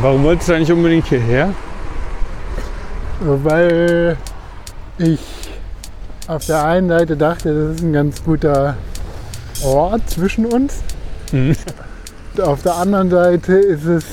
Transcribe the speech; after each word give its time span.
Warum 0.00 0.24
wolltest 0.24 0.48
du 0.48 0.54
eigentlich 0.54 0.72
unbedingt 0.72 1.06
hierher? 1.06 1.54
Weil 3.20 4.16
ich 4.98 5.20
auf 6.26 6.46
der 6.46 6.64
einen 6.64 6.88
Seite 6.88 7.16
dachte, 7.16 7.68
das 7.68 7.76
ist 7.76 7.82
ein 7.82 7.92
ganz 7.92 8.24
guter 8.24 8.76
Ort 9.62 10.10
zwischen 10.10 10.46
uns. 10.46 10.82
Mhm. 11.30 11.54
Auf 12.42 12.62
der 12.62 12.74
anderen 12.74 13.08
Seite 13.08 13.52
ist 13.52 13.84
es 13.84 14.04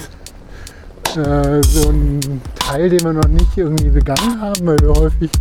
äh, 1.18 1.64
so 1.64 1.89
ein 1.89 2.41
Teil, 2.59 2.89
den 2.89 3.04
wir 3.04 3.14
noch 3.14 3.28
nicht 3.28 3.57
irgendwie 3.57 3.89
begangen 3.89 4.39
haben, 4.39 4.68
weil 4.68 4.80
wir 4.82 4.93
häufig 4.93 5.32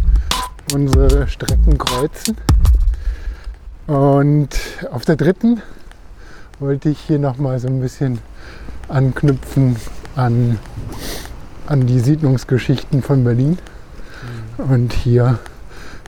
unsere 0.72 1.28
Strecken 1.28 1.76
kreuzen. 1.76 2.36
Und 3.86 4.48
auf 4.90 5.04
der 5.04 5.16
dritten 5.16 5.60
wollte 6.60 6.90
ich 6.90 7.00
hier 7.00 7.18
nochmal 7.18 7.58
so 7.58 7.68
ein 7.68 7.80
bisschen 7.80 8.18
anknüpfen 8.88 9.76
an, 10.14 10.58
an 11.66 11.86
die 11.86 12.00
Siedlungsgeschichten 12.00 13.02
von 13.02 13.24
Berlin 13.24 13.56
und 14.58 14.92
hier 14.92 15.38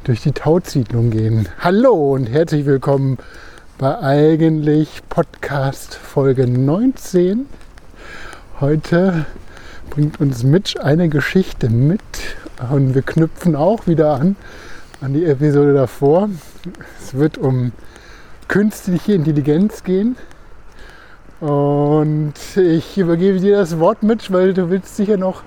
durch 0.05 0.21
die 0.21 0.33
Tautsiedlung 0.33 1.11
gehen. 1.11 1.49
Hallo 1.59 2.13
und 2.13 2.27
herzlich 2.27 2.67
willkommen 2.67 3.17
bei 3.79 3.99
eigentlich 3.99 5.01
Podcast 5.09 5.95
Folge 5.95 6.47
19. 6.47 7.47
Heute 8.61 9.25
bringt 9.89 10.21
uns 10.21 10.45
Mitch 10.45 10.79
eine 10.79 11.09
Geschichte 11.09 11.71
mit 11.71 12.03
und 12.71 12.95
wir 12.95 13.03
knüpfen 13.03 13.57
auch 13.57 13.87
wieder 13.87 14.21
an 14.21 14.37
an 15.01 15.15
die 15.15 15.25
Episode 15.25 15.73
davor. 15.73 16.29
Es 17.01 17.15
wird 17.15 17.39
um 17.39 17.73
künstliche 18.49 19.15
Intelligenz 19.15 19.83
gehen. 19.83 20.15
Und 21.43 22.35
ich 22.55 22.97
übergebe 22.97 23.41
dir 23.41 23.57
das 23.57 23.81
Wort 23.81 24.05
mit, 24.05 24.33
weil 24.33 24.55
du 24.55 24.71
willst 24.71 24.97
sicher 24.97 25.17
noch 25.17 25.43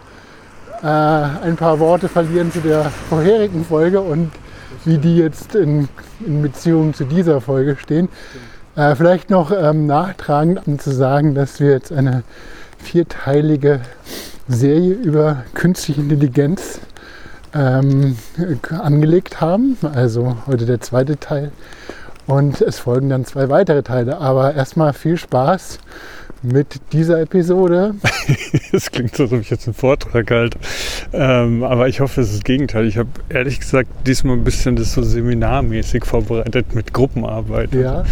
äh, 0.83 0.87
ein 0.87 1.55
paar 1.55 1.79
Worte 1.79 2.09
verlieren 2.09 2.51
zu 2.51 2.59
der 2.59 2.83
vorherigen 3.07 3.63
Folge 3.63 4.01
und 4.01 4.29
wie 4.83 4.97
die 4.97 5.15
jetzt 5.15 5.55
in, 5.55 5.87
in 6.27 6.41
Beziehung 6.41 6.93
zu 6.93 7.05
dieser 7.05 7.39
Folge 7.39 7.77
stehen. 7.77 8.09
Äh, 8.75 8.93
vielleicht 8.95 9.29
noch 9.29 9.53
ähm, 9.53 9.87
nachtragend, 9.87 10.67
um 10.67 10.79
zu 10.79 10.91
sagen, 10.91 11.33
dass 11.33 11.61
wir 11.61 11.69
jetzt 11.69 11.93
eine 11.93 12.23
vierteilige 12.77 13.79
Serie 14.49 14.95
über 14.95 15.45
künstliche 15.53 16.01
Intelligenz 16.01 16.81
ähm, 17.53 18.17
angelegt 18.69 19.39
haben. 19.39 19.77
Also 19.93 20.35
heute 20.45 20.65
der 20.65 20.81
zweite 20.81 21.17
Teil. 21.17 21.53
Und 22.27 22.61
es 22.61 22.79
folgen 22.79 23.09
dann 23.09 23.25
zwei 23.25 23.49
weitere 23.49 23.83
Teile. 23.83 24.17
Aber 24.17 24.55
erstmal 24.55 24.93
viel 24.93 25.17
Spaß 25.17 25.79
mit 26.45 26.79
dieser 26.91 27.21
Episode. 27.21 27.95
das 28.71 28.91
klingt 28.91 29.15
so, 29.15 29.23
als 29.23 29.33
ob 29.33 29.41
ich 29.41 29.49
jetzt 29.49 29.67
einen 29.67 29.73
Vortrag 29.73 30.29
halte. 30.31 30.59
Ähm, 31.13 31.63
aber 31.63 31.87
ich 31.87 31.99
hoffe, 31.99 32.21
es 32.21 32.29
ist 32.29 32.37
das 32.37 32.43
Gegenteil. 32.43 32.85
Ich 32.85 32.97
habe 32.97 33.09
ehrlich 33.29 33.59
gesagt 33.59 33.89
diesmal 34.05 34.35
ein 34.35 34.43
bisschen 34.43 34.75
das 34.75 34.93
so 34.93 35.01
seminarmäßig 35.01 36.05
vorbereitet 36.05 36.73
mit 36.75 36.93
Gruppenarbeit. 36.93 37.73
Ja. 37.73 38.03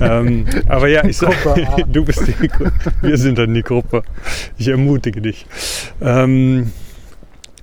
Ähm, 0.00 0.46
aber 0.68 0.88
ja, 0.88 1.04
ich 1.04 1.16
sage, 1.16 1.36
du 1.88 2.04
bist 2.04 2.26
die, 2.26 2.50
wir 3.02 3.18
sind 3.18 3.38
dann 3.38 3.54
die 3.54 3.62
Gruppe. 3.62 4.02
Ich 4.58 4.68
ermutige 4.68 5.20
dich. 5.20 5.46
Ähm, 6.00 6.72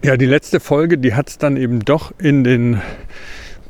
ja, 0.03 0.17
die 0.17 0.25
letzte 0.25 0.59
Folge, 0.59 0.97
die 0.97 1.13
hat 1.15 1.29
es 1.29 1.37
dann 1.37 1.55
eben 1.57 1.79
doch 1.79 2.13
in 2.19 2.43
den 2.43 2.81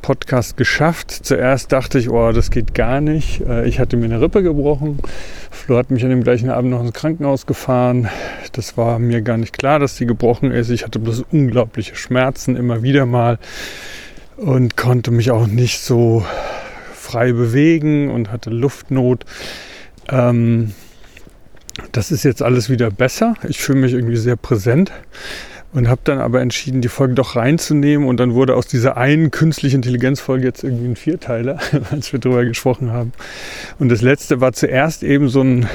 Podcast 0.03 0.57
geschafft. 0.57 1.09
Zuerst 1.09 1.71
dachte 1.71 1.97
ich, 1.97 2.11
oh, 2.11 2.31
das 2.31 2.51
geht 2.51 2.75
gar 2.75 3.01
nicht. 3.01 3.41
Äh, 3.41 3.67
ich 3.67 3.79
hatte 3.79 3.97
mir 3.97 4.05
eine 4.05 4.21
Rippe 4.21 4.43
gebrochen. 4.43 4.99
Flo 5.49 5.77
hat 5.77 5.89
mich 5.89 6.03
an 6.03 6.11
dem 6.11 6.23
gleichen 6.23 6.51
Abend 6.51 6.69
noch 6.69 6.81
ins 6.81 6.93
Krankenhaus 6.93 7.47
gefahren. 7.47 8.09
Das 8.51 8.77
war 8.77 8.99
mir 8.99 9.23
gar 9.23 9.37
nicht 9.37 9.57
klar, 9.57 9.79
dass 9.79 9.95
die 9.95 10.05
gebrochen 10.05 10.51
ist. 10.51 10.69
Ich 10.69 10.83
hatte 10.83 10.99
bloß 10.99 11.23
unglaubliche 11.31 11.95
Schmerzen 11.95 12.55
immer 12.55 12.83
wieder 12.83 13.07
mal 13.07 13.39
und 14.37 14.77
konnte 14.77 15.09
mich 15.09 15.31
auch 15.31 15.47
nicht 15.47 15.79
so 15.79 16.23
frei 16.93 17.31
bewegen 17.31 18.11
und 18.11 18.31
hatte 18.31 18.49
Luftnot. 18.49 19.25
Ähm, 20.09 20.73
das 21.91 22.11
ist 22.11 22.23
jetzt 22.23 22.43
alles 22.43 22.69
wieder 22.69 22.91
besser. 22.91 23.35
Ich 23.47 23.59
fühle 23.59 23.79
mich 23.79 23.93
irgendwie 23.93 24.17
sehr 24.17 24.35
präsent 24.35 24.91
und 25.73 25.89
habe 25.89 26.01
dann 26.03 26.19
aber 26.19 26.41
entschieden, 26.41 26.81
die 26.81 26.87
Folge 26.87 27.15
doch 27.15 27.35
reinzunehmen 27.35 28.07
und 28.07 28.19
dann 28.19 28.33
wurde 28.33 28.55
aus 28.55 28.67
dieser 28.67 28.97
einen 28.97 29.31
künstlichen 29.31 29.77
Intelligenzfolge 29.77 30.45
jetzt 30.45 30.63
irgendwie 30.63 30.85
ein 30.85 30.95
Vierteiler, 30.95 31.59
als 31.91 32.13
wir 32.13 32.19
drüber 32.19 32.45
gesprochen 32.45 32.91
haben. 32.91 33.11
Und 33.79 33.89
das 33.89 34.01
letzte 34.01 34.41
war 34.41 34.53
zuerst 34.53 35.03
eben 35.03 35.29
so 35.29 35.41
ein 35.41 35.67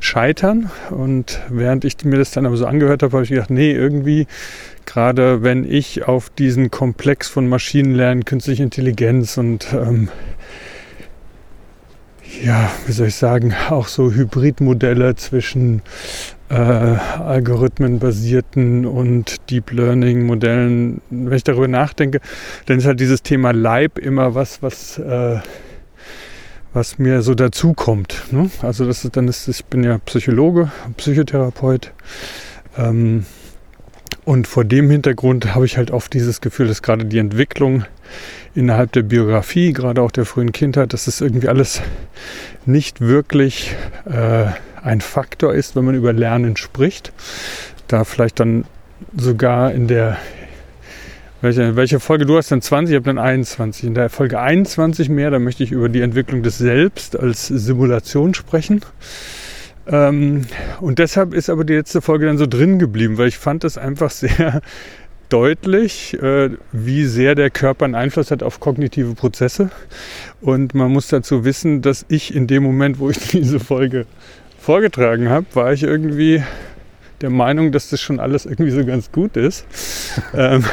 Scheitern 0.00 0.70
und 0.90 1.40
während 1.48 1.84
ich 1.84 1.96
mir 2.04 2.18
das 2.18 2.30
dann 2.30 2.46
aber 2.46 2.56
so 2.56 2.66
angehört 2.66 3.02
habe, 3.02 3.12
habe 3.12 3.24
ich 3.24 3.30
gedacht, 3.30 3.50
nee, 3.50 3.72
irgendwie 3.72 4.26
gerade 4.84 5.42
wenn 5.42 5.70
ich 5.70 6.06
auf 6.06 6.30
diesen 6.30 6.70
Komplex 6.70 7.28
von 7.28 7.48
Maschinenlernen, 7.48 8.24
künstliche 8.24 8.62
Intelligenz 8.62 9.36
und 9.36 9.66
ähm, 9.72 10.08
ja, 12.42 12.70
wie 12.86 12.92
soll 12.92 13.08
ich 13.08 13.16
sagen, 13.16 13.54
auch 13.70 13.88
so 13.88 14.12
Hybridmodelle 14.12 15.16
zwischen 15.16 15.82
äh, 16.48 16.54
algorithmenbasierten 16.54 18.86
und 18.86 19.50
Deep 19.50 19.72
Learning 19.72 20.26
Modellen, 20.26 21.00
wenn 21.10 21.32
ich 21.32 21.44
darüber 21.44 21.68
nachdenke, 21.68 22.20
dann 22.66 22.78
ist 22.78 22.86
halt 22.86 23.00
dieses 23.00 23.22
Thema 23.22 23.52
Leib 23.52 23.98
immer 23.98 24.34
was, 24.34 24.62
was, 24.62 24.98
äh, 24.98 25.38
was 26.72 26.98
mir 26.98 27.22
so 27.22 27.34
dazukommt. 27.34 28.24
Ne? 28.30 28.50
Also 28.62 28.86
das 28.86 29.04
ist 29.04 29.16
dann 29.16 29.28
ist, 29.28 29.48
ich 29.48 29.64
bin 29.64 29.82
ja 29.82 29.98
Psychologe, 29.98 30.70
Psychotherapeut. 30.96 31.92
Ähm, 32.78 33.26
und 34.26 34.48
vor 34.48 34.64
dem 34.64 34.90
Hintergrund 34.90 35.54
habe 35.54 35.66
ich 35.66 35.76
halt 35.76 35.92
oft 35.92 36.12
dieses 36.12 36.40
Gefühl, 36.40 36.66
dass 36.66 36.82
gerade 36.82 37.04
die 37.04 37.18
Entwicklung 37.18 37.84
innerhalb 38.56 38.90
der 38.90 39.02
Biografie, 39.02 39.72
gerade 39.72 40.02
auch 40.02 40.10
der 40.10 40.24
frühen 40.24 40.50
Kindheit, 40.50 40.92
dass 40.92 41.06
es 41.06 41.20
irgendwie 41.20 41.48
alles 41.48 41.80
nicht 42.66 43.00
wirklich 43.00 43.76
äh, 44.04 44.46
ein 44.82 45.00
Faktor 45.00 45.54
ist, 45.54 45.76
wenn 45.76 45.84
man 45.84 45.94
über 45.94 46.12
Lernen 46.12 46.56
spricht. 46.56 47.12
Da 47.86 48.02
vielleicht 48.02 48.40
dann 48.40 48.64
sogar 49.16 49.70
in 49.70 49.86
der 49.86 50.16
welche, 51.40 51.76
welche 51.76 52.00
Folge 52.00 52.26
du 52.26 52.36
hast 52.36 52.50
dann 52.50 52.62
20, 52.62 52.94
ich 52.94 52.96
habe 52.96 53.06
dann 53.06 53.18
21. 53.18 53.84
In 53.84 53.94
der 53.94 54.10
Folge 54.10 54.40
21 54.40 55.08
mehr, 55.08 55.30
da 55.30 55.38
möchte 55.38 55.62
ich 55.62 55.70
über 55.70 55.88
die 55.88 56.00
Entwicklung 56.00 56.42
des 56.42 56.58
Selbst 56.58 57.16
als 57.16 57.46
Simulation 57.46 58.34
sprechen. 58.34 58.80
Ähm, 59.86 60.42
und 60.80 60.98
deshalb 60.98 61.34
ist 61.34 61.48
aber 61.48 61.64
die 61.64 61.74
letzte 61.74 62.00
Folge 62.00 62.26
dann 62.26 62.38
so 62.38 62.46
drin 62.46 62.78
geblieben, 62.78 63.18
weil 63.18 63.28
ich 63.28 63.38
fand 63.38 63.64
das 63.64 63.78
einfach 63.78 64.10
sehr 64.10 64.60
deutlich, 65.28 66.14
äh, 66.20 66.50
wie 66.72 67.04
sehr 67.04 67.34
der 67.34 67.50
Körper 67.50 67.84
einen 67.84 67.94
Einfluss 67.94 68.30
hat 68.30 68.42
auf 68.42 68.60
kognitive 68.60 69.14
Prozesse. 69.14 69.70
Und 70.40 70.74
man 70.74 70.90
muss 70.90 71.08
dazu 71.08 71.44
wissen, 71.44 71.82
dass 71.82 72.04
ich 72.08 72.34
in 72.34 72.46
dem 72.46 72.62
Moment, 72.62 72.98
wo 72.98 73.10
ich 73.10 73.18
diese 73.30 73.60
Folge 73.60 74.06
vorgetragen 74.58 75.28
habe, 75.28 75.46
war 75.54 75.72
ich 75.72 75.82
irgendwie 75.82 76.42
der 77.20 77.30
Meinung, 77.30 77.72
dass 77.72 77.90
das 77.90 78.00
schon 78.00 78.20
alles 78.20 78.46
irgendwie 78.46 78.70
so 78.70 78.84
ganz 78.84 79.10
gut 79.12 79.36
ist. 79.36 79.66
Ähm. 80.34 80.64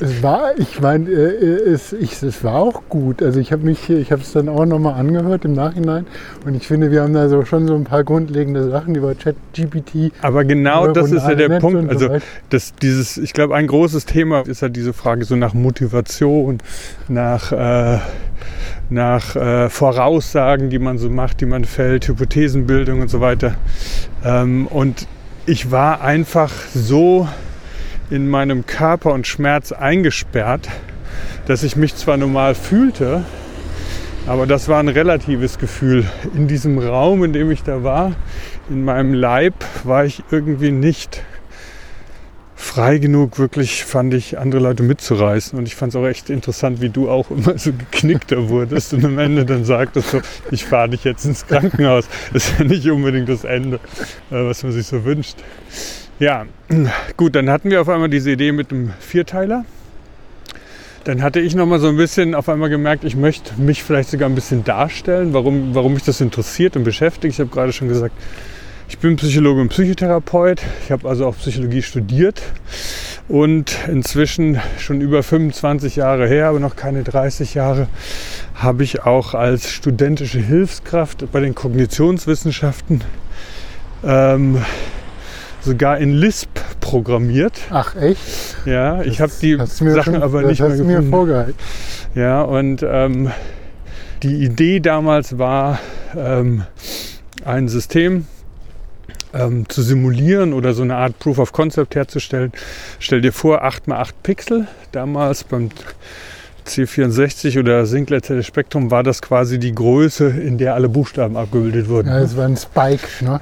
es 0.00 0.22
war, 0.22 0.58
ich 0.58 0.80
meine, 0.80 1.08
äh, 1.08 1.70
es, 1.70 1.92
es 1.92 2.44
war 2.44 2.54
auch 2.54 2.82
gut. 2.88 3.22
Also 3.22 3.38
ich 3.38 3.52
habe 3.52 3.64
mich, 3.64 3.88
ich 3.88 4.12
habe 4.12 4.22
es 4.22 4.32
dann 4.32 4.48
auch 4.48 4.66
nochmal 4.66 4.94
angehört 4.94 5.44
im 5.44 5.52
Nachhinein 5.52 6.06
und 6.44 6.54
ich 6.54 6.66
finde, 6.66 6.90
wir 6.90 7.02
haben 7.02 7.14
da 7.14 7.28
so 7.28 7.44
schon 7.44 7.66
so 7.66 7.74
ein 7.74 7.84
paar 7.84 8.04
grundlegende 8.04 8.68
Sachen 8.70 8.94
über 8.94 9.14
ChatGPT. 9.14 10.12
Aber 10.22 10.44
genau 10.44 10.88
das 10.88 11.12
ist 11.12 11.26
ja 11.26 11.34
der 11.34 11.60
Punkt. 11.60 11.88
Also 11.90 12.16
das, 12.50 12.74
dieses, 12.74 13.16
ich 13.18 13.32
glaube, 13.32 13.54
ein 13.54 13.66
großes 13.66 14.04
Thema 14.06 14.40
ist 14.46 14.62
halt 14.62 14.76
diese 14.76 14.92
Frage 14.92 15.24
so 15.24 15.36
nach 15.36 15.54
Motivation, 15.54 16.58
nach 17.08 17.52
äh, 17.52 17.98
nach 18.90 19.36
äh, 19.36 19.68
Voraussagen, 19.68 20.70
die 20.70 20.78
man 20.78 20.98
so 20.98 21.10
macht, 21.10 21.40
die 21.40 21.46
man 21.46 21.64
fällt, 21.64 22.08
Hypothesenbildung 22.08 23.00
und 23.00 23.08
so 23.08 23.20
weiter. 23.20 23.54
Ähm, 24.24 24.66
und 24.66 25.06
ich 25.48 25.70
war 25.70 26.02
einfach 26.02 26.52
so 26.74 27.26
in 28.10 28.28
meinem 28.28 28.66
Körper 28.66 29.14
und 29.14 29.26
Schmerz 29.26 29.72
eingesperrt, 29.72 30.68
dass 31.46 31.62
ich 31.62 31.74
mich 31.74 31.96
zwar 31.96 32.18
normal 32.18 32.54
fühlte, 32.54 33.24
aber 34.26 34.46
das 34.46 34.68
war 34.68 34.78
ein 34.78 34.88
relatives 34.88 35.58
Gefühl. 35.58 36.04
In 36.34 36.48
diesem 36.48 36.78
Raum, 36.78 37.24
in 37.24 37.32
dem 37.32 37.50
ich 37.50 37.62
da 37.62 37.82
war, 37.82 38.12
in 38.68 38.84
meinem 38.84 39.14
Leib, 39.14 39.54
war 39.84 40.04
ich 40.04 40.22
irgendwie 40.30 40.70
nicht 40.70 41.22
frei 42.78 42.98
genug, 42.98 43.40
wirklich 43.40 43.84
fand 43.84 44.14
ich, 44.14 44.38
andere 44.38 44.62
Leute 44.62 44.84
mitzureißen. 44.84 45.58
Und 45.58 45.66
ich 45.66 45.74
fand 45.74 45.92
es 45.92 45.96
auch 45.96 46.06
echt 46.06 46.30
interessant, 46.30 46.80
wie 46.80 46.90
du 46.90 47.10
auch 47.10 47.28
immer 47.32 47.58
so 47.58 47.72
geknickter 47.72 48.48
wurdest 48.48 48.94
und 48.94 49.04
am 49.04 49.18
Ende 49.18 49.44
dann 49.44 49.64
sagtest 49.64 50.10
so, 50.10 50.20
ich 50.52 50.64
fahre 50.64 50.90
dich 50.90 51.02
jetzt 51.02 51.24
ins 51.24 51.44
Krankenhaus. 51.44 52.06
Das 52.32 52.50
ist 52.50 52.58
ja 52.60 52.64
nicht 52.64 52.88
unbedingt 52.88 53.28
das 53.28 53.42
Ende, 53.42 53.80
äh, 54.30 54.44
was 54.44 54.62
man 54.62 54.70
sich 54.70 54.86
so 54.86 55.04
wünscht. 55.04 55.38
Ja, 56.20 56.46
gut, 57.16 57.34
dann 57.34 57.50
hatten 57.50 57.68
wir 57.68 57.80
auf 57.80 57.88
einmal 57.88 58.10
diese 58.10 58.30
Idee 58.30 58.52
mit 58.52 58.70
einem 58.70 58.92
Vierteiler. 59.00 59.64
dann 61.02 61.20
hatte 61.20 61.40
ich 61.40 61.56
noch 61.56 61.66
mal 61.66 61.80
so 61.80 61.88
ein 61.88 61.96
bisschen 61.96 62.36
auf 62.36 62.48
einmal 62.48 62.68
gemerkt, 62.68 63.02
ich 63.02 63.16
möchte 63.16 63.60
mich 63.60 63.82
vielleicht 63.82 64.10
sogar 64.10 64.28
ein 64.28 64.36
bisschen 64.36 64.62
darstellen, 64.62 65.34
warum, 65.34 65.74
warum 65.74 65.94
mich 65.94 66.04
das 66.04 66.20
interessiert 66.20 66.76
und 66.76 66.84
beschäftigt. 66.84 67.34
Ich 67.34 67.40
habe 67.40 67.50
gerade 67.50 67.72
schon 67.72 67.88
gesagt, 67.88 68.14
ich 68.88 68.98
bin 68.98 69.16
Psychologe 69.16 69.60
und 69.60 69.68
Psychotherapeut. 69.68 70.60
Ich 70.84 70.90
habe 70.90 71.08
also 71.08 71.26
auch 71.26 71.36
Psychologie 71.36 71.82
studiert 71.82 72.42
und 73.28 73.76
inzwischen 73.86 74.60
schon 74.78 75.00
über 75.00 75.22
25 75.22 75.96
Jahre 75.96 76.26
her, 76.26 76.48
aber 76.48 76.58
noch 76.58 76.74
keine 76.74 77.04
30 77.04 77.54
Jahre, 77.54 77.88
habe 78.54 78.82
ich 78.82 79.02
auch 79.04 79.34
als 79.34 79.70
studentische 79.70 80.38
Hilfskraft 80.38 81.30
bei 81.30 81.40
den 81.40 81.54
Kognitionswissenschaften 81.54 83.02
ähm, 84.04 84.62
sogar 85.60 85.98
in 85.98 86.12
Lisp 86.12 86.48
programmiert. 86.80 87.60
Ach 87.70 87.94
echt? 87.94 88.56
Ja, 88.64 89.02
ich 89.02 89.20
habe 89.20 89.32
die 89.42 89.56
Sachen 89.56 90.02
schon, 90.02 90.22
aber 90.22 90.42
das 90.42 90.50
nicht 90.50 90.60
mehr 90.60 90.70
hast 90.70 90.78
du 90.78 90.84
mir 90.84 90.92
gefunden. 90.96 91.10
vorgehalten. 91.10 91.54
Ja, 92.14 92.42
und 92.42 92.82
ähm, 92.82 93.30
die 94.22 94.42
Idee 94.42 94.80
damals 94.80 95.38
war, 95.38 95.78
ähm, 96.16 96.62
ein 97.44 97.68
System 97.68 98.26
ähm, 99.34 99.68
zu 99.68 99.82
simulieren 99.82 100.52
oder 100.52 100.74
so 100.74 100.82
eine 100.82 100.96
Art 100.96 101.18
Proof 101.18 101.38
of 101.38 101.52
Concept 101.52 101.94
herzustellen. 101.94 102.52
Stell 102.98 103.20
dir 103.20 103.32
vor, 103.32 103.64
8x8 103.64 104.12
Pixel. 104.22 104.68
Damals 104.92 105.44
beim 105.44 105.70
C64 106.68 107.58
oder 107.58 107.86
Sinclair 107.86 108.20
Spektrum 108.42 108.90
war 108.90 109.02
das 109.02 109.22
quasi 109.22 109.58
die 109.58 109.74
Größe, 109.74 110.28
in 110.28 110.58
der 110.58 110.74
alle 110.74 110.88
Buchstaben 110.88 111.36
abgebildet 111.36 111.88
wurden. 111.88 112.08
Ja, 112.08 112.20
das 112.20 112.36
war 112.36 112.44
ein 112.44 112.56
Spike, 112.56 113.08
ne? 113.20 113.40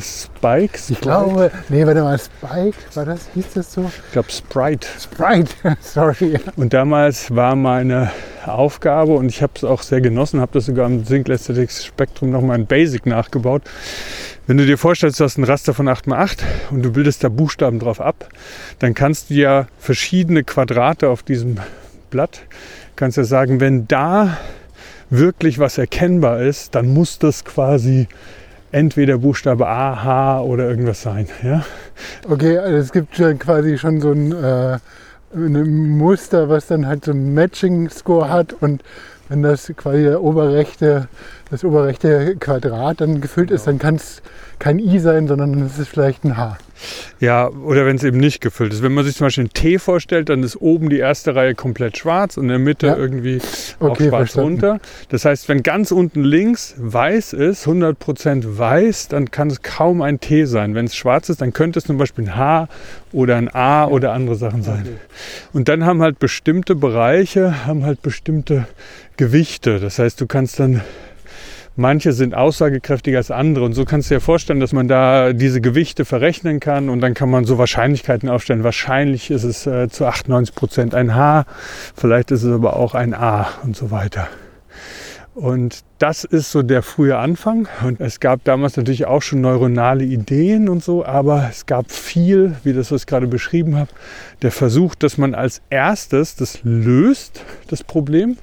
Spikes? 0.00 0.90
Ich 0.90 1.00
glaube, 1.00 1.50
nee, 1.68 1.84
warte 1.86 2.02
mal, 2.02 2.18
Spike, 2.18 2.76
war 2.94 3.04
das, 3.04 3.28
hieß 3.34 3.46
das 3.54 3.72
so? 3.72 3.90
Ich 4.06 4.12
glaube 4.12 4.30
Sprite. 4.30 4.86
Sprite, 4.98 5.52
sorry. 5.80 6.38
Und 6.56 6.72
damals 6.72 7.34
war 7.34 7.56
meine 7.56 8.10
Aufgabe, 8.46 9.14
und 9.14 9.26
ich 9.26 9.42
habe 9.42 9.52
es 9.56 9.64
auch 9.64 9.82
sehr 9.82 10.00
genossen, 10.00 10.40
habe 10.40 10.52
das 10.52 10.66
sogar 10.66 10.86
im 10.86 11.04
Sinclair 11.04 11.38
ZX 11.38 11.84
Spektrum 11.84 12.30
nochmal 12.30 12.58
in 12.58 12.66
Basic 12.66 13.06
nachgebaut. 13.06 13.62
Wenn 14.46 14.58
du 14.58 14.66
dir 14.66 14.76
vorstellst, 14.76 15.20
du 15.20 15.24
hast 15.24 15.38
ein 15.38 15.44
Raster 15.44 15.72
von 15.72 15.88
8x8 15.88 16.38
und 16.70 16.82
du 16.82 16.92
bildest 16.92 17.24
da 17.24 17.30
Buchstaben 17.30 17.78
drauf 17.78 17.98
ab, 18.00 18.28
dann 18.78 18.92
kannst 18.92 19.30
du 19.30 19.34
ja 19.34 19.66
verschiedene 19.78 20.44
Quadrate 20.44 21.08
auf 21.08 21.22
diesem 21.22 21.56
Blatt, 22.14 22.42
kannst 22.94 23.16
ja 23.16 23.24
sagen, 23.24 23.58
wenn 23.58 23.88
da 23.88 24.38
wirklich 25.10 25.58
was 25.58 25.78
erkennbar 25.78 26.42
ist, 26.42 26.76
dann 26.76 26.94
muss 26.94 27.18
das 27.18 27.44
quasi 27.44 28.06
entweder 28.70 29.18
Buchstabe 29.18 29.66
A, 29.66 30.04
H 30.04 30.42
oder 30.42 30.68
irgendwas 30.68 31.02
sein. 31.02 31.26
Ja? 31.42 31.64
Okay, 32.28 32.56
also 32.56 32.76
es 32.76 32.92
gibt 32.92 33.14
quasi 33.40 33.78
schon 33.78 34.00
so 34.00 34.12
ein, 34.12 34.30
äh, 34.30 34.78
ein 35.34 35.88
Muster, 35.98 36.48
was 36.48 36.68
dann 36.68 36.86
halt 36.86 37.04
so 37.04 37.10
ein 37.10 37.34
Matching-Score 37.34 38.28
hat 38.28 38.52
und 38.52 38.84
wenn 39.28 39.42
das 39.42 39.72
quasi 39.76 40.04
der 40.04 40.22
oberrechte, 40.22 41.08
das 41.50 41.64
oberrechte 41.64 42.36
Quadrat 42.36 43.00
dann 43.00 43.20
gefüllt 43.20 43.50
ist, 43.50 43.66
dann 43.66 43.80
kann 43.80 43.96
es 43.96 44.22
kein 44.60 44.78
I 44.78 45.00
sein, 45.00 45.26
sondern 45.26 45.52
dann 45.52 45.66
ist 45.66 45.78
es 45.78 45.88
vielleicht 45.88 46.22
ein 46.22 46.36
H. 46.36 46.58
Ja, 47.20 47.48
oder 47.48 47.86
wenn 47.86 47.96
es 47.96 48.04
eben 48.04 48.18
nicht 48.18 48.40
gefüllt 48.40 48.72
ist. 48.72 48.82
Wenn 48.82 48.92
man 48.92 49.04
sich 49.04 49.16
zum 49.16 49.26
Beispiel 49.26 49.44
ein 49.44 49.52
T 49.52 49.78
vorstellt, 49.78 50.28
dann 50.28 50.42
ist 50.42 50.56
oben 50.56 50.90
die 50.90 50.98
erste 50.98 51.34
Reihe 51.34 51.54
komplett 51.54 51.96
schwarz 51.98 52.36
und 52.36 52.44
in 52.44 52.48
der 52.50 52.58
Mitte 52.58 52.86
Ja. 52.88 52.96
irgendwie 52.96 53.40
auch 53.80 53.90
Okay, 53.90 54.08
schwarz 54.08 54.32
verstanden. 54.32 54.64
runter. 54.64 54.80
Das 55.08 55.24
heißt, 55.24 55.48
wenn 55.48 55.62
ganz 55.62 55.92
unten 55.92 56.22
links 56.24 56.74
weiß 56.78 57.32
ist, 57.32 57.66
100% 57.66 58.58
weiß, 58.58 59.08
dann 59.08 59.30
kann 59.30 59.48
es 59.48 59.62
kaum 59.62 60.02
ein 60.02 60.20
T 60.20 60.44
sein. 60.44 60.74
Wenn 60.74 60.86
es 60.86 60.94
schwarz 60.96 61.28
ist, 61.28 61.40
dann 61.40 61.52
könnte 61.52 61.78
es 61.78 61.84
zum 61.84 61.96
Beispiel 61.98 62.24
ein 62.24 62.36
H 62.36 62.68
oder 63.12 63.36
ein 63.36 63.54
A 63.54 63.86
oder 63.86 64.12
andere 64.12 64.36
Sachen 64.36 64.62
sein. 64.62 64.86
Und 65.52 65.68
dann 65.68 65.84
haben 65.84 66.02
halt 66.02 66.18
bestimmte 66.18 66.74
Bereiche, 66.74 67.66
haben 67.66 67.84
halt 67.84 68.02
bestimmte 68.02 68.66
Gewichte. 69.16 69.78
Das 69.80 69.98
heißt, 69.98 70.20
du 70.20 70.26
kannst 70.26 70.58
dann 70.58 70.80
Manche 71.76 72.12
sind 72.12 72.34
aussagekräftiger 72.34 73.18
als 73.18 73.32
andere 73.32 73.64
und 73.64 73.72
so 73.72 73.84
kannst 73.84 74.08
du 74.10 74.14
dir 74.14 74.20
vorstellen, 74.20 74.60
dass 74.60 74.72
man 74.72 74.86
da 74.86 75.32
diese 75.32 75.60
Gewichte 75.60 76.04
verrechnen 76.04 76.60
kann 76.60 76.88
und 76.88 77.00
dann 77.00 77.14
kann 77.14 77.28
man 77.28 77.44
so 77.44 77.58
Wahrscheinlichkeiten 77.58 78.28
aufstellen. 78.28 78.62
Wahrscheinlich 78.62 79.30
ist 79.32 79.42
es 79.42 79.66
äh, 79.66 79.88
zu 79.88 80.06
98 80.06 80.54
Prozent 80.54 80.94
ein 80.94 81.16
H, 81.16 81.46
vielleicht 81.96 82.30
ist 82.30 82.44
es 82.44 82.52
aber 82.52 82.76
auch 82.76 82.94
ein 82.94 83.12
A 83.12 83.48
und 83.64 83.76
so 83.76 83.90
weiter. 83.90 84.28
Und 85.34 85.80
das 85.98 86.22
ist 86.22 86.52
so 86.52 86.62
der 86.62 86.82
frühe 86.82 87.18
Anfang. 87.18 87.66
Und 87.84 88.00
es 88.00 88.20
gab 88.20 88.44
damals 88.44 88.76
natürlich 88.76 89.06
auch 89.06 89.20
schon 89.20 89.40
neuronale 89.40 90.04
Ideen 90.04 90.68
und 90.68 90.84
so, 90.84 91.04
aber 91.04 91.48
es 91.50 91.66
gab 91.66 91.90
viel, 91.90 92.54
wie 92.62 92.72
das, 92.72 92.92
was 92.92 93.02
ich 93.02 93.06
gerade 93.08 93.26
beschrieben 93.26 93.76
habe, 93.76 93.90
der 94.42 94.52
Versuch, 94.52 94.94
dass 94.94 95.18
man 95.18 95.34
als 95.34 95.60
erstes 95.70 96.36
das 96.36 96.60
löst, 96.62 97.42
das 97.66 97.82
Problem, 97.82 98.36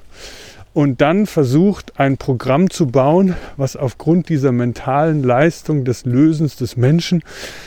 und 0.74 1.00
dann 1.00 1.26
versucht, 1.26 1.98
ein 2.00 2.16
Programm 2.16 2.70
zu 2.70 2.86
bauen, 2.86 3.36
was 3.56 3.76
aufgrund 3.76 4.28
dieser 4.28 4.52
mentalen 4.52 5.22
Leistung 5.22 5.84
des 5.84 6.04
Lösens 6.04 6.56
des 6.56 6.76
Menschen 6.76 7.22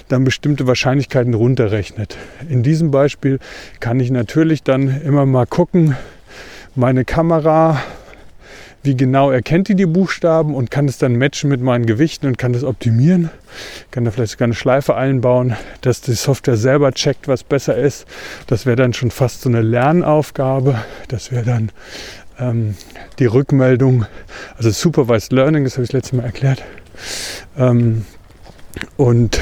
dann 0.07 0.24
bestimmte 0.24 0.66
Wahrscheinlichkeiten 0.68 1.34
runterrechnet. 1.34 2.18
In 2.50 2.63
diesem 2.63 2.92
Beispiel 2.92 3.40
kann 3.80 4.00
ich 4.00 4.12
natürlich 4.12 4.63
dann 4.63 5.02
immer 5.02 5.25
mal 5.25 5.46
gucken, 5.46 5.96
meine 6.75 7.06
Kamera, 7.06 7.81
wie 8.84 8.96
genau 8.96 9.31
erkennt 9.31 9.68
die 9.68 9.75
die 9.75 9.86
Buchstaben 9.86 10.54
und 10.54 10.69
kann 10.69 10.88
es 10.88 10.98
dann 10.98 11.16
matchen 11.16 11.50
mit 11.50 11.62
meinen 11.62 11.86
Gewichten 11.86 12.28
und 12.28 12.38
kann 12.38 12.54
das 12.54 12.63
optimieren. 12.63 13.30
Kann 13.90 14.06
da 14.06 14.12
vielleicht 14.12 14.34
sogar 14.34 14.46
eine 14.46 14.54
Schleife 14.54 14.96
einbauen, 14.96 15.56
dass 15.81 16.02
die 16.02 16.13
Software 16.13 16.57
selber 16.57 16.92
checkt, 16.92 17.28
was 17.28 17.44
besser 17.44 17.75
ist. 17.75 18.06
Das 18.48 18.66
wäre 18.66 18.75
dann 18.75 18.94
schon 18.94 19.10
fast 19.10 19.42
so 19.42 19.50
eine 19.50 19.62
Lernaufgabe. 19.62 20.84
Das 21.07 21.31
wäre 21.31 21.46
dann 21.46 21.72
ähm, 22.39 22.75
die 23.19 23.25
Rückmeldung, 23.25 24.05
also 24.57 24.69
Supervised 24.69 25.31
Learning, 25.31 25.63
das 25.63 25.73
habe 25.73 25.83
ich 25.83 25.93
letztes 25.93 26.13
Mal 26.13 26.23
erklärt. 26.23 26.63
Ähm, 27.57 28.05
und 28.97 29.39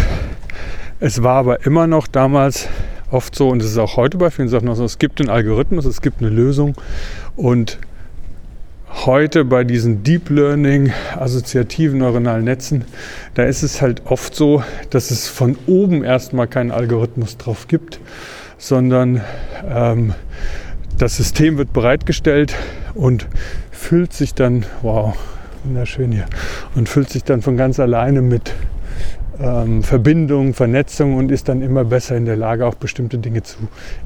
es 0.99 1.23
war 1.23 1.35
aber 1.35 1.65
immer 1.65 1.87
noch 1.87 2.07
damals 2.07 2.67
oft 3.11 3.35
so, 3.35 3.49
und 3.49 3.61
es 3.61 3.69
ist 3.69 3.77
auch 3.77 3.97
heute 3.97 4.17
bei 4.17 4.29
vielen 4.29 4.47
Sachen 4.47 4.65
noch 4.65 4.75
so, 4.75 4.85
es 4.85 4.99
gibt 4.99 5.19
einen 5.21 5.29
Algorithmus, 5.29 5.85
es 5.85 6.01
gibt 6.01 6.21
eine 6.21 6.29
Lösung 6.29 6.75
und 7.35 7.77
heute 9.05 9.43
bei 9.43 9.63
diesen 9.63 10.03
Deep 10.03 10.29
Learning 10.29 10.91
assoziativen 11.15 11.99
neuronalen 11.99 12.45
Netzen, 12.45 12.85
da 13.33 13.43
ist 13.43 13.63
es 13.63 13.81
halt 13.81 14.03
oft 14.05 14.35
so, 14.35 14.63
dass 14.89 15.11
es 15.11 15.27
von 15.27 15.57
oben 15.67 16.03
erstmal 16.03 16.47
keinen 16.47 16.71
Algorithmus 16.71 17.37
drauf 17.37 17.67
gibt, 17.67 17.99
sondern 18.57 19.21
ähm, 19.67 20.13
das 20.97 21.17
System 21.17 21.57
wird 21.57 21.73
bereitgestellt 21.73 22.55
und 22.93 23.27
füllt 23.71 24.13
sich 24.13 24.33
dann, 24.33 24.65
wow, 24.81 25.15
wunderschön 25.63 26.11
hier, 26.11 26.25
und 26.75 26.89
füllt 26.89 27.09
sich 27.09 27.23
dann 27.23 27.41
von 27.41 27.57
ganz 27.57 27.79
alleine 27.79 28.21
mit 28.21 28.53
ähm, 29.39 29.83
Verbindung, 29.83 30.53
Vernetzung 30.53 31.15
und 31.15 31.31
ist 31.31 31.49
dann 31.49 31.61
immer 31.61 31.83
besser 31.83 32.15
in 32.15 32.25
der 32.25 32.35
Lage, 32.35 32.65
auch 32.65 32.75
bestimmte 32.75 33.17
Dinge 33.17 33.43
zu 33.43 33.57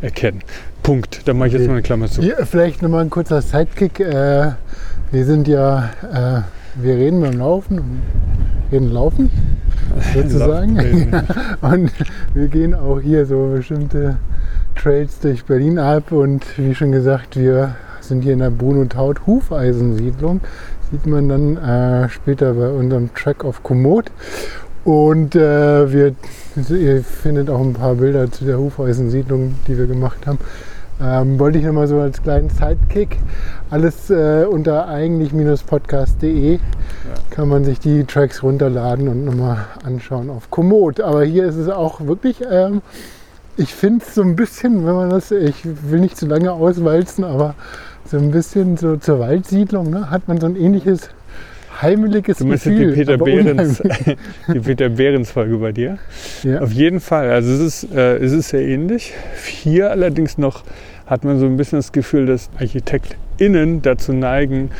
erkennen. 0.01 0.41
Punkt. 0.83 1.27
Da 1.27 1.33
mache 1.33 1.49
ich 1.49 1.53
jetzt 1.53 1.67
mal 1.67 1.73
eine 1.73 1.81
Klammer 1.81 2.07
zu. 2.07 2.21
Hier 2.21 2.37
vielleicht 2.45 2.81
nochmal 2.81 3.01
ein 3.01 3.09
kurzer 3.09 3.41
Sidekick. 3.41 3.99
Äh, 3.99 4.51
wir 5.11 5.25
sind 5.25 5.47
ja, 5.47 5.89
äh, 6.13 6.41
wir 6.81 6.95
reden 6.95 7.21
beim 7.21 7.37
Laufen 7.37 8.01
reden 8.71 8.91
Laufen 8.91 9.29
sozusagen. 10.13 10.77
und 11.61 11.91
wir 12.33 12.47
gehen 12.47 12.73
auch 12.73 12.99
hier 12.99 13.25
so 13.25 13.51
bestimmte 13.55 14.17
Trails 14.77 15.19
durch 15.19 15.45
Berlin 15.45 15.79
ab 15.79 16.11
und 16.11 16.45
wie 16.57 16.75
schon 16.75 16.91
gesagt, 16.91 17.35
wir 17.35 17.75
sind 17.99 18.21
hier 18.21 18.33
in 18.33 18.39
der 18.39 18.51
Bruno 18.51 18.85
Taut 18.85 19.25
Hufeisensiedlung. 19.25 20.41
Sieht 20.91 21.05
man 21.05 21.27
dann 21.27 21.57
äh, 21.57 22.09
später 22.09 22.53
bei 22.53 22.69
unserem 22.69 23.13
Track 23.13 23.43
auf 23.43 23.63
Komoot. 23.63 24.05
Und 24.85 25.35
äh, 25.35 25.91
wir, 25.91 26.15
ihr 26.69 27.03
findet 27.03 27.49
auch 27.49 27.59
ein 27.59 27.73
paar 27.73 27.95
Bilder 27.95 28.31
zu 28.31 28.45
der 28.45 28.57
Hufeisensiedlung, 28.57 29.55
die 29.67 29.77
wir 29.77 29.87
gemacht 29.87 30.25
haben. 30.25 30.39
Ähm, 31.01 31.37
wollte 31.39 31.57
ich 31.57 31.65
nochmal 31.65 31.87
so 31.87 31.99
als 31.99 32.21
kleinen 32.21 32.49
Sidekick. 32.49 33.19
Alles 33.69 34.09
äh, 34.09 34.45
unter 34.49 34.87
eigentlich-podcast.de 34.87 36.59
kann 37.29 37.49
man 37.49 37.65
sich 37.65 37.79
die 37.79 38.05
Tracks 38.05 38.41
runterladen 38.41 39.07
und 39.07 39.25
nochmal 39.25 39.65
anschauen 39.83 40.29
auf 40.29 40.49
Komoot. 40.49 41.01
Aber 41.01 41.23
hier 41.23 41.45
ist 41.45 41.57
es 41.57 41.67
auch 41.67 41.99
wirklich, 42.05 42.41
ähm, 42.49 42.81
ich 43.57 43.73
finde 43.73 44.05
es 44.05 44.15
so 44.15 44.21
ein 44.21 44.35
bisschen, 44.35 44.85
wenn 44.85 44.95
man 44.95 45.09
das, 45.09 45.31
ich 45.31 45.55
will 45.63 45.99
nicht 45.99 46.17
zu 46.17 46.27
lange 46.27 46.51
auswalzen, 46.51 47.23
aber 47.23 47.55
so 48.05 48.17
ein 48.17 48.31
bisschen 48.31 48.77
so 48.77 48.97
zur 48.97 49.19
Waldsiedlung, 49.19 49.89
ne, 49.89 50.09
hat 50.09 50.27
man 50.27 50.39
so 50.39 50.47
ein 50.47 50.55
ähnliches 50.55 51.09
heimeliges 51.81 52.37
Du 52.37 52.47
Gefühl. 52.47 52.91
die 52.91 52.95
Peter 52.95 53.17
Behrens, 53.17 53.81
die 54.53 54.59
Peter 54.59 54.89
Behrens 54.89 55.31
Folge 55.31 55.57
bei 55.57 55.71
dir? 55.71 55.97
Ja. 56.43 56.61
Auf 56.61 56.71
jeden 56.71 56.99
Fall. 56.99 57.29
Also 57.29 57.51
es 57.51 57.83
ist, 57.83 57.95
äh, 57.95 58.17
es 58.17 58.31
ist 58.31 58.49
sehr 58.49 58.61
ähnlich. 58.61 59.13
Hier 59.45 59.91
allerdings 59.91 60.37
noch 60.37 60.63
hat 61.05 61.23
man 61.23 61.39
so 61.39 61.45
ein 61.45 61.57
bisschen 61.57 61.79
das 61.79 61.91
Gefühl, 61.91 62.25
dass 62.25 62.49
ArchitektInnen 62.59 63.81
dazu 63.81 64.13
neigen, 64.13 64.71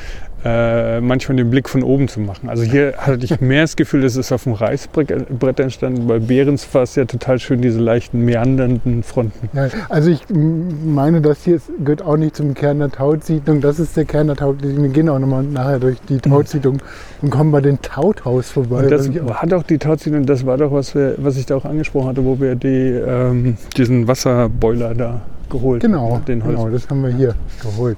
äh, 0.46 1.02
manchmal 1.02 1.36
den 1.38 1.50
Blick 1.50 1.68
von 1.68 1.82
oben 1.84 2.08
zu 2.08 2.20
machen. 2.20 2.48
Also 2.50 2.64
hier 2.64 2.94
hatte 2.98 3.26
ich 3.26 3.42
mehr 3.42 3.64
das 3.64 3.76
Gefühl, 3.76 4.02
das 4.02 4.16
ist 4.16 4.32
auf 4.32 4.44
dem 4.44 4.54
Reißbrett 4.54 5.60
entstanden. 5.60 6.08
Bei 6.08 6.20
Behrens 6.20 6.68
war 6.74 6.84
es 6.84 6.96
ja 6.96 7.06
total 7.06 7.40
schön, 7.40 7.62
diese 7.62 7.80
leichten 7.80 8.24
meandernden 8.24 9.02
Fronten. 9.04 9.50
Ja, 9.54 9.68
also 9.90 10.12
ich 10.12 10.22
meine, 10.30 11.22
das 11.22 11.44
hier 11.44 11.60
gehört 11.84 12.04
auch 12.04 12.18
nicht 12.18 12.36
zum 12.36 12.54
Kern 12.54 12.80
der 12.80 12.92
Tautsiedlung. 12.92 13.62
Das 13.62 13.80
ist 13.80 13.98
der 13.98 14.06
Kern 14.06 14.28
der 14.28 14.36
Tautsiedlung. 14.36 14.84
Wir 14.84 14.90
gehen 14.92 15.10
auch 15.10 15.20
nochmal 15.20 15.44
nachher 15.44 15.80
durch 15.80 15.98
die 16.08 16.20
Tautsiedlung 16.20 16.82
und 17.22 17.30
kommen 17.32 17.52
bei 17.52 17.62
den 17.62 17.82
Tauthaus 17.82 18.52
vorbei. 18.52 18.84
Und 18.84 18.92
das 18.92 19.10
war 19.26 19.46
doch 19.48 19.64
die 19.64 19.80
Tautsiedlung, 19.80 20.26
das 20.26 20.46
war 20.46 20.58
doch, 20.58 20.72
was, 20.72 20.94
wir, 20.94 21.16
was 21.18 21.38
ich 21.38 21.48
da 21.48 21.56
auch 21.56 21.66
angesprochen 21.66 22.10
hatte, 22.10 22.24
wo 22.24 22.40
wir 22.40 22.56
die, 22.56 22.68
ähm, 22.68 23.58
diesen 23.76 24.08
Wasserboiler 24.08 24.94
da 24.94 25.22
geholt 25.50 25.82
Genau, 25.82 26.16
haben. 26.16 26.26
Den 26.26 26.44
Holz. 26.44 26.56
genau, 26.58 26.70
das 26.70 26.90
haben 26.90 27.04
wir 27.04 27.10
hier 27.10 27.34
geholt. 27.62 27.98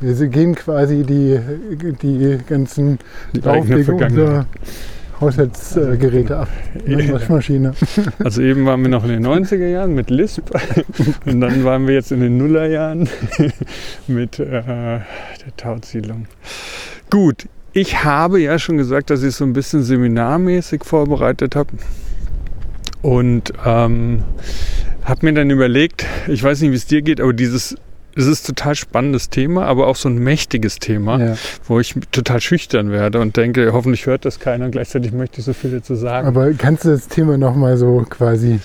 Wir 0.00 0.14
gehen 0.28 0.54
quasi 0.54 1.02
die, 1.02 1.40
die 2.02 2.38
ganzen 2.46 2.98
Die 3.34 3.42
Aufregung 3.42 4.00
unserer. 4.00 4.46
Haushaltsgeräte 5.20 6.36
ab. 6.36 6.48
Ne, 6.86 7.12
Waschmaschine. 7.12 7.74
Also 8.18 8.42
eben 8.42 8.66
waren 8.66 8.82
wir 8.82 8.88
noch 8.88 9.04
in 9.04 9.10
den 9.10 9.26
90er 9.26 9.66
Jahren 9.66 9.94
mit 9.94 10.10
Lisp 10.10 10.50
und 11.26 11.40
dann 11.40 11.64
waren 11.64 11.86
wir 11.86 11.94
jetzt 11.94 12.12
in 12.12 12.20
den 12.20 12.38
Nullerjahren 12.38 13.08
mit 14.06 14.38
äh, 14.38 14.44
der 14.46 15.02
Tautsiedlung. 15.56 16.26
Gut, 17.10 17.48
ich 17.72 18.04
habe 18.04 18.40
ja 18.40 18.58
schon 18.58 18.76
gesagt, 18.76 19.10
dass 19.10 19.22
ich 19.22 19.28
es 19.28 19.38
so 19.38 19.44
ein 19.44 19.52
bisschen 19.52 19.82
seminarmäßig 19.82 20.84
vorbereitet 20.84 21.56
habe 21.56 21.70
und 23.02 23.52
ähm, 23.64 24.22
habe 25.04 25.26
mir 25.26 25.32
dann 25.32 25.50
überlegt, 25.50 26.06
ich 26.28 26.42
weiß 26.42 26.60
nicht, 26.60 26.70
wie 26.70 26.76
es 26.76 26.86
dir 26.86 27.02
geht, 27.02 27.20
aber 27.20 27.32
dieses 27.32 27.76
es 28.18 28.26
ist 28.26 28.44
ein 28.44 28.54
total 28.56 28.74
spannendes 28.74 29.30
Thema, 29.30 29.64
aber 29.66 29.86
auch 29.86 29.96
so 29.96 30.08
ein 30.08 30.18
mächtiges 30.18 30.78
Thema, 30.80 31.18
Ja. 31.20 31.34
wo 31.66 31.78
ich 31.80 31.94
total 32.10 32.40
schüchtern 32.40 32.90
werde 32.90 33.20
und 33.20 33.36
denke, 33.36 33.72
hoffentlich 33.72 34.06
hört 34.06 34.24
das 34.24 34.40
keiner 34.40 34.64
und 34.66 34.72
gleichzeitig 34.72 35.12
möchte 35.12 35.38
ich 35.38 35.44
so 35.44 35.52
viel 35.52 35.70
dazu 35.70 35.94
sagen. 35.94 36.26
Aber 36.26 36.52
kannst 36.52 36.84
du 36.84 36.90
das 36.90 37.08
Thema 37.08 37.38
nochmal 37.38 37.76
so 37.76 38.04
quasi 38.10 38.60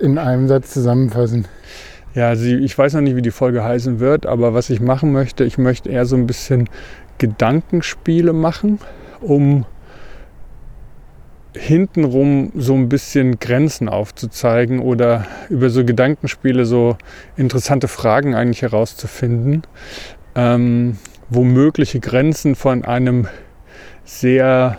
in 0.00 0.18
einem 0.18 0.48
Satz 0.48 0.72
zusammenfassen? 0.72 1.46
Ja, 2.14 2.28
also 2.28 2.44
ich 2.46 2.76
weiß 2.76 2.94
noch 2.94 3.00
nicht, 3.02 3.16
wie 3.16 3.22
die 3.22 3.30
Folge 3.30 3.62
heißen 3.62 4.00
wird, 4.00 4.24
aber 4.26 4.54
was 4.54 4.70
ich 4.70 4.80
machen 4.80 5.12
möchte, 5.12 5.44
ich 5.44 5.58
möchte 5.58 5.90
eher 5.90 6.06
so 6.06 6.16
ein 6.16 6.26
bisschen 6.26 6.68
Gedankenspiele 7.18 8.32
machen, 8.32 8.78
um 9.20 9.66
hintenrum 11.56 12.52
so 12.54 12.74
ein 12.74 12.88
bisschen 12.88 13.38
Grenzen 13.38 13.88
aufzuzeigen 13.88 14.80
oder 14.80 15.26
über 15.48 15.70
so 15.70 15.84
Gedankenspiele 15.84 16.64
so 16.64 16.96
interessante 17.36 17.88
Fragen 17.88 18.34
eigentlich 18.34 18.62
herauszufinden, 18.62 19.62
ähm, 20.34 20.98
wo 21.30 21.44
mögliche 21.44 22.00
Grenzen 22.00 22.54
von 22.54 22.84
einem 22.84 23.28
sehr 24.04 24.78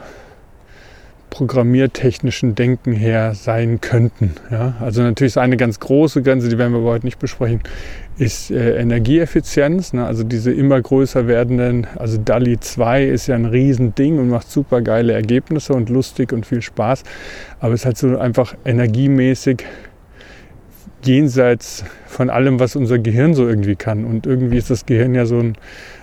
programmiertechnischen 1.35 2.55
Denken 2.55 2.93
her 2.93 3.33
sein 3.35 3.81
könnten. 3.81 4.35
Ja? 4.49 4.75
Also 4.79 5.01
natürlich 5.01 5.33
ist 5.33 5.37
eine 5.37 5.57
ganz 5.57 5.81
große 5.81 6.21
Grenze, 6.21 6.47
die 6.47 6.57
werden 6.57 6.71
wir 6.71 6.79
aber 6.79 6.91
heute 6.91 7.05
nicht 7.05 7.19
besprechen, 7.19 7.59
ist 8.17 8.51
äh, 8.51 8.77
Energieeffizienz. 8.77 9.91
Ne? 9.91 10.05
Also 10.05 10.23
diese 10.23 10.53
immer 10.53 10.81
größer 10.81 11.27
werdenden, 11.27 11.87
also 11.97 12.17
DALI 12.17 12.61
2 12.61 13.03
ist 13.03 13.27
ja 13.27 13.35
ein 13.35 13.43
Riesending 13.43 14.17
und 14.17 14.29
macht 14.29 14.49
super 14.49 14.81
geile 14.81 15.11
Ergebnisse 15.11 15.73
und 15.73 15.89
lustig 15.89 16.31
und 16.31 16.45
viel 16.45 16.61
Spaß. 16.61 17.03
Aber 17.59 17.73
es 17.73 17.81
ist 17.81 17.85
halt 17.85 17.97
so 17.97 18.17
einfach 18.17 18.55
energiemäßig 18.63 19.65
jenseits 21.03 21.83
von 22.07 22.29
allem, 22.29 22.61
was 22.61 22.77
unser 22.77 22.97
Gehirn 22.97 23.33
so 23.33 23.45
irgendwie 23.45 23.75
kann. 23.75 24.05
Und 24.05 24.25
irgendwie 24.25 24.55
ist 24.57 24.69
das 24.69 24.85
Gehirn 24.85 25.13
ja 25.13 25.25
so 25.25 25.39
ein, 25.39 25.57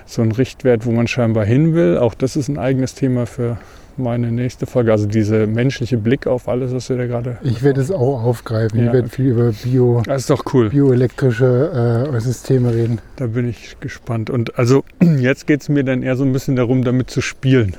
so 0.05 0.21
ein 0.21 0.31
Richtwert, 0.31 0.85
wo 0.85 0.91
man 0.91 1.07
scheinbar 1.07 1.43
hin 1.43 1.73
will. 1.73 1.97
Auch 1.97 2.13
das 2.13 2.35
ist 2.35 2.49
ein 2.49 2.59
eigenes 2.59 2.93
Thema 2.93 3.25
für 3.25 3.57
meine 3.97 4.31
nächste 4.31 4.65
Folge. 4.65 4.91
Also 4.91 5.05
dieser 5.05 5.47
menschliche 5.47 5.97
Blick 5.97 6.27
auf 6.27 6.47
alles, 6.47 6.73
was 6.73 6.89
wir 6.89 6.97
da 6.97 7.05
gerade. 7.07 7.37
Ich 7.43 7.63
werde 7.63 7.81
es 7.81 7.91
auch 7.91 8.23
aufgreifen. 8.23 8.79
Ja. 8.79 8.87
Ich 8.87 8.93
werde 8.93 9.09
viel 9.09 9.27
über 9.27 9.51
Bio, 9.51 10.01
Das 10.05 10.21
ist 10.21 10.29
doch 10.29 10.43
cool. 10.53 10.69
bioelektrische 10.69 12.09
äh, 12.13 12.19
Systeme 12.19 12.73
reden. 12.73 12.99
Da 13.15 13.27
bin 13.27 13.47
ich 13.47 13.77
gespannt. 13.79 14.29
Und 14.29 14.57
also 14.57 14.83
jetzt 15.19 15.47
geht 15.47 15.61
es 15.61 15.69
mir 15.69 15.83
dann 15.83 16.03
eher 16.03 16.15
so 16.15 16.23
ein 16.23 16.33
bisschen 16.33 16.55
darum, 16.55 16.83
damit 16.83 17.09
zu 17.09 17.21
spielen. 17.21 17.75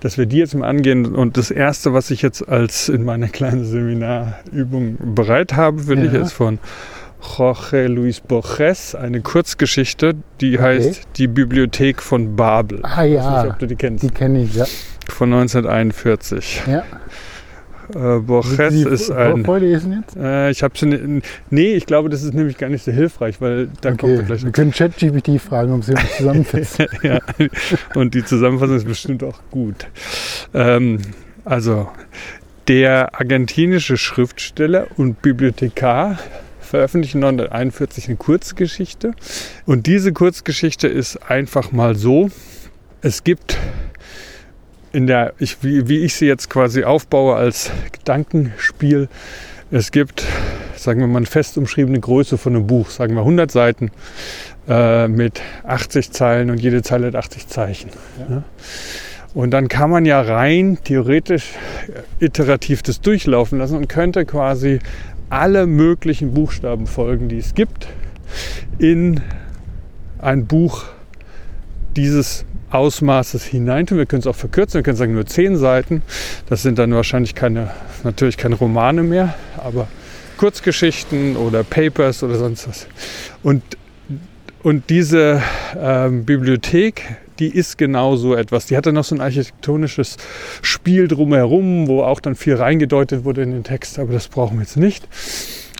Dass 0.00 0.18
wir 0.18 0.26
die 0.26 0.38
jetzt 0.38 0.54
mal 0.54 0.68
angehen. 0.68 1.14
Und 1.14 1.36
das 1.36 1.50
Erste, 1.50 1.92
was 1.92 2.10
ich 2.10 2.22
jetzt 2.22 2.46
als 2.48 2.88
in 2.88 3.04
meiner 3.04 3.28
kleinen 3.28 3.64
Seminarübung 3.64 4.96
bereit 5.14 5.54
habe 5.54 5.82
dich, 5.96 6.12
Ja. 6.12 6.22
ist 6.22 6.32
von 6.32 6.58
Jorge 7.20 7.86
Luis 7.88 8.20
Borges, 8.20 8.94
eine 8.94 9.20
Kurzgeschichte, 9.20 10.14
die 10.40 10.58
heißt 10.60 11.02
Die 11.16 11.26
Bibliothek 11.26 12.02
von 12.02 12.36
Babel. 12.36 12.80
Ah 12.82 13.04
Ich 13.04 13.14
weiß 13.16 13.24
nicht, 13.24 13.44
ja, 13.44 13.48
ob 13.50 13.58
du 13.58 13.66
die 13.66 13.76
kennst. 13.76 14.02
die 14.04 14.10
kenne 14.10 14.42
ich, 14.42 14.54
ja. 14.54 14.64
Von 15.08 15.32
1941. 15.32 16.62
ja. 16.66 16.82
Äh, 17.94 18.18
Borges 18.18 18.72
Sie 18.74 18.82
ist 18.82 19.06
vor- 19.06 19.16
ein. 19.16 19.44
vorlesen 19.44 19.92
jetzt? 20.02 20.16
Äh, 20.16 20.50
ich 20.50 20.62
habe 20.64 20.76
schon. 20.76 21.22
Nee, 21.50 21.74
ich 21.74 21.86
glaube, 21.86 22.08
das 22.08 22.24
ist 22.24 22.34
nämlich 22.34 22.58
gar 22.58 22.68
nicht 22.68 22.84
so 22.84 22.90
hilfreich, 22.90 23.40
weil 23.40 23.68
da 23.80 23.90
kommt 23.90 24.02
Okay, 24.02 24.16
er 24.16 24.22
gleich 24.24 24.44
wir 24.44 24.50
können 24.50 24.72
ChatGPT 24.72 25.40
fragen, 25.40 25.72
ob 25.72 25.84
sie 25.84 25.92
uns 25.92 26.16
zusammenfasst. 26.16 26.78
ja, 27.04 27.20
und 27.94 28.14
die 28.14 28.24
Zusammenfassung 28.24 28.76
ist 28.76 28.86
bestimmt 28.88 29.22
auch 29.22 29.38
gut. 29.52 29.86
Ähm, 30.52 30.98
also, 31.44 31.88
der 32.66 33.14
argentinische 33.14 33.96
Schriftsteller 33.96 34.88
und 34.96 35.22
Bibliothekar 35.22 36.18
veröffentlichte 36.66 37.18
1941 37.18 38.08
eine 38.08 38.16
Kurzgeschichte. 38.16 39.12
Und 39.64 39.86
diese 39.86 40.12
Kurzgeschichte 40.12 40.88
ist 40.88 41.16
einfach 41.30 41.72
mal 41.72 41.96
so, 41.96 42.30
es 43.00 43.24
gibt 43.24 43.56
in 44.92 45.06
der, 45.06 45.34
ich, 45.38 45.62
wie, 45.62 45.88
wie 45.88 45.98
ich 45.98 46.14
sie 46.14 46.26
jetzt 46.26 46.48
quasi 46.48 46.84
aufbaue 46.84 47.36
als 47.36 47.70
Gedankenspiel, 47.92 49.08
es 49.70 49.90
gibt, 49.90 50.24
sagen 50.76 51.00
wir 51.00 51.06
mal, 51.06 51.18
eine 51.18 51.26
fest 51.26 51.58
umschriebene 51.58 52.00
Größe 52.00 52.38
von 52.38 52.54
einem 52.54 52.66
Buch, 52.66 52.90
sagen 52.90 53.14
wir 53.14 53.20
100 53.20 53.50
Seiten 53.50 53.90
äh, 54.68 55.08
mit 55.08 55.40
80 55.64 56.12
Zeilen 56.12 56.50
und 56.50 56.58
jede 56.58 56.82
Zeile 56.82 57.08
hat 57.08 57.16
80 57.16 57.46
Zeichen. 57.48 57.90
Ja. 58.28 58.42
Und 59.34 59.50
dann 59.50 59.68
kann 59.68 59.90
man 59.90 60.06
ja 60.06 60.22
rein 60.22 60.78
theoretisch 60.82 61.50
iterativ 62.20 62.82
das 62.82 63.02
durchlaufen 63.02 63.58
lassen 63.58 63.76
und 63.76 63.88
könnte 63.88 64.24
quasi 64.24 64.78
alle 65.30 65.66
möglichen 65.66 66.34
Buchstabenfolgen, 66.34 67.28
die 67.28 67.38
es 67.38 67.54
gibt, 67.54 67.88
in 68.78 69.20
ein 70.18 70.46
Buch 70.46 70.84
dieses 71.96 72.44
Ausmaßes 72.70 73.44
hineintun. 73.44 73.98
Wir 73.98 74.06
können 74.06 74.20
es 74.20 74.26
auch 74.26 74.36
verkürzen, 74.36 74.78
wir 74.78 74.82
können 74.82 74.96
sagen 74.96 75.14
nur 75.14 75.26
10 75.26 75.56
Seiten. 75.56 76.02
Das 76.48 76.62
sind 76.62 76.78
dann 76.78 76.92
wahrscheinlich 76.94 77.34
keine, 77.34 77.70
natürlich 78.04 78.36
keine 78.36 78.56
Romane 78.56 79.02
mehr, 79.02 79.34
aber 79.56 79.88
Kurzgeschichten 80.36 81.36
oder 81.36 81.64
Papers 81.64 82.22
oder 82.22 82.36
sonst 82.36 82.68
was. 82.68 82.86
Und, 83.42 83.62
und 84.62 84.90
diese 84.90 85.42
ähm, 85.78 86.24
Bibliothek, 86.24 87.02
die 87.38 87.48
ist 87.48 87.78
genau 87.78 88.16
so 88.16 88.34
etwas. 88.34 88.66
Die 88.66 88.76
hatte 88.76 88.92
noch 88.92 89.04
so 89.04 89.14
ein 89.14 89.20
architektonisches 89.20 90.16
Spiel 90.62 91.08
drumherum, 91.08 91.88
wo 91.88 92.02
auch 92.02 92.20
dann 92.20 92.34
viel 92.34 92.54
reingedeutet 92.54 93.24
wurde 93.24 93.42
in 93.42 93.50
den 93.50 93.64
Text, 93.64 93.98
aber 93.98 94.12
das 94.12 94.28
brauchen 94.28 94.58
wir 94.58 94.62
jetzt 94.62 94.76
nicht. 94.76 95.06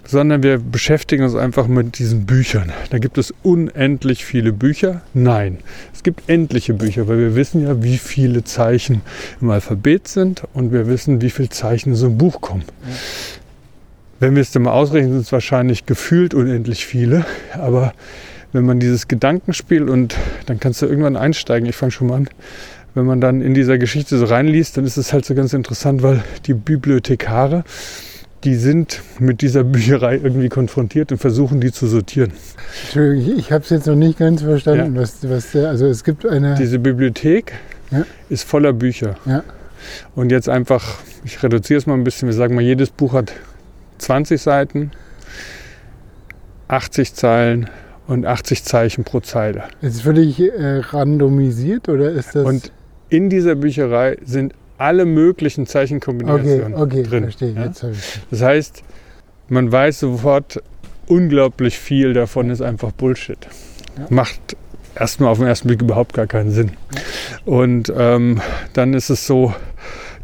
Sondern 0.09 0.45
wir 0.45 0.59
beschäftigen 0.59 1.25
uns 1.25 1.35
einfach 1.35 1.67
mit 1.67 1.99
diesen 1.99 2.27
Büchern. 2.27 2.73
Da 2.91 2.99
gibt 2.99 3.19
es 3.19 3.35
unendlich 3.43 4.25
viele 4.25 4.53
Bücher. 4.53 5.03
Nein, 5.15 5.59
es 5.93 6.05
gibt 6.05 6.29
endliche 6.29 6.75
Bücher, 6.75 7.09
weil 7.09 7.19
wir 7.19 7.35
wissen 7.35 7.63
ja, 7.63 7.83
wie 7.83 7.99
viele 7.99 8.45
Zeichen 8.45 9.03
im 9.41 9.51
Alphabet 9.51 10.07
sind 10.07 10.45
und 10.55 10.73
wir 10.73 10.87
wissen, 10.87 11.21
wie 11.23 11.31
viele 11.31 11.49
Zeichen 11.49 11.91
in 11.91 11.97
so 11.97 12.07
ein 12.07 12.19
Buch 12.19 12.41
kommen. 12.41 12.65
Wenn 14.21 14.35
wir 14.35 14.43
es 14.43 14.53
dann 14.53 14.63
mal 14.63 14.73
ausrechnen, 14.73 15.13
sind 15.13 15.23
es 15.23 15.33
wahrscheinlich 15.33 15.87
gefühlt 15.87 16.35
unendlich 16.35 16.87
viele. 16.87 17.27
Aber 17.55 17.93
wenn 18.53 18.65
man 18.65 18.81
dieses 18.81 19.09
Gedankenspiel 19.09 19.88
und 19.88 20.17
dann 20.47 20.61
kannst 20.61 20.83
du 20.83 20.87
irgendwann 20.87 21.17
einsteigen, 21.17 21.69
ich 21.69 21.76
fange 21.76 21.93
schon 21.93 22.09
mal 22.09 22.17
an, 22.17 22.29
wenn 22.95 23.05
man 23.05 23.21
dann 23.21 23.43
in 23.43 23.53
dieser 23.53 23.76
Geschichte 23.76 24.17
so 24.17 24.25
reinliest, 24.25 24.76
dann 24.76 24.85
ist 24.85 24.97
es 24.97 25.12
halt 25.12 25.25
so 25.26 25.35
ganz 25.35 25.53
interessant, 25.53 26.03
weil 26.03 26.25
die 26.47 26.55
Bibliothekare, 26.55 27.65
die 28.45 28.55
sind 28.55 29.03
mit 29.19 29.43
dieser 29.43 29.65
Bücherei 29.73 30.17
irgendwie 30.17 30.49
konfrontiert 30.49 31.12
und 31.12 31.19
versuchen 31.19 31.61
die 31.61 31.73
zu 31.73 31.87
sortieren. 31.87 32.33
Entschuldigung, 32.85 33.38
ich, 33.38 33.53
habe 33.53 33.65
es 33.65 33.71
jetzt 33.71 33.87
noch 33.87 33.97
nicht 33.97 34.19
ganz 34.19 34.43
verstanden. 34.43 34.97
Was, 34.97 35.19
was 35.29 35.53
der, 35.53 35.69
also 35.69 35.87
es 35.87 36.05
gibt 36.05 36.25
eine. 36.26 36.55
Diese 36.55 36.79
Bibliothek 36.79 37.53
Ja. 37.91 38.07
ist 38.31 38.45
voller 38.45 38.73
Bücher. 38.73 39.17
Ja. 39.26 39.45
Und 40.15 40.33
jetzt 40.33 40.49
einfach, 40.49 40.99
ich 41.25 41.43
reduziere 41.43 41.79
es 41.79 41.87
mal 41.87 41.95
ein 41.95 42.05
bisschen, 42.05 42.29
wir 42.29 42.35
sagen 42.35 42.55
mal, 42.55 42.62
jedes 42.62 42.91
Buch 42.91 43.12
hat 43.12 43.33
20 43.99 44.41
Seiten, 44.41 44.91
80 46.69 47.15
Zeilen 47.15 47.69
und 48.07 48.27
80 48.27 48.65
Zeichen 48.65 49.05
pro 49.05 49.21
Zeile. 49.21 49.65
Ist 49.81 49.97
es 49.97 50.01
völlig 50.03 50.41
äh, 50.41 50.79
randomisiert 50.79 51.89
oder 51.89 52.11
ist 52.11 52.35
das. 52.35 52.45
Und 52.45 52.73
in 53.09 53.31
dieser 53.31 53.55
Bücherei 53.55 54.17
sind 54.25 54.55
alle 54.79 55.05
möglichen 55.05 55.63
okay, 55.63 55.71
Zeichenkombinationen 55.71 56.75
okay, 56.75 57.03
drin. 57.03 57.25
verstehe. 57.25 57.53
ja? 57.53 57.65
Jetzt 57.67 57.83
ich. 57.83 58.21
Das 58.31 58.43
heißt, 58.43 58.83
man 59.49 59.71
weiß 59.71 60.01
sofort, 60.01 60.63
unglaublich 61.07 61.79
viel 61.79 62.13
davon 62.13 62.51
ist 62.51 62.61
einfach 62.61 62.93
Bullshit. 62.93 63.39
Ja. 63.97 64.07
Macht 64.11 64.57
erstmal 64.95 65.31
auf 65.31 65.39
den 65.39 65.47
ersten 65.47 65.69
Blick 65.69 65.83
überhaupt 65.83 66.15
gar 66.15 66.27
keinen 66.27 66.51
Sinn. 66.51 66.73
Und 67.45 67.93
ähm, 67.97 68.41
dann 68.73 68.95
ist 68.95 69.11
es 69.11 69.27
so, 69.27 69.55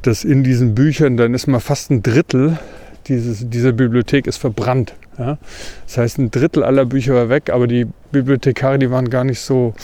dass 0.03 0.25
in 0.25 0.43
diesen 0.43 0.75
Büchern, 0.75 1.17
dann 1.17 1.35
ist 1.35 1.47
mal 1.47 1.61
fast 1.61 1.91
ein 1.91 2.03
Drittel 2.03 2.59
dieses, 3.07 3.49
dieser 3.49 3.73
Bibliothek 3.73 4.27
ist 4.27 4.39
verbrannt. 4.39 4.95
Ja? 5.19 5.39
Das 5.87 5.99
heißt, 5.99 6.19
ein 6.19 6.31
Drittel 6.31 6.63
aller 6.63 6.85
Bücher 6.85 7.15
war 7.15 7.29
weg, 7.29 7.51
aber 7.51 7.67
die 7.67 7.87
Bibliothekare, 8.11 8.79
die 8.79 8.91
waren 8.91 9.11
gar 9.11 9.25
nicht 9.25 9.41
so 9.41 9.75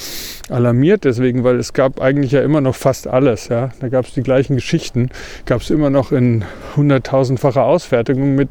alarmiert 0.49 1.04
deswegen, 1.04 1.44
weil 1.44 1.56
es 1.56 1.73
gab 1.73 2.00
eigentlich 2.00 2.32
ja 2.32 2.42
immer 2.42 2.61
noch 2.61 2.75
fast 2.75 3.06
alles. 3.06 3.49
Ja? 3.49 3.70
Da 3.80 3.88
gab 3.88 4.06
es 4.06 4.14
die 4.14 4.23
gleichen 4.23 4.56
Geschichten, 4.56 5.11
gab 5.47 5.61
es 5.61 5.70
immer 5.70 5.90
noch 5.90 6.12
in 6.12 6.44
hunderttausendfacher 6.76 7.64
Ausfertigung 7.64 8.35
mit 8.35 8.49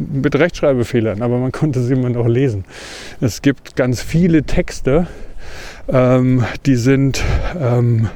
mit 0.00 0.34
Rechtschreibfehlern, 0.34 1.20
aber 1.20 1.36
man 1.36 1.52
konnte 1.52 1.82
sie 1.82 1.92
immer 1.92 2.08
noch 2.08 2.26
lesen. 2.26 2.64
Es 3.20 3.42
gibt 3.42 3.76
ganz 3.76 4.00
viele 4.00 4.44
Texte, 4.44 5.06
ähm, 5.88 6.44
die 6.64 6.76
sind, 6.76 7.22
ähm, 7.60 8.08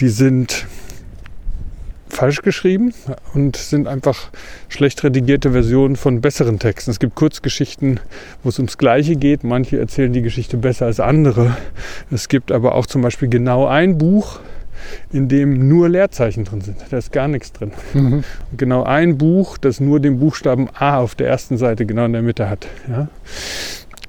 die 0.00 0.10
sind 0.10 0.66
falsch 2.12 2.42
geschrieben 2.42 2.92
und 3.34 3.56
sind 3.56 3.86
einfach 3.86 4.30
schlecht 4.68 5.02
redigierte 5.04 5.52
Versionen 5.52 5.96
von 5.96 6.20
besseren 6.20 6.58
Texten. 6.58 6.90
Es 6.90 6.98
gibt 6.98 7.14
Kurzgeschichten, 7.14 8.00
wo 8.42 8.48
es 8.48 8.58
ums 8.58 8.78
Gleiche 8.78 9.16
geht. 9.16 9.44
Manche 9.44 9.78
erzählen 9.78 10.12
die 10.12 10.22
Geschichte 10.22 10.56
besser 10.56 10.86
als 10.86 11.00
andere. 11.00 11.56
Es 12.10 12.28
gibt 12.28 12.52
aber 12.52 12.74
auch 12.74 12.86
zum 12.86 13.02
Beispiel 13.02 13.28
genau 13.28 13.66
ein 13.66 13.98
Buch, 13.98 14.40
in 15.12 15.28
dem 15.28 15.68
nur 15.68 15.88
Leerzeichen 15.88 16.44
drin 16.44 16.60
sind. 16.60 16.76
Da 16.90 16.98
ist 16.98 17.12
gar 17.12 17.28
nichts 17.28 17.52
drin. 17.52 17.72
Mhm. 17.94 18.24
Genau 18.56 18.82
ein 18.82 19.18
Buch, 19.18 19.58
das 19.58 19.80
nur 19.80 20.00
den 20.00 20.18
Buchstaben 20.18 20.68
A 20.74 20.98
auf 20.98 21.14
der 21.14 21.28
ersten 21.28 21.56
Seite 21.56 21.86
genau 21.86 22.04
in 22.04 22.12
der 22.12 22.22
Mitte 22.22 22.48
hat. 22.48 22.66
Ja? 22.88 23.08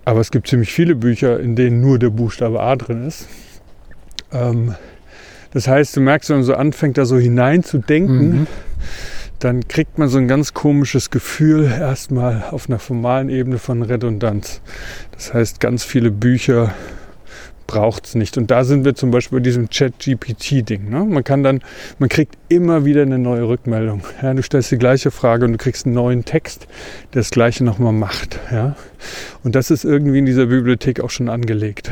Aber 0.06 0.20
es 0.20 0.32
gibt 0.32 0.48
ziemlich 0.48 0.74
viele 0.74 0.96
Bücher, 0.96 1.40
in 1.40 1.56
denen 1.56 1.82
nur 1.82 2.00
der 2.00 2.10
Buchstabe 2.10 2.60
A 2.60 2.76
drin 2.76 3.08
ist. 3.08 3.28
Ähm, 4.32 4.76
das 5.54 5.68
heißt, 5.68 5.96
du 5.96 6.02
merkst, 6.02 6.30
wenn 6.30 6.38
man 6.38 6.46
so 6.46 6.56
anfängt, 6.56 6.98
da 6.98 7.06
so 7.06 7.18
hineinzudenken, 7.18 8.42
mhm. 8.42 8.48
dann 9.40 9.68
kriegt 9.68 9.98
man 9.98 10.08
so 10.08 10.18
ein 10.18 10.28
ganz 10.28 10.54
komisches 10.54 11.10
Gefühl 11.10 11.66
erstmal 11.66 12.44
auf 12.52 12.70
einer 12.70 12.80
formalen 12.80 13.30
Ebene 13.30 13.58
von 13.58 13.82
Redundanz. 13.82 14.62
Das 15.12 15.34
heißt, 15.34 15.60
ganz 15.60 15.84
viele 15.84 16.12
Bücher 16.12 16.74
braucht 17.72 18.06
es 18.06 18.16
nicht. 18.16 18.38
Und 18.38 18.52
da 18.52 18.66
sind 18.66 18.84
wir 18.84 18.96
zum 18.96 19.12
Beispiel 19.12 19.40
bei 19.40 19.44
diesem 19.44 19.70
Chat-GPT-Ding. 19.70 20.90
Ne? 20.90 21.06
Man 21.06 21.24
kann 21.24 21.42
dann, 21.42 21.62
man 22.00 22.10
kriegt 22.10 22.38
immer 22.50 22.84
wieder 22.84 23.02
eine 23.02 23.18
neue 23.18 23.48
Rückmeldung. 23.48 24.04
Ja, 24.22 24.34
du 24.34 24.44
stellst 24.44 24.72
die 24.72 24.78
gleiche 24.78 25.10
Frage 25.10 25.46
und 25.46 25.54
du 25.54 25.58
kriegst 25.58 25.86
einen 25.86 25.96
neuen 25.96 26.26
Text, 26.26 26.68
der 27.14 27.22
das 27.22 27.32
gleiche 27.32 27.64
nochmal 27.64 27.94
macht. 27.94 28.40
Ja? 28.52 28.76
Und 29.44 29.56
das 29.56 29.72
ist 29.72 29.86
irgendwie 29.86 30.20
in 30.20 30.26
dieser 30.26 30.48
Bibliothek 30.48 31.00
auch 31.00 31.10
schon 31.10 31.30
angelegt. 31.30 31.90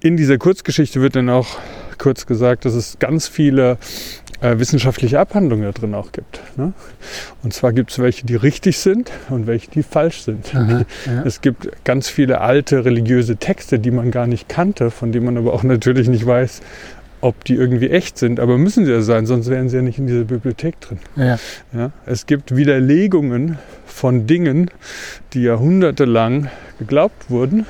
In 0.00 0.16
dieser 0.16 0.38
Kurzgeschichte 0.38 1.02
wird 1.02 1.16
dann 1.16 1.28
auch 1.28 1.58
kurz 2.02 2.26
gesagt, 2.26 2.64
dass 2.64 2.74
es 2.74 2.98
ganz 2.98 3.28
viele 3.28 3.78
äh, 4.40 4.58
wissenschaftliche 4.58 5.20
Abhandlungen 5.20 5.62
da 5.62 5.70
drin 5.70 5.94
auch 5.94 6.10
gibt. 6.10 6.40
Ne? 6.56 6.72
Und 7.44 7.54
zwar 7.54 7.72
gibt 7.72 7.92
es 7.92 8.00
welche, 8.00 8.26
die 8.26 8.34
richtig 8.34 8.78
sind 8.78 9.12
und 9.30 9.46
welche, 9.46 9.70
die 9.70 9.84
falsch 9.84 10.22
sind. 10.22 10.52
Aha, 10.52 10.84
ja. 11.06 11.22
Es 11.24 11.42
gibt 11.42 11.84
ganz 11.84 12.08
viele 12.08 12.40
alte 12.40 12.84
religiöse 12.84 13.36
Texte, 13.36 13.78
die 13.78 13.92
man 13.92 14.10
gar 14.10 14.26
nicht 14.26 14.48
kannte, 14.48 14.90
von 14.90 15.12
denen 15.12 15.26
man 15.26 15.36
aber 15.36 15.54
auch 15.54 15.62
natürlich 15.62 16.08
nicht 16.08 16.26
weiß, 16.26 16.60
ob 17.20 17.44
die 17.44 17.54
irgendwie 17.54 17.88
echt 17.88 18.18
sind, 18.18 18.40
aber 18.40 18.58
müssen 18.58 18.84
sie 18.84 18.90
ja 18.90 19.00
sein, 19.00 19.26
sonst 19.26 19.48
wären 19.48 19.68
sie 19.68 19.76
ja 19.76 19.82
nicht 19.82 19.98
in 20.00 20.08
dieser 20.08 20.24
Bibliothek 20.24 20.80
drin. 20.80 20.98
Ja. 21.14 21.38
Ja, 21.72 21.92
es 22.04 22.26
gibt 22.26 22.56
Widerlegungen 22.56 23.58
von 23.86 24.26
Dingen, 24.26 24.72
die 25.32 25.42
jahrhundertelang 25.42 26.50
geglaubt 26.80 27.30
wurden, 27.30 27.64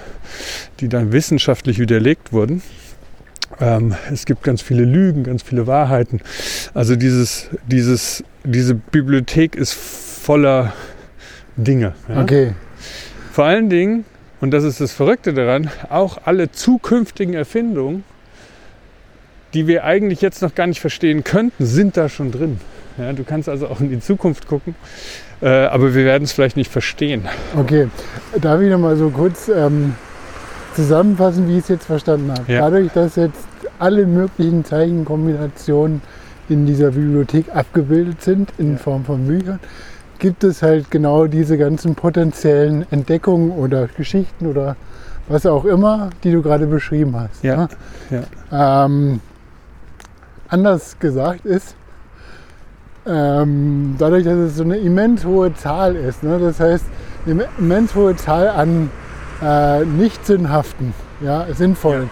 die 0.81 0.89
dann 0.89 1.13
wissenschaftlich 1.13 1.79
widerlegt 1.79 2.33
wurden. 2.33 2.63
Ähm, 3.61 3.95
es 4.13 4.25
gibt 4.25 4.43
ganz 4.43 4.63
viele 4.63 4.85
Lügen, 4.85 5.25
ganz 5.25 5.43
viele 5.43 5.67
Wahrheiten. 5.67 6.21
Also 6.75 6.97
dieses, 6.97 7.49
dieses, 7.67 8.25
diese 8.45 8.75
Bibliothek 8.75 9.55
ist 9.55 9.75
voller 9.75 10.73
Dinge. 11.57 11.95
Ja? 12.09 12.23
Okay. 12.23 12.55
Vor 13.33 13.45
allen 13.45 13.71
Dingen, 13.71 14.05
und 14.41 14.51
das 14.51 14.65
ist 14.65 14.81
das 14.81 14.93
Verrückte 14.93 15.33
daran, 15.33 15.71
auch 15.89 16.19
alle 16.25 16.51
zukünftigen 16.51 17.35
Erfindungen, 17.35 18.05
die 19.55 19.67
wir 19.67 19.85
eigentlich 19.85 20.21
jetzt 20.21 20.43
noch 20.43 20.55
gar 20.55 20.67
nicht 20.67 20.81
verstehen 20.81 21.25
könnten, 21.25 21.67
sind 21.67 21.97
da 21.97 22.09
schon 22.09 22.33
drin. 22.33 22.61
Ja, 22.99 23.13
du 23.13 23.25
kannst 23.25 23.49
also 23.49 23.69
auch 23.69 23.81
in 23.81 23.91
die 23.91 24.01
Zukunft 24.01 24.47
gucken, 24.47 24.75
äh, 25.41 25.49
aber 25.49 25.95
wir 25.95 26.05
werden 26.05 26.25
es 26.25 26.33
vielleicht 26.33 26.57
nicht 26.57 26.71
verstehen. 26.71 27.27
Okay, 27.57 27.89
darf 28.41 28.61
ich 28.61 28.71
noch 28.71 28.79
mal 28.79 28.97
so 28.97 29.09
kurz 29.11 29.49
ähm, 29.49 29.95
zusammenfassen, 30.75 31.49
wie 31.49 31.55
ich 31.55 31.65
es 31.65 31.69
jetzt 31.69 31.87
verstanden 31.87 32.31
habe. 32.31 32.53
Ja. 32.53 32.61
Dadurch, 32.61 32.93
dass 32.93 33.17
jetzt 33.17 33.47
alle 33.79 34.07
möglichen 34.07 34.65
Zeichenkombinationen 34.65 36.03
in 36.49 36.67
dieser 36.67 36.91
Bibliothek 36.91 37.55
abgebildet 37.55 38.23
sind 38.23 38.53
in 38.59 38.73
ja. 38.73 38.79
Form 38.79 39.05
von 39.05 39.27
Büchern, 39.27 39.61
gibt 40.19 40.45
es 40.45 40.63
halt 40.63 40.91
genau 40.91 41.27
diese 41.27 41.59
ganzen 41.59 41.95
potenziellen 41.95 42.87
Entdeckungen 42.91 43.51
oder 43.51 43.89
Geschichten 43.89 44.47
oder 44.47 44.77
was 45.29 45.47
auch 45.47 45.65
immer, 45.65 46.11
die 46.23 46.33
du 46.33 46.43
gerade 46.43 46.67
beschrieben 46.67 47.17
hast. 47.19 47.43
Ja. 47.43 47.69
ja. 48.11 48.85
Ähm, 48.85 49.21
anders 50.49 50.99
gesagt 50.99 51.45
ist, 51.47 51.75
ähm, 53.07 53.97
dadurch, 53.99 54.25
dass 54.25 54.37
es 54.37 54.57
so 54.57 54.63
eine 54.63 54.77
immens 54.77 55.25
hohe 55.25 55.53
Zahl 55.55 55.97
ist, 55.97 56.23
ne, 56.23 56.39
das 56.39 56.61
heißt, 56.61 56.85
eine 57.27 57.47
immens 57.59 57.95
hohe 57.95 58.15
Zahl 58.17 58.49
an 58.49 58.91
äh, 59.43 59.85
nicht 59.85 60.25
sinnhaften, 60.27 60.95
ja, 61.21 61.47
sinnvollen. 61.53 62.11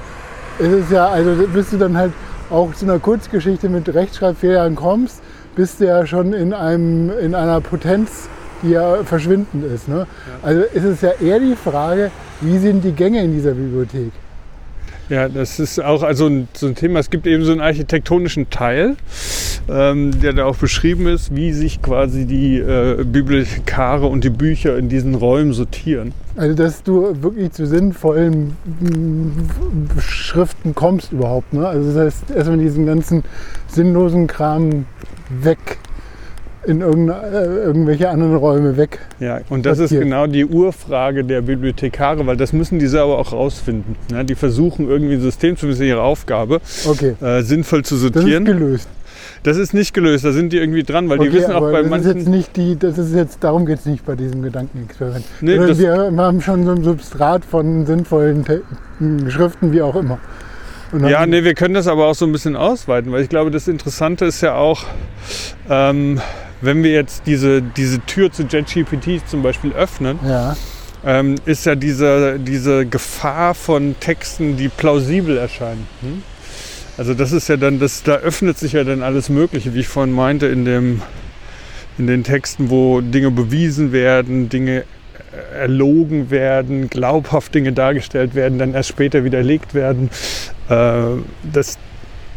Ja. 0.59 0.67
Es 0.67 0.73
ist 0.73 0.91
ja, 0.91 1.09
also 1.09 1.47
bis 1.47 1.71
du 1.71 1.79
dann 1.79 1.97
halt 1.97 2.13
auch 2.51 2.75
zu 2.75 2.85
einer 2.85 2.99
Kurzgeschichte 2.99 3.69
mit 3.69 3.93
Rechtschreibfehlern 3.93 4.75
kommst, 4.75 5.23
bist 5.55 5.81
du 5.81 5.87
ja 5.87 6.07
schon 6.07 6.33
in, 6.33 6.53
einem, 6.53 7.11
in 7.19 7.35
einer 7.35 7.61
Potenz, 7.61 8.29
die 8.63 8.71
ja 8.71 9.05
verschwindend 9.05 9.65
ist. 9.65 9.89
Ne? 9.89 9.99
Ja. 9.99 10.07
Also 10.43 10.63
ist 10.63 10.85
es 10.85 11.01
ja 11.01 11.13
eher 11.21 11.39
die 11.39 11.57
Frage, 11.57 12.11
wie 12.41 12.59
sind 12.59 12.83
die 12.83 12.93
Gänge 12.93 13.23
in 13.23 13.33
dieser 13.33 13.53
Bibliothek? 13.53 14.13
Ja, 15.11 15.29
das 15.29 15.59
ist 15.59 15.83
auch 15.83 16.05
also 16.05 16.27
ein, 16.27 16.47
so 16.53 16.69
ein 16.69 16.77
Thema. 16.77 17.01
Es 17.01 17.11
gibt 17.11 17.27
eben 17.27 17.45
so 17.45 17.51
einen 17.51 17.61
architektonischen 17.61 18.49
Teil, 18.49 18.95
ähm, 19.69 20.21
der 20.21 20.33
da 20.35 20.45
auch 20.45 20.55
beschrieben 20.55 21.09
ist, 21.09 21.35
wie 21.35 21.53
sich 21.53 21.83
quasi 21.83 22.27
die 22.27 22.59
äh, 22.59 23.03
Bibliothekare 23.05 24.07
und 24.07 24.23
die 24.23 24.31
Bücher 24.31 24.79
in 24.79 24.89
diesen 24.89 25.17
Räumen 25.17 25.53
sortieren. 25.53 26.15
Also, 26.37 26.55
dass 26.55 26.85
du 26.85 27.21
wirklich 27.23 27.51
zu 27.51 27.67
sinnvollen 27.67 28.57
Schriften 29.99 30.77
kommst 30.77 31.11
überhaupt. 31.11 31.53
Ne? 31.55 31.67
Also, 31.67 31.93
das 31.93 32.15
heißt, 32.15 32.31
erstmal 32.31 32.59
diesen 32.59 32.87
ganzen 32.87 33.25
sinnlosen 33.67 34.29
Kram 34.29 34.87
weg 35.29 35.79
in 36.67 36.81
äh, 36.81 36.85
irgendwelche 36.85 38.09
anderen 38.11 38.37
Räume 38.37 38.77
weg. 38.77 38.99
Ja, 39.19 39.41
und 39.49 39.67
das 39.67 39.79
ist 39.79 39.91
genau 39.91 40.27
die 40.27 40.45
Urfrage 40.45 41.25
der 41.25 41.43
Bibliothekare, 41.43 42.27
weil 42.27 42.37
das 42.37 42.53
müssen 42.53 42.79
die 42.79 42.87
selber 42.87 43.19
auch 43.19 43.33
rausfinden. 43.33 43.97
Ja, 44.13 44.25
die 44.25 44.35
versuchen 44.35 44.89
irgendwie 44.89 45.15
ein 45.15 45.21
System, 45.21 45.57
zumindest 45.57 45.83
ihre 45.83 46.03
Aufgabe, 46.03 46.61
okay. 46.87 47.15
äh, 47.21 47.43
sinnvoll 47.43 47.85
zu 47.85 47.97
sortieren. 47.97 48.45
Das 48.45 48.55
ist 48.55 48.61
gelöst. 48.61 48.89
Das 49.43 49.57
ist 49.57 49.73
nicht 49.73 49.95
gelöst, 49.95 50.25
da 50.25 50.33
sind 50.33 50.53
die 50.53 50.59
irgendwie 50.59 50.83
dran, 50.83 51.09
weil 51.09 51.19
okay, 51.19 51.31
die 51.31 51.37
wissen 51.37 51.53
auch 51.53 51.61
bei 51.61 51.81
das 51.81 51.91
manchen. 51.91 52.11
Ist 52.11 52.17
jetzt 52.17 52.29
nicht 52.29 52.57
die, 52.57 52.79
das 52.79 52.99
ist 52.99 53.15
jetzt, 53.15 53.43
darum 53.43 53.65
geht 53.65 53.79
es 53.79 53.87
nicht 53.87 54.05
bei 54.05 54.15
diesem 54.15 54.43
Gedankenexperiment. 54.43 55.25
Nee, 55.41 55.59
wir 55.59 56.13
haben 56.17 56.41
schon 56.43 56.65
so 56.65 56.73
ein 56.73 56.85
Substrat 56.85 57.45
von 57.45 57.87
sinnvollen 57.87 58.45
Te 58.45 58.63
Schriften, 59.29 59.73
wie 59.73 59.81
auch 59.81 59.97
immer. 59.97 60.19
Ja, 60.93 61.27
nee, 61.27 61.45
wir 61.45 61.55
können 61.55 61.75
das 61.75 61.87
aber 61.87 62.07
auch 62.07 62.15
so 62.15 62.27
ein 62.27 62.33
bisschen 62.33 62.57
ausweiten, 62.57 63.13
weil 63.13 63.23
ich 63.23 63.29
glaube, 63.29 63.51
das 63.51 63.69
Interessante 63.69 64.25
ist 64.25 64.41
ja 64.41 64.55
auch, 64.55 64.85
ähm, 65.69 66.21
wenn 66.61 66.83
wir 66.83 66.93
jetzt 66.93 67.23
diese, 67.27 67.63
diese 67.63 68.01
Tür 68.07 68.33
zu 68.33 68.43
JetGPT 68.43 69.29
zum 69.29 69.43
Beispiel 69.43 69.73
öffnen, 69.73 70.19
ja. 70.27 70.57
ähm, 71.05 71.37
ist 71.45 71.65
ja 71.65 71.75
diese, 71.75 72.39
diese 72.39 72.87
Gefahr 72.87 73.55
von 73.55 73.95
Texten, 74.01 74.57
die 74.57 74.69
plausibel 74.69 75.39
erscheinen. 75.39 75.87
Hm? 76.01 76.23
Also 76.99 77.15
das 77.15 77.33
ist 77.33 77.49
ja 77.49 77.57
dann, 77.57 77.79
das, 77.79 78.03
da 78.03 78.17
öffnet 78.17 78.59
sich 78.59 78.73
ja 78.73 78.85
dann 78.85 79.03
alles 79.03 79.29
Mögliche, 79.29 79.75
wie 79.75 79.81
ich 79.81 79.89
vorhin 79.89 80.15
meinte, 80.15 80.47
in, 80.47 80.65
dem, 80.65 81.03
in 81.99 82.07
den 82.07 82.25
Texten, 82.25 82.69
wo 82.69 83.01
Dinge 83.01 83.31
bewiesen 83.31 83.93
werden, 83.93 84.49
Dinge 84.49 84.85
erlogen 85.55 86.31
werden, 86.31 86.91
glaubhaft 86.91 87.55
Dinge 87.55 87.73
dargestellt 87.73 88.35
werden, 88.35 88.59
dann 88.59 88.75
erst 88.75 88.89
später 88.89 89.25
widerlegt 89.25 89.75
werden. 89.75 90.11
Äh, 90.69 91.03
dass, 91.53 91.79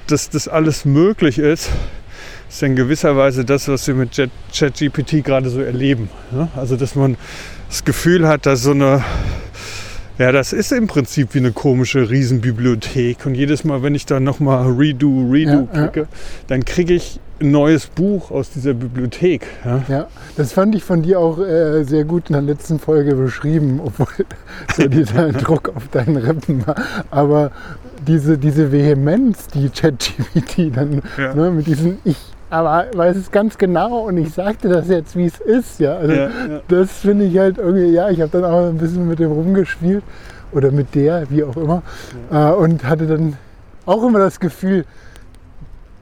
dass 0.07 0.29
das 0.29 0.47
alles 0.47 0.85
möglich 0.85 1.39
ist, 1.39 1.69
ist 2.49 2.63
in 2.63 2.75
gewisser 2.75 3.17
Weise 3.17 3.45
das, 3.45 3.67
was 3.67 3.87
wir 3.87 3.95
mit 3.95 4.11
ChatGPT 4.53 5.23
gerade 5.23 5.49
so 5.49 5.61
erleben. 5.61 6.09
Also, 6.55 6.75
dass 6.75 6.95
man 6.95 7.17
das 7.67 7.83
Gefühl 7.83 8.27
hat, 8.27 8.45
dass 8.45 8.61
so 8.61 8.71
eine, 8.71 9.03
Ja, 10.19 10.31
das 10.31 10.53
ist 10.53 10.71
im 10.71 10.87
Prinzip 10.87 11.33
wie 11.33 11.39
eine 11.39 11.51
komische 11.51 12.09
Riesenbibliothek. 12.09 13.25
Und 13.25 13.35
jedes 13.35 13.63
Mal, 13.63 13.81
wenn 13.81 13.95
ich 13.95 14.05
da 14.05 14.19
nochmal 14.19 14.71
Redo, 14.71 15.27
Redo 15.31 15.51
Ja, 15.51 15.67
ja. 15.73 15.87
klicke, 15.87 16.07
dann 16.47 16.63
kriege 16.65 16.93
ich 16.93 17.19
ein 17.41 17.49
neues 17.51 17.87
Buch 17.87 18.29
aus 18.29 18.51
dieser 18.51 18.73
Bibliothek. 18.75 19.47
Ja? 19.65 19.83
Ja, 19.87 20.07
das 20.37 20.53
fand 20.53 20.75
ich 20.75 20.83
von 20.83 21.01
dir 21.01 21.19
auch 21.19 21.39
äh, 21.39 21.83
sehr 21.83 22.03
gut 22.05 22.29
in 22.29 22.33
der 22.33 22.43
letzten 22.43 22.77
Folge 22.79 23.15
beschrieben, 23.15 23.81
obwohl 23.83 24.07
so 24.77 24.87
dieser 24.87 25.31
Druck 25.33 25.73
auf 25.75 25.87
deinen 25.89 26.17
Rippen 26.17 26.65
war. 26.67 26.75
Aber 27.09 27.51
diese, 28.05 28.37
diese 28.37 28.71
Vehemenz, 28.71 29.47
die 29.47 29.69
ChatGPT 29.69 30.75
dann 30.75 31.01
Ja. 31.17 31.33
ne, 31.33 31.49
mit 31.51 31.65
diesem 31.67 31.97
Ich, 32.03 32.17
aber 32.53 32.85
weiß 32.93 33.15
es 33.17 33.31
ganz 33.31 33.57
genau 33.57 34.01
und 34.01 34.17
ich 34.17 34.31
sagte 34.31 34.69
das 34.69 34.87
jetzt, 34.87 35.15
wie 35.15 35.25
es 35.25 35.39
ist. 35.39 35.79
Ja, 35.79 35.95
also 35.95 36.13
Ja, 36.13 36.27
ja. 36.27 36.29
das 36.67 36.91
finde 36.91 37.25
ich 37.25 37.37
halt 37.37 37.57
irgendwie, 37.57 37.87
ja, 37.87 38.09
ich 38.11 38.21
habe 38.21 38.29
dann 38.31 38.45
auch 38.45 38.67
ein 38.69 38.77
bisschen 38.77 39.07
mit 39.07 39.17
dem 39.17 39.31
rumgespielt 39.31 40.03
oder 40.51 40.71
mit 40.71 40.93
der, 40.93 41.29
wie 41.31 41.43
auch 41.43 41.57
immer, 41.57 41.81
äh, 42.31 42.51
und 42.51 42.83
hatte 42.83 43.07
dann 43.07 43.37
auch 43.87 44.03
immer 44.03 44.19
das 44.19 44.39
Gefühl, 44.39 44.85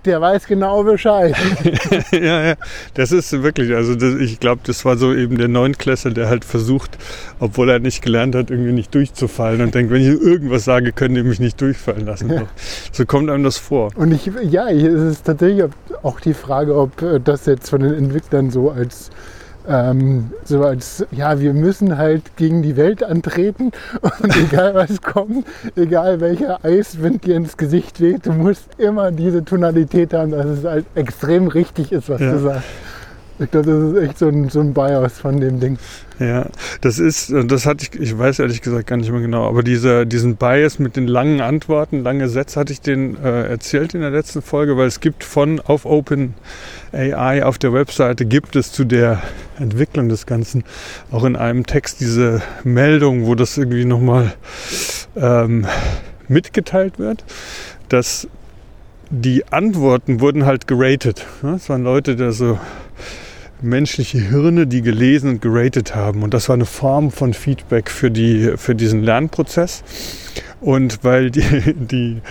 der 0.05 0.21
weiß 0.21 0.47
genau 0.47 0.83
Bescheid. 0.83 1.35
ja, 2.11 2.43
ja, 2.43 2.55
das 2.93 3.11
ist 3.11 3.31
wirklich, 3.43 3.73
also 3.73 3.95
das, 3.95 4.15
ich 4.15 4.39
glaube, 4.39 4.61
das 4.65 4.83
war 4.85 4.97
so 4.97 5.13
eben 5.13 5.37
der 5.37 5.47
Neunklässler, 5.47 6.11
der 6.11 6.29
halt 6.29 6.45
versucht, 6.45 6.97
obwohl 7.39 7.69
er 7.69 7.79
nicht 7.79 8.01
gelernt 8.01 8.35
hat, 8.35 8.49
irgendwie 8.49 8.71
nicht 8.71 8.93
durchzufallen 8.93 9.61
und 9.61 9.75
denkt, 9.75 9.91
wenn 9.91 10.01
ich 10.01 10.07
irgendwas 10.07 10.65
sage, 10.65 10.91
können 10.91 11.15
die 11.15 11.23
mich 11.23 11.39
nicht 11.39 11.59
durchfallen 11.61 12.05
lassen. 12.05 12.29
So, 12.29 12.47
so 12.91 13.05
kommt 13.05 13.29
einem 13.29 13.43
das 13.43 13.57
vor. 13.57 13.91
Und 13.95 14.11
ich, 14.11 14.29
ja, 14.49 14.67
hier 14.67 14.91
ist 14.91 15.01
es 15.01 15.23
tatsächlich 15.23 15.65
auch 16.03 16.19
die 16.19 16.33
Frage, 16.33 16.75
ob 16.75 17.01
äh, 17.01 17.19
das 17.19 17.45
jetzt 17.45 17.69
von 17.69 17.81
den 17.81 17.93
Entwicklern 17.93 18.49
so 18.49 18.71
als, 18.71 19.09
ähm, 19.67 20.31
so 20.43 20.63
als, 20.63 21.05
ja, 21.11 21.39
wir 21.39 21.53
müssen 21.53 21.97
halt 21.97 22.35
gegen 22.35 22.61
die 22.61 22.75
Welt 22.77 23.03
antreten 23.03 23.71
und 24.01 24.35
egal 24.37 24.73
was 24.75 25.01
kommt, 25.01 25.45
egal 25.75 26.19
welcher 26.21 26.63
Eiswind 26.63 27.25
dir 27.25 27.35
ins 27.35 27.57
Gesicht 27.57 27.99
weht, 28.01 28.25
du 28.25 28.31
musst 28.33 28.65
immer 28.77 29.11
diese 29.11 29.43
Tonalität 29.45 30.13
haben, 30.13 30.31
dass 30.31 30.45
es 30.45 30.63
halt 30.65 30.85
extrem 30.95 31.47
richtig 31.47 31.91
ist, 31.91 32.09
was 32.09 32.21
Ja. 32.21 32.31
du 32.31 32.39
sagst. 32.39 32.67
Ich 33.41 33.49
glaube, 33.49 33.71
das 33.71 33.93
ist 33.93 34.09
echt 34.09 34.17
so 34.19 34.27
ein, 34.27 34.49
so 34.49 34.59
ein 34.59 34.73
Bias 34.73 35.19
von 35.19 35.39
dem 35.41 35.59
Ding. 35.59 35.79
Ja, 36.19 36.45
das 36.81 36.99
ist, 36.99 37.33
das 37.45 37.65
hatte 37.65 37.87
ich, 37.91 37.99
ich 37.99 38.15
weiß 38.15 38.37
ehrlich 38.37 38.61
gesagt 38.61 38.85
gar 38.85 38.97
nicht 38.97 39.11
mehr 39.11 39.21
genau, 39.21 39.47
aber 39.47 39.63
dieser, 39.63 40.05
diesen 40.05 40.35
Bias 40.35 40.77
mit 40.77 40.95
den 40.95 41.07
langen 41.07 41.41
Antworten, 41.41 42.03
lange 42.03 42.29
Sätze 42.29 42.59
hatte 42.59 42.71
ich 42.71 42.81
den 42.81 43.17
äh, 43.23 43.47
erzählt 43.47 43.95
in 43.95 44.01
der 44.01 44.11
letzten 44.11 44.43
Folge, 44.43 44.77
weil 44.77 44.85
es 44.85 44.99
gibt 44.99 45.23
von 45.23 45.59
auf 45.59 45.85
Open 45.85 46.35
AI 46.91 47.43
auf 47.43 47.57
der 47.57 47.73
Webseite 47.73 48.25
gibt 48.25 48.55
es 48.55 48.71
zu 48.71 48.83
der 48.83 49.23
Entwicklung 49.57 50.09
des 50.09 50.27
Ganzen 50.27 50.63
auch 51.11 51.23
in 51.23 51.35
einem 51.35 51.65
Text 51.65 51.99
diese 52.01 52.43
Meldung, 52.63 53.25
wo 53.25 53.33
das 53.33 53.57
irgendwie 53.57 53.85
nochmal 53.85 54.33
ähm, 55.15 55.65
mitgeteilt 56.27 56.99
wird, 56.99 57.23
dass 57.89 58.27
die 59.09 59.47
Antworten 59.51 60.21
wurden 60.21 60.45
halt 60.45 60.67
geratet. 60.67 61.25
ne? 61.41 61.55
Es 61.55 61.67
waren 61.67 61.83
Leute, 61.83 62.15
die 62.15 62.31
so 62.31 62.59
menschliche 63.61 64.19
Hirne, 64.19 64.67
die 64.67 64.81
gelesen 64.81 65.29
und 65.31 65.41
geratet 65.41 65.95
haben. 65.95 66.23
Und 66.23 66.33
das 66.33 66.49
war 66.49 66.55
eine 66.55 66.65
Form 66.65 67.11
von 67.11 67.33
Feedback 67.33 67.89
für, 67.89 68.11
die, 68.11 68.53
für 68.57 68.75
diesen 68.75 69.03
Lernprozess. 69.03 69.83
Und 70.59 71.03
weil 71.03 71.31
die, 71.31 71.43
die, 71.75 72.21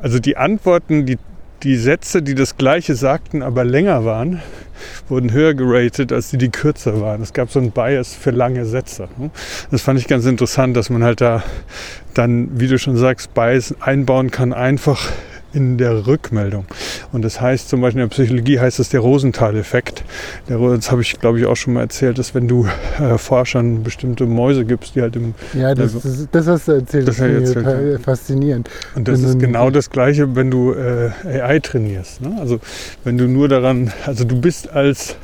also 0.00 0.18
die 0.18 0.36
Antworten, 0.36 1.06
die, 1.06 1.18
die 1.62 1.76
Sätze, 1.76 2.22
die 2.22 2.34
das 2.34 2.56
Gleiche 2.56 2.94
sagten, 2.94 3.42
aber 3.42 3.64
länger 3.64 4.04
waren, 4.04 4.40
wurden 5.08 5.32
höher 5.32 5.54
geratet, 5.54 6.12
als 6.12 6.30
die, 6.30 6.38
die 6.38 6.48
kürzer 6.48 7.00
waren. 7.00 7.20
Es 7.20 7.32
gab 7.32 7.50
so 7.50 7.60
ein 7.60 7.70
Bias 7.70 8.14
für 8.14 8.30
lange 8.30 8.64
Sätze. 8.64 9.08
Das 9.70 9.82
fand 9.82 9.98
ich 9.98 10.06
ganz 10.06 10.24
interessant, 10.24 10.76
dass 10.76 10.88
man 10.88 11.04
halt 11.04 11.20
da 11.20 11.42
dann, 12.14 12.58
wie 12.58 12.66
du 12.66 12.78
schon 12.78 12.96
sagst, 12.96 13.34
Bias 13.34 13.74
einbauen 13.80 14.30
kann, 14.30 14.52
einfach 14.52 15.10
in 15.52 15.78
der 15.78 16.06
Rückmeldung. 16.06 16.64
Und 17.12 17.22
das 17.22 17.40
heißt 17.40 17.68
zum 17.68 17.80
Beispiel 17.80 18.02
in 18.02 18.08
der 18.08 18.14
Psychologie 18.14 18.60
heißt 18.60 18.78
es 18.78 18.88
der 18.88 19.00
Rosenthal-Effekt. 19.00 20.04
Das 20.48 20.90
habe 20.90 21.02
ich, 21.02 21.18
glaube 21.18 21.40
ich, 21.40 21.46
auch 21.46 21.56
schon 21.56 21.74
mal 21.74 21.80
erzählt, 21.80 22.18
dass 22.18 22.34
wenn 22.34 22.48
du 22.48 22.66
äh, 23.00 23.18
Forschern 23.18 23.82
bestimmte 23.82 24.26
Mäuse 24.26 24.64
gibst, 24.64 24.94
die 24.94 25.02
halt 25.02 25.16
im 25.16 25.34
Ja, 25.54 25.74
das, 25.74 25.92
das, 25.92 26.28
das 26.30 26.46
hast 26.46 26.68
du 26.68 26.72
erzählt. 26.72 27.08
Das 27.08 27.16
Das, 27.16 27.26
ich 27.26 27.34
erzählt, 27.34 27.64
total 27.64 27.98
faszinierend. 27.98 28.70
Und 28.94 29.08
das 29.08 29.22
Wenn 29.22 29.28
ist 29.28 29.38
genau 29.38 29.70
das 29.70 29.90
Gleiche, 29.90 30.34
wenn 30.36 30.50
du 30.50 30.72
äh, 30.72 31.10
AI 31.40 31.58
trainierst. 31.60 32.20
Ne? 32.20 32.36
Also 32.40 32.60
wenn 33.04 33.18
du 33.18 33.26
nur 33.26 33.48
daran, 33.48 33.92
also 34.06 34.24
du 34.24 34.40
bist 34.40 34.70
als 34.70 35.16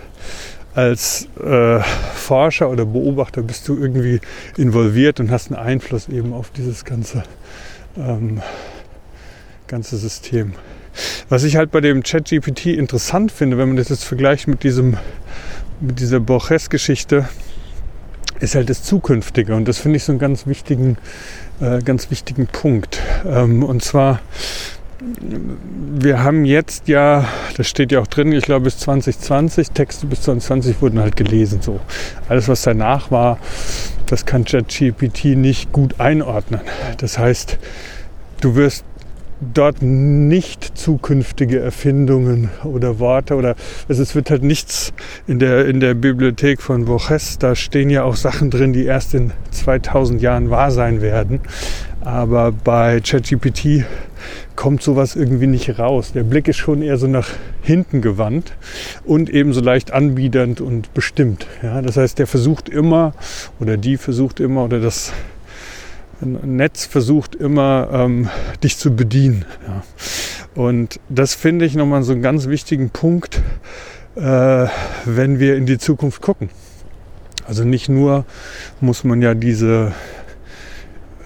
als 0.75 1.27
äh, 1.43 1.81
Forscher 2.15 2.69
oder 2.69 2.85
Beobachter 2.85 3.41
bist 3.41 3.67
du 3.67 3.77
irgendwie 3.77 4.21
involviert 4.59 5.21
und 5.21 5.31
hast 5.31 5.51
einen 5.51 5.59
Einfluss 5.59 6.07
eben 6.09 6.35
auf 6.35 6.51
dieses 6.51 6.85
ganze 6.85 7.23
ähm, 7.97 8.43
ganze 9.67 9.97
System. 9.97 10.55
Was 11.29 11.45
ich 11.45 11.57
halt 11.57 11.71
bei 11.71 11.81
dem 11.81 12.03
ChatGPT 12.03 12.67
interessant 12.67 13.31
finde, 13.33 13.59
wenn 13.59 13.69
man 13.69 13.77
das 13.77 13.89
jetzt 13.89 14.05
vergleicht 14.05 14.49
mit 14.49 14.63
diesem 14.63 14.97
mit 15.79 16.01
dieser 16.01 16.21
Borges-Geschichte, 16.21 17.29
ist 18.41 18.55
halt 18.55 18.71
das 18.71 18.83
Zukünftige 18.83 19.55
und 19.55 19.69
das 19.69 19.79
finde 19.79 19.99
ich 19.99 20.05
so 20.05 20.13
einen 20.13 20.19
ganz 20.19 20.47
wichtigen 20.47 20.97
äh, 21.61 21.81
ganz 21.83 22.11
wichtigen 22.11 22.47
Punkt. 22.47 23.01
Ähm, 23.27 23.63
und 23.63 23.83
zwar, 23.83 24.21
wir 25.01 26.23
haben 26.23 26.45
jetzt 26.45 26.89
ja, 26.89 27.27
das 27.57 27.67
steht 27.67 27.93
ja 27.93 28.01
auch 28.01 28.07
drin, 28.07 28.33
ich 28.33 28.45
glaube 28.45 28.65
bis 28.65 28.79
2020, 28.79 29.71
Texte 29.71 30.07
bis 30.07 30.23
2020 30.23 30.83
wurden 30.83 30.99
halt 31.01 31.17
gelesen. 31.17 31.63
So. 31.63 31.81
Alles, 32.29 32.49
was 32.49 32.63
danach 32.63 33.11
war, 33.11 33.39
das 34.07 34.27
kann 34.27 34.45
ChatGPT 34.45 35.37
nicht 35.37 35.73
gut 35.73 36.01
einordnen. 36.01 36.61
Das 36.99 37.19
heißt, 37.19 37.59
du 38.41 38.55
wirst 38.55 38.85
dort 39.41 39.83
nicht 39.83 40.79
zukünftige 40.79 41.61
Erfindungen 41.61 42.51
oder 42.65 42.99
Worte 42.99 43.35
oder 43.35 43.55
also 43.89 44.03
es 44.03 44.15
wird 44.15 44.31
halt 44.31 44.43
nichts 44.43 44.93
in 45.27 45.39
der, 45.39 45.67
in 45.67 45.81
der 45.81 45.95
Bibliothek 45.95 46.63
von 46.63 46.87
Borges, 46.87 47.39
da 47.39 47.55
stehen 47.55 47.91
ja 47.91 48.05
auch 48.05 48.17
Sachen 48.17 48.51
drin, 48.51 48.73
die 48.73 48.85
erst 48.85 49.15
in 49.15 49.33
2000 49.51 50.23
Jahren 50.23 50.51
wahr 50.51 50.71
sein 50.71 51.01
werden. 51.03 51.41
Aber 52.01 52.53
bei 52.53 53.01
ChatGPT 53.01 53.85
kommt 54.55 54.81
sowas 54.81 55.17
irgendwie 55.17 55.49
nicht 55.49 55.79
raus. 55.79 56.13
Der 56.13 56.23
Blick 56.23 56.47
ist 56.47 56.57
schon 56.57 56.81
eher 56.81 56.99
so 56.99 57.09
nach 57.09 57.29
hinten 57.63 58.01
gewandt 58.01 58.53
und 59.05 59.29
ebenso 59.29 59.61
leicht 59.61 59.93
anbiedernd 59.93 60.61
und 60.61 60.95
bestimmt. 60.95 61.47
Ja, 61.63 61.83
das 61.83 61.97
heißt, 61.97 62.19
der 62.19 62.29
versucht 62.29 62.69
immer 62.69 63.13
oder 63.59 63.77
die 63.77 63.97
versucht 63.97 64.39
immer 64.39 64.65
oder 64.65 64.81
das 64.81 65.13
Netz 66.21 66.87
versucht 66.87 67.35
immer, 67.35 67.89
ähm, 67.93 68.29
dich 68.63 68.79
zu 68.79 68.95
bedienen. 68.95 69.45
Ja. 69.67 69.83
Und 70.63 71.01
das 71.09 71.35
finde 71.35 71.65
ich 71.67 71.75
nochmal 71.75 72.03
so 72.03 72.13
einen 72.13 72.23
ganz 72.23 72.49
wichtigen 72.49 72.91
Punkt, 72.91 73.43
äh, 74.17 74.67
wenn 75.05 75.39
wir 75.39 75.57
in 75.57 75.67
die 75.67 75.79
Zukunft 75.79 76.23
gucken. 76.23 76.49
Also 77.47 77.65
nicht 77.65 77.89
nur 77.89 78.25
muss 78.81 79.05
man 79.05 79.23
ja 79.23 79.35
diese 79.35 79.93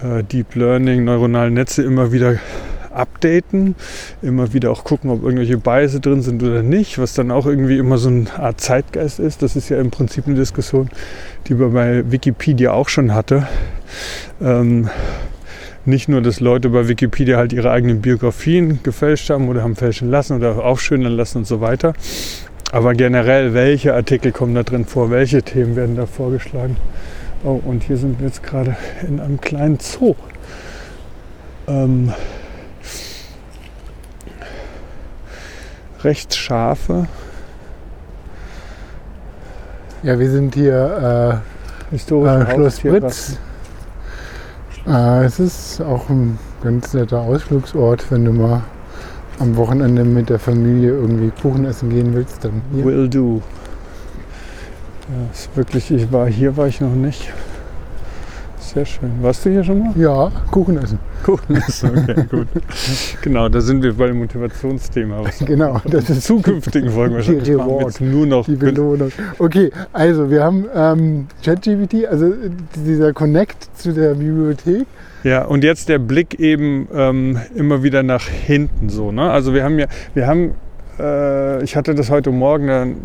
äh, 0.03 0.23
Deep 0.23 0.55
Learning, 0.55 1.03
neuronalen 1.03 1.53
Netze 1.53 1.83
immer 1.83 2.11
wieder 2.11 2.37
updaten, 2.93 3.75
immer 4.21 4.53
wieder 4.53 4.71
auch 4.71 4.83
gucken, 4.83 5.09
ob 5.09 5.23
irgendwelche 5.23 5.57
Biases 5.57 6.01
drin 6.01 6.21
sind 6.21 6.43
oder 6.43 6.63
nicht, 6.63 6.99
was 6.99 7.13
dann 7.13 7.31
auch 7.31 7.45
irgendwie 7.45 7.77
immer 7.77 7.97
so 7.97 8.09
eine 8.09 8.25
Art 8.37 8.61
Zeitgeist 8.61 9.19
ist. 9.19 9.41
Das 9.41 9.55
ist 9.55 9.69
ja 9.69 9.79
im 9.79 9.91
Prinzip 9.91 10.27
eine 10.27 10.35
Diskussion, 10.35 10.89
die 11.47 11.55
man 11.55 11.73
bei 11.73 12.11
Wikipedia 12.11 12.71
auch 12.71 12.89
schon 12.89 13.13
hatte. 13.13 13.47
Ähm, 14.41 14.89
nicht 15.85 16.07
nur, 16.07 16.21
dass 16.21 16.39
Leute 16.39 16.69
bei 16.69 16.87
Wikipedia 16.87 17.37
halt 17.37 17.53
ihre 17.53 17.71
eigenen 17.71 18.01
Biografien 18.01 18.83
gefälscht 18.83 19.29
haben 19.31 19.49
oder 19.49 19.63
haben 19.63 19.75
fälschen 19.75 20.11
lassen 20.11 20.37
oder 20.37 20.63
aufschönern 20.63 21.13
lassen 21.13 21.39
und 21.39 21.47
so 21.47 21.59
weiter. 21.59 21.93
Aber 22.71 22.93
generell, 22.93 23.53
welche 23.53 23.93
Artikel 23.93 24.31
kommen 24.31 24.53
da 24.53 24.63
drin 24.63 24.85
vor, 24.85 25.09
welche 25.09 25.41
Themen 25.41 25.75
werden 25.75 25.95
da 25.95 26.05
vorgeschlagen. 26.05 26.77
Oh, 27.43 27.59
und 27.65 27.83
hier 27.83 27.97
sind 27.97 28.19
wir 28.19 28.27
jetzt 28.27 28.43
gerade 28.43 28.77
in 29.07 29.19
einem 29.19 29.41
kleinen 29.41 29.79
Zoo. 29.79 30.15
Ähm, 31.67 32.13
recht 36.03 36.35
scharfe, 36.35 37.07
Ja, 40.03 40.17
wir 40.17 40.31
sind 40.31 40.55
hier 40.55 41.41
äh, 41.93 41.95
äh, 41.95 41.99
Schloss. 41.99 42.79
Britz. 42.79 43.37
Äh, 44.87 45.25
es 45.25 45.39
ist 45.39 45.81
auch 45.81 46.09
ein 46.09 46.39
ganz 46.63 46.93
netter 46.95 47.19
Ausflugsort, 47.19 48.09
wenn 48.09 48.25
du 48.25 48.33
mal 48.33 48.63
am 49.37 49.55
Wochenende 49.57 50.03
mit 50.03 50.29
der 50.29 50.39
Familie 50.39 50.89
irgendwie 50.89 51.31
Kuchen 51.41 51.65
essen 51.65 51.91
gehen 51.91 52.15
willst, 52.15 52.43
dann 52.43 52.63
hier. 52.73 52.83
Will 52.83 53.07
do. 53.09 53.41
Ja, 55.07 55.31
ist 55.31 55.55
wirklich, 55.55 55.91
ich 55.91 56.11
war 56.11 56.27
hier 56.27 56.57
war 56.57 56.65
ich 56.65 56.81
noch 56.81 56.95
nicht. 56.95 57.31
Sehr 58.73 58.85
schön. 58.85 59.11
Warst 59.21 59.45
du 59.45 59.49
hier 59.49 59.65
schon 59.65 59.79
mal? 59.79 59.91
Ja, 59.97 60.31
Kuchen 60.49 60.77
essen. 60.77 60.97
Kuchen 61.25 61.57
essen, 61.57 61.89
okay, 61.89 62.23
gut. 62.31 62.47
genau, 63.21 63.49
da 63.49 63.59
sind 63.59 63.83
wir 63.83 63.93
beim 63.93 64.17
Motivationsthema. 64.17 65.19
Was 65.25 65.39
Genau, 65.39 65.81
das 65.83 66.09
ist 66.09 66.23
zukünftigen 66.27 66.89
Folgen 66.89 67.15
wahrscheinlich 67.15 67.43
Die 67.43 67.51
Reward. 67.51 67.83
jetzt 67.87 67.99
nur 67.99 68.25
noch. 68.25 68.45
die 68.45 68.55
Belohnung. 68.55 69.11
Okay, 69.39 69.71
also 69.91 70.29
wir 70.31 70.41
haben 70.45 70.65
ähm, 70.73 71.27
ChatGPT, 71.43 72.05
also 72.05 72.27
äh, 72.27 72.49
dieser 72.85 73.11
Connect 73.11 73.77
zu 73.77 73.91
der 73.91 74.13
Bibliothek. 74.13 74.85
Ja, 75.25 75.43
und 75.43 75.65
jetzt 75.65 75.89
der 75.89 75.99
Blick 75.99 76.39
eben 76.39 76.87
ähm, 76.93 77.39
immer 77.53 77.83
wieder 77.83 78.03
nach 78.03 78.23
hinten 78.23 78.87
so. 78.87 79.11
Ne? 79.11 79.29
Also 79.29 79.53
wir 79.53 79.65
haben 79.65 79.79
ja, 79.79 79.87
wir 80.13 80.27
haben, 80.27 80.51
äh, 80.97 81.61
ich 81.61 81.75
hatte 81.75 81.93
das 81.93 82.09
heute 82.09 82.31
Morgen, 82.31 82.69
eine 82.69 82.91
äh, 82.91 82.95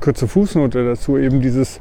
kurze 0.00 0.28
Fußnote 0.28 0.84
dazu, 0.84 1.16
eben 1.16 1.40
dieses 1.40 1.80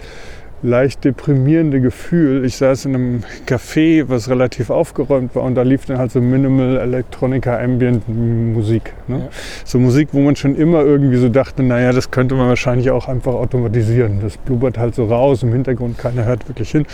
leicht 0.61 1.05
deprimierende 1.05 1.79
Gefühl. 1.81 2.43
Ich 2.45 2.57
saß 2.57 2.85
in 2.85 2.95
einem 2.95 3.23
Café, 3.47 4.03
was 4.07 4.29
relativ 4.29 4.69
aufgeräumt 4.69 5.33
war 5.35 5.43
und 5.43 5.55
da 5.55 5.61
lief 5.61 5.85
dann 5.85 5.97
halt 5.97 6.11
so 6.11 6.19
Minimal 6.21 6.77
Electronica 6.77 7.57
Ambient 7.59 8.03
Musik. 8.07 8.93
Ne? 9.07 9.19
Ja. 9.19 9.29
So 9.63 9.79
Musik, 9.79 10.09
wo 10.11 10.19
man 10.21 10.35
schon 10.35 10.55
immer 10.55 10.81
irgendwie 10.81 11.17
so 11.17 11.29
dachte, 11.29 11.63
naja, 11.63 11.91
das 11.93 12.11
könnte 12.11 12.35
man 12.35 12.47
wahrscheinlich 12.49 12.91
auch 12.91 13.07
einfach 13.07 13.33
automatisieren. 13.33 14.19
Das 14.21 14.37
blubbert 14.37 14.77
halt 14.77 14.95
so 14.95 15.05
raus 15.05 15.43
im 15.43 15.53
Hintergrund, 15.53 15.97
keiner 15.97 16.25
hört 16.25 16.47
wirklich 16.49 16.71
hin. 16.71 16.85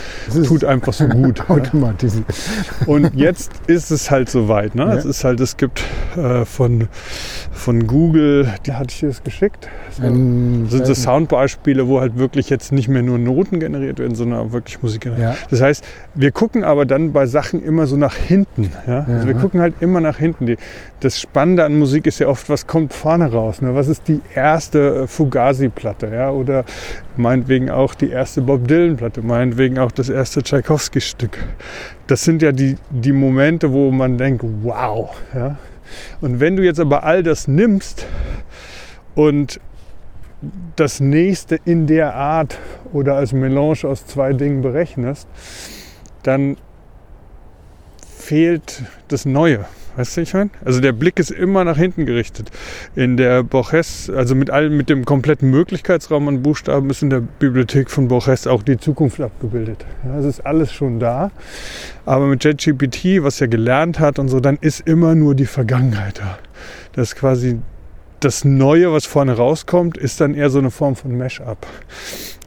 Tut 0.46 0.64
einfach 0.64 0.92
so 0.92 1.06
gut. 1.08 1.38
ja. 1.38 1.48
automatisiert. 1.48 2.24
Und 2.86 3.14
jetzt 3.14 3.50
ist 3.66 3.90
es 3.90 4.10
halt 4.10 4.28
soweit. 4.30 4.74
Ne? 4.74 4.82
Ja. 4.84 4.94
Es 4.94 5.04
ist 5.04 5.24
halt, 5.24 5.40
es 5.40 5.56
gibt 5.56 5.82
äh, 6.16 6.44
von, 6.44 6.88
von 7.52 7.86
Google, 7.86 8.46
die 8.64 8.72
hatte 8.74 8.88
ich 8.90 9.00
dir 9.00 9.08
das 9.08 9.24
geschickt. 9.24 9.68
So, 9.90 10.02
Ein- 10.04 10.66
sind 10.68 10.86
so 10.86 10.94
Soundbeispiele, 10.94 11.88
wo 11.88 12.00
halt 12.00 12.16
wirklich 12.16 12.48
jetzt 12.50 12.70
nicht 12.72 12.88
mehr 12.88 13.02
nur 13.02 13.18
Noten 13.18 13.55
generiert 13.60 13.98
werden, 13.98 14.14
sondern 14.14 14.40
auch 14.40 14.52
wirklich 14.52 14.82
Musik 14.82 15.02
generiert. 15.02 15.34
Ja. 15.34 15.36
Das 15.50 15.60
heißt, 15.60 15.84
wir 16.14 16.30
gucken 16.32 16.64
aber 16.64 16.86
dann 16.86 17.12
bei 17.12 17.26
Sachen 17.26 17.62
immer 17.62 17.86
so 17.86 17.96
nach 17.96 18.14
hinten. 18.14 18.70
Ja? 18.86 19.04
Also 19.08 19.26
wir 19.26 19.34
Ja. 19.34 19.40
gucken 19.40 19.60
halt 19.60 19.74
immer 19.80 20.00
nach 20.00 20.18
hinten. 20.18 20.46
Die, 20.46 20.56
das 21.00 21.20
Spannende 21.20 21.64
an 21.64 21.78
Musik 21.78 22.06
ist 22.06 22.18
ja 22.18 22.28
oft, 22.28 22.48
was 22.48 22.66
kommt 22.66 22.92
vorne 22.92 23.30
raus. 23.32 23.60
Ne? 23.62 23.74
Was 23.74 23.88
ist 23.88 24.08
die 24.08 24.20
erste 24.34 25.02
äh, 25.02 25.06
Fugazi-Platte? 25.06 26.08
Ja? 26.12 26.30
Oder 26.30 26.64
meinetwegen 27.16 27.70
auch 27.70 27.94
die 27.94 28.10
erste 28.10 28.42
Bob 28.42 28.66
Dylan-Platte, 28.68 29.22
meinetwegen 29.22 29.78
auch 29.78 29.92
das 29.92 30.08
erste 30.08 30.42
Tchaikovsky-Stück. 30.42 31.38
Das 32.06 32.22
sind 32.24 32.42
ja 32.42 32.52
die, 32.52 32.76
die 32.90 33.12
Momente, 33.12 33.72
wo 33.72 33.90
man 33.90 34.18
denkt, 34.18 34.44
wow. 34.62 35.10
Ja? 35.34 35.56
Und 36.20 36.40
wenn 36.40 36.56
du 36.56 36.64
jetzt 36.64 36.80
aber 36.80 37.04
all 37.04 37.22
das 37.22 37.46
nimmst 37.48 38.06
und 39.14 39.60
das 40.76 41.00
nächste 41.00 41.58
in 41.64 41.86
der 41.86 42.14
Art 42.14 42.58
oder 42.92 43.16
als 43.16 43.32
Melange 43.32 43.84
aus 43.84 44.06
zwei 44.06 44.32
Dingen 44.32 44.62
berechnest, 44.62 45.26
dann 46.22 46.56
fehlt 48.18 48.82
das 49.08 49.24
Neue. 49.24 49.64
Weißt 49.96 50.18
du, 50.18 50.20
ich 50.20 50.34
meine? 50.34 50.50
Also 50.62 50.80
der 50.80 50.92
Blick 50.92 51.18
ist 51.18 51.30
immer 51.30 51.64
nach 51.64 51.78
hinten 51.78 52.04
gerichtet. 52.04 52.50
In 52.94 53.16
der 53.16 53.42
Borges, 53.42 54.10
also 54.10 54.34
mit 54.34 54.50
allem, 54.50 54.76
mit 54.76 54.90
dem 54.90 55.06
kompletten 55.06 55.50
Möglichkeitsraum 55.50 56.28
an 56.28 56.42
Buchstaben 56.42 56.90
ist 56.90 57.02
in 57.02 57.08
der 57.08 57.20
Bibliothek 57.20 57.90
von 57.90 58.08
Borges 58.08 58.46
auch 58.46 58.62
die 58.62 58.76
Zukunft 58.76 59.20
abgebildet. 59.22 59.86
Ja, 60.04 60.18
es 60.18 60.26
ist 60.26 60.44
alles 60.44 60.70
schon 60.70 61.00
da. 61.00 61.30
Aber 62.04 62.26
mit 62.26 62.44
JetGPT, 62.44 63.22
was 63.22 63.40
er 63.40 63.48
gelernt 63.48 63.98
hat 63.98 64.18
und 64.18 64.28
so, 64.28 64.38
dann 64.40 64.58
ist 64.60 64.86
immer 64.86 65.14
nur 65.14 65.34
die 65.34 65.46
Vergangenheit 65.46 66.18
da. 66.18 66.38
Das 66.92 67.08
ist 67.08 67.16
quasi 67.16 67.58
das 68.20 68.44
Neue, 68.44 68.92
was 68.92 69.06
vorne 69.06 69.36
rauskommt, 69.36 69.96
ist 69.96 70.20
dann 70.20 70.34
eher 70.34 70.50
so 70.50 70.58
eine 70.58 70.70
Form 70.70 70.96
von 70.96 71.16
Mash-up. 71.16 71.66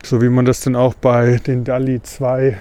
So 0.03 0.21
wie 0.21 0.29
man 0.29 0.45
das 0.45 0.61
dann 0.61 0.75
auch 0.75 0.93
bei 0.93 1.39
den 1.45 1.63
DALI 1.63 2.01
2 2.01 2.57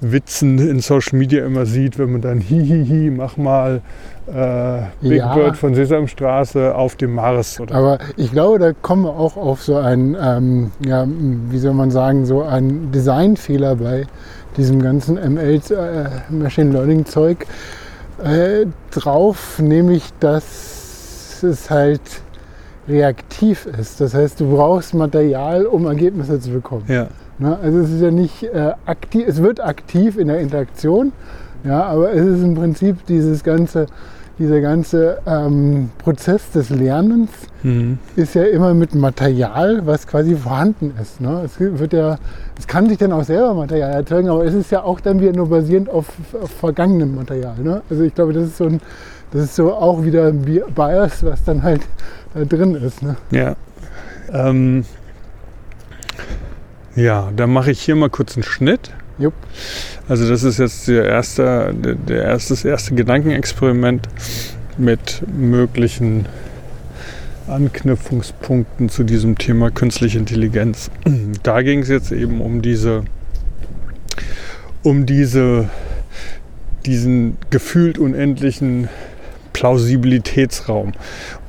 Witzen 0.00 0.58
in 0.58 0.80
Social 0.80 1.18
Media 1.18 1.44
immer 1.44 1.66
sieht, 1.66 1.98
wenn 1.98 2.12
man 2.12 2.20
dann 2.20 2.40
hihihi, 2.40 3.10
mach 3.10 3.36
mal 3.36 3.80
äh, 4.28 4.82
Big 5.00 5.18
Ja. 5.18 5.34
Bird 5.34 5.56
von 5.56 5.74
Sesamstraße 5.74 6.74
auf 6.74 6.94
dem 6.96 7.14
Mars 7.14 7.58
oder 7.58 7.74
Aber 7.74 7.98
ich 8.16 8.30
glaube, 8.30 8.58
da 8.58 8.72
kommen 8.72 9.04
wir 9.04 9.16
auch 9.16 9.36
auf 9.36 9.62
so 9.62 9.76
einen, 9.76 10.16
ähm, 10.20 10.70
ja, 10.86 11.04
wie 11.08 11.58
soll 11.58 11.74
man 11.74 11.90
sagen, 11.90 12.26
so 12.26 12.42
einen 12.42 12.92
Designfehler 12.92 13.76
bei 13.76 14.06
diesem 14.56 14.80
ganzen 14.82 15.16
ML 15.16 15.60
äh, 15.70 16.32
Machine 16.32 16.72
Learning 16.72 17.04
Zeug 17.04 17.46
äh, 18.22 18.66
drauf, 18.92 19.58
nämlich 19.58 20.04
dass 20.20 21.42
es 21.42 21.70
halt 21.70 22.00
reaktiv 22.88 23.66
ist. 23.66 24.00
Das 24.00 24.14
heißt, 24.14 24.40
du 24.40 24.50
brauchst 24.54 24.94
Material, 24.94 25.66
um 25.66 25.86
Ergebnisse 25.86 26.40
zu 26.40 26.50
bekommen. 26.50 26.84
ja. 26.88 27.08
Ne? 27.40 27.56
Also 27.62 27.78
es 27.78 27.90
ist 27.90 28.00
ja 28.00 28.10
nicht 28.10 28.42
äh, 28.42 28.72
aktiv, 28.86 29.24
es 29.28 29.40
wird 29.40 29.60
aktiv 29.64 30.18
in 30.18 30.26
der 30.26 30.40
Interaktion, 30.40 31.12
ja, 31.62 31.84
aber 31.84 32.12
es 32.12 32.24
ist 32.26 32.42
im 32.42 32.54
Prinzip 32.56 33.06
dieses 33.06 33.44
ganze, 33.44 33.86
dieser 34.40 34.60
ganze 34.60 35.18
ähm, 35.24 35.90
Prozess 35.98 36.50
des 36.50 36.70
Lernens 36.70 37.30
Mhm. 37.62 37.98
ist 38.14 38.34
ja 38.34 38.44
immer 38.44 38.72
mit 38.72 38.94
Material, 38.94 39.84
was 39.84 40.06
quasi 40.06 40.36
vorhanden 40.36 40.92
ist. 41.02 41.20
Ne? 41.20 41.42
Es 41.44 41.58
wird 41.58 41.92
ja, 41.92 42.16
es 42.56 42.68
kann 42.68 42.88
sich 42.88 42.98
dann 42.98 43.12
auch 43.12 43.24
selber 43.24 43.52
Material 43.54 43.92
erzeugen, 43.92 44.28
aber 44.28 44.44
es 44.44 44.54
ist 44.54 44.70
ja 44.70 44.84
auch 44.84 45.00
dann 45.00 45.20
wieder 45.20 45.32
nur 45.32 45.48
basierend 45.48 45.90
auf, 45.90 46.06
auf 46.40 46.50
vergangenem 46.50 47.16
Material. 47.16 47.56
Ne? 47.60 47.82
Also 47.90 48.04
ich 48.04 48.14
glaube, 48.14 48.32
das 48.32 48.44
ist 48.44 48.58
so 48.58 48.64
ein, 48.66 48.80
das 49.32 49.44
ist 49.44 49.56
so 49.56 49.72
auch 49.72 50.02
wieder 50.04 50.28
ein 50.28 50.42
Bi- 50.42 50.62
Bias, 50.74 51.22
was 51.22 51.44
dann 51.44 51.62
halt 51.62 51.82
da 52.34 52.44
drin 52.44 52.74
ist. 52.74 53.02
Ne? 53.02 53.16
Ja. 53.30 53.56
Ähm, 54.32 54.84
ja, 56.96 57.30
dann 57.36 57.50
mache 57.52 57.70
ich 57.70 57.80
hier 57.80 57.96
mal 57.96 58.10
kurz 58.10 58.36
einen 58.36 58.42
Schnitt. 58.42 58.90
Jupp. 59.18 59.34
Also 60.08 60.28
das 60.28 60.44
ist 60.44 60.58
jetzt 60.58 60.86
der 60.88 61.04
erste, 61.04 61.74
der, 61.74 61.94
der 61.94 62.22
erste, 62.24 62.54
das 62.54 62.64
erste 62.64 62.94
Gedankenexperiment 62.94 64.08
mit 64.76 65.22
möglichen 65.36 66.26
Anknüpfungspunkten 67.48 68.88
zu 68.88 69.02
diesem 69.04 69.36
Thema 69.38 69.70
künstliche 69.70 70.18
Intelligenz. 70.18 70.90
Da 71.42 71.62
ging 71.62 71.80
es 71.80 71.88
jetzt 71.88 72.12
eben 72.12 72.40
um 72.40 72.62
diese, 72.62 73.04
um 74.82 75.06
diese, 75.06 75.68
diesen 76.86 77.36
gefühlt 77.50 77.98
unendlichen 77.98 78.88
Plausibilitätsraum. 79.52 80.92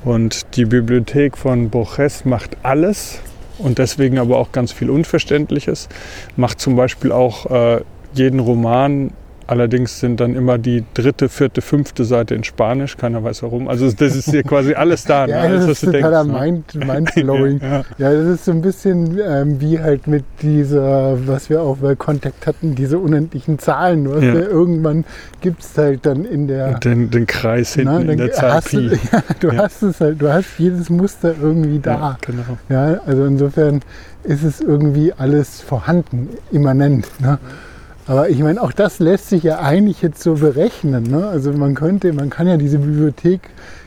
Und 0.04 0.56
die 0.56 0.66
Bibliothek 0.66 1.38
von 1.38 1.70
Borges 1.70 2.26
macht 2.26 2.58
alles 2.64 3.20
und 3.58 3.78
deswegen 3.78 4.18
aber 4.18 4.38
auch 4.38 4.52
ganz 4.52 4.72
viel 4.72 4.90
Unverständliches. 4.90 5.90
Macht 6.36 6.60
zum 6.60 6.76
Beispiel 6.76 7.12
auch 7.12 7.46
äh, 7.52 7.82
jeden 8.14 8.40
Roman, 8.40 9.12
allerdings 9.50 10.00
sind 10.00 10.20
dann 10.20 10.36
immer 10.36 10.58
die 10.58 10.84
dritte, 10.94 11.28
vierte, 11.28 11.62
fünfte 11.62 12.06
Seite 12.06 12.36
in 12.36 12.44
Spanisch, 12.44 12.98
keiner 12.98 13.24
weiß 13.24 13.42
warum. 13.44 13.68
Also 13.68 13.92
das 13.92 14.16
ist 14.16 14.30
hier 14.30 14.44
quasi 14.44 14.74
alles 14.74 15.04
da. 15.06 15.26
ne? 15.28 15.34
Ja, 15.34 15.40
alles, 15.42 15.66
das 15.66 15.84
ist 15.84 15.84
du 15.84 15.92
totaler 15.92 16.24
denkst, 16.24 16.40
ne? 16.76 16.86
Mind, 16.86 17.16
Mindblowing. 17.16 17.60
Ja, 17.62 17.84
Ja, 17.98 18.14
das 18.14 18.28
ist 18.28 18.46
so 18.46 18.52
ein 18.52 18.62
bisschen 18.62 19.20
ähm, 19.20 19.60
wie 19.60 19.80
halt 19.80 20.08
mit 20.08 20.24
dieser, 20.42 21.18
was 21.28 21.50
wir 21.50 21.62
auch 21.62 21.78
bei 21.78 21.96
Kontakt 21.96 22.46
hatten, 22.46 22.76
diese 22.76 23.00
unendlichen 23.00 23.58
Zahlen. 23.60 24.04
Du 24.06 24.14
Ja. 24.20 24.34
ja. 24.34 24.34
irgendwann 24.36 25.04
gibt 25.42 25.62
es 25.64 25.78
halt 25.78 26.06
dann 26.06 26.26
in 26.26 26.48
der. 26.48 26.76
den, 26.80 27.10
den 27.10 27.26
Kreis 27.26 27.74
hinten 27.74 28.06
Na, 28.06 28.12
in 28.12 28.18
der 28.18 28.32
Zahl 28.32 28.62
du, 28.62 28.70
Pi. 28.90 29.00
du 29.40 29.48
Ja. 29.48 29.64
hast 29.64 29.82
es 29.82 30.00
halt, 30.00 30.22
du 30.22 30.32
hast 30.32 30.48
jedes 30.60 30.90
Muster 30.90 31.34
irgendwie 31.42 31.80
da. 31.80 31.92
Ja, 31.94 32.18
genau. 32.22 32.58
Ja, 32.70 33.02
also 33.06 33.26
insofern 33.26 33.82
ist 34.24 34.44
es 34.44 34.62
irgendwie 34.62 35.14
alles 35.14 35.62
vorhanden, 35.62 36.30
immanent. 36.52 37.08
Ne? 37.20 37.40
Aber 38.10 38.28
ich 38.28 38.40
meine, 38.40 38.60
auch 38.60 38.72
das 38.72 38.98
lässt 38.98 39.30
sich 39.30 39.44
ja 39.44 39.60
eigentlich 39.60 40.02
jetzt 40.02 40.24
so 40.24 40.34
berechnen. 40.34 41.04
Ne? 41.04 41.28
Also 41.28 41.54
man 41.54 41.76
könnte, 41.76 42.12
man 42.12 42.32
kann 42.32 42.48
ja 42.48 42.58
diese 42.58 42.80
Bibliothek 42.80 43.42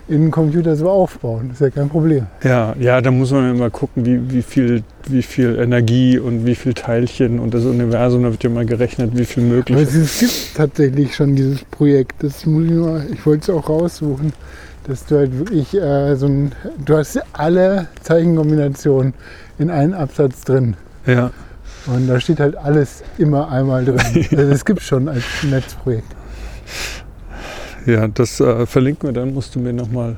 in 0.06 0.22
einen 0.22 0.30
Computer 0.30 0.76
so 0.76 0.88
aufbauen. 0.88 1.48
Das 1.48 1.60
ist 1.60 1.60
ja 1.60 1.70
kein 1.70 1.88
Problem. 1.88 2.26
Ja, 2.44 2.72
ja, 2.78 3.00
da 3.00 3.10
muss 3.10 3.32
man 3.32 3.50
immer 3.50 3.68
gucken, 3.70 4.06
wie, 4.06 4.30
wie, 4.30 4.42
viel, 4.42 4.84
wie 5.08 5.22
viel 5.22 5.58
Energie 5.58 6.20
und 6.20 6.46
wie 6.46 6.54
viel 6.54 6.72
Teilchen 6.72 7.40
und 7.40 7.52
das 7.52 7.64
Universum, 7.64 8.22
da 8.22 8.30
wird 8.30 8.44
ja 8.44 8.50
mal 8.50 8.64
gerechnet, 8.64 9.10
wie 9.18 9.24
viel 9.24 9.42
möglich 9.42 9.76
ist. 9.76 9.94
es 9.96 10.20
gibt 10.20 10.56
tatsächlich 10.56 11.16
schon 11.16 11.34
dieses 11.34 11.64
Projekt. 11.64 12.22
Das 12.22 12.46
muss 12.46 12.66
ich 12.66 12.70
mal, 12.70 13.04
ich 13.12 13.26
wollte 13.26 13.50
es 13.50 13.58
auch 13.58 13.68
raussuchen, 13.68 14.32
dass 14.84 15.04
du 15.04 15.16
halt 15.16 15.36
wirklich 15.36 15.74
äh, 15.74 16.14
so 16.14 16.26
ein, 16.26 16.52
du 16.84 16.96
hast 16.96 17.18
alle 17.32 17.88
Zeichenkombinationen 18.02 19.14
in 19.58 19.68
einem 19.68 19.94
Absatz 19.94 20.42
drin. 20.42 20.76
Ja, 21.06 21.32
Und 21.86 22.06
da 22.06 22.20
steht 22.20 22.40
halt 22.40 22.56
alles 22.56 23.02
immer 23.18 23.50
einmal 23.50 23.84
drin. 23.84 23.98
Also 24.30 24.52
es 24.52 24.64
gibt 24.64 24.82
schon 24.82 25.08
als 25.08 25.24
Netzprojekt. 25.42 26.14
ja, 27.86 28.06
das 28.08 28.40
äh, 28.40 28.66
verlinken 28.66 29.08
wir 29.08 29.12
dann, 29.12 29.34
musst 29.34 29.54
du 29.54 29.60
mir 29.60 29.72
nochmal 29.72 30.16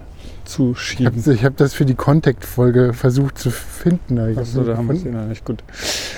zuschieben. 0.55 1.13
Also 1.15 1.33
ich 1.33 1.45
habe 1.45 1.57
das 1.57 1.75
für 1.75 1.85
die 1.85 1.95
Contact-Folge 1.95 2.93
versucht 2.93 3.39
zu 3.39 3.51
finden. 3.51 4.19
Achso, 4.39 4.63
da 4.63 4.77
haben 4.77 4.87
wir 4.87 4.95
es 4.95 5.05
noch 5.05 5.27
nicht 5.27 5.45
gut. 5.45 5.65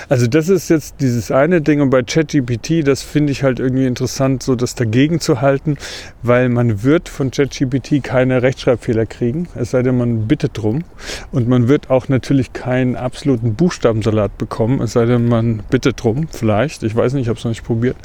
Also 0.09 0.27
das 0.27 0.47
ist 0.47 0.69
jetzt 0.69 0.95
dieses 0.99 1.31
eine 1.31 1.61
Ding 1.61 1.81
und 1.81 1.89
bei 1.89 2.03
ChatGPT, 2.03 2.87
das 2.87 3.01
finde 3.01 3.31
ich 3.31 3.41
halt 3.41 3.59
irgendwie 3.59 3.85
interessant, 3.85 4.43
so 4.43 4.55
das 4.55 4.75
dagegen 4.75 5.19
zu 5.19 5.41
halten, 5.41 5.77
weil 6.21 6.49
man 6.49 6.83
wird 6.83 7.09
von 7.09 7.31
ChatGPT 7.31 8.03
keine 8.03 8.43
Rechtschreibfehler 8.43 9.07
kriegen, 9.07 9.47
es 9.55 9.71
sei 9.71 9.81
denn, 9.81 9.97
man 9.97 10.27
bittet 10.27 10.51
drum. 10.53 10.83
Und 11.31 11.47
man 11.47 11.67
wird 11.67 11.89
auch 11.89 12.07
natürlich 12.07 12.53
keinen 12.53 12.95
absoluten 12.95 13.55
Buchstabensalat 13.55 14.37
bekommen, 14.37 14.81
es 14.81 14.93
sei 14.93 15.05
denn, 15.05 15.27
man 15.27 15.63
bittet 15.69 16.03
drum, 16.03 16.27
vielleicht. 16.29 16.83
Ich 16.83 16.95
weiß 16.95 17.13
nicht, 17.13 17.23
ich 17.23 17.29
habe 17.29 17.39
es 17.39 17.43
noch 17.43 17.51
nicht 17.51 17.65
probiert. 17.65 17.97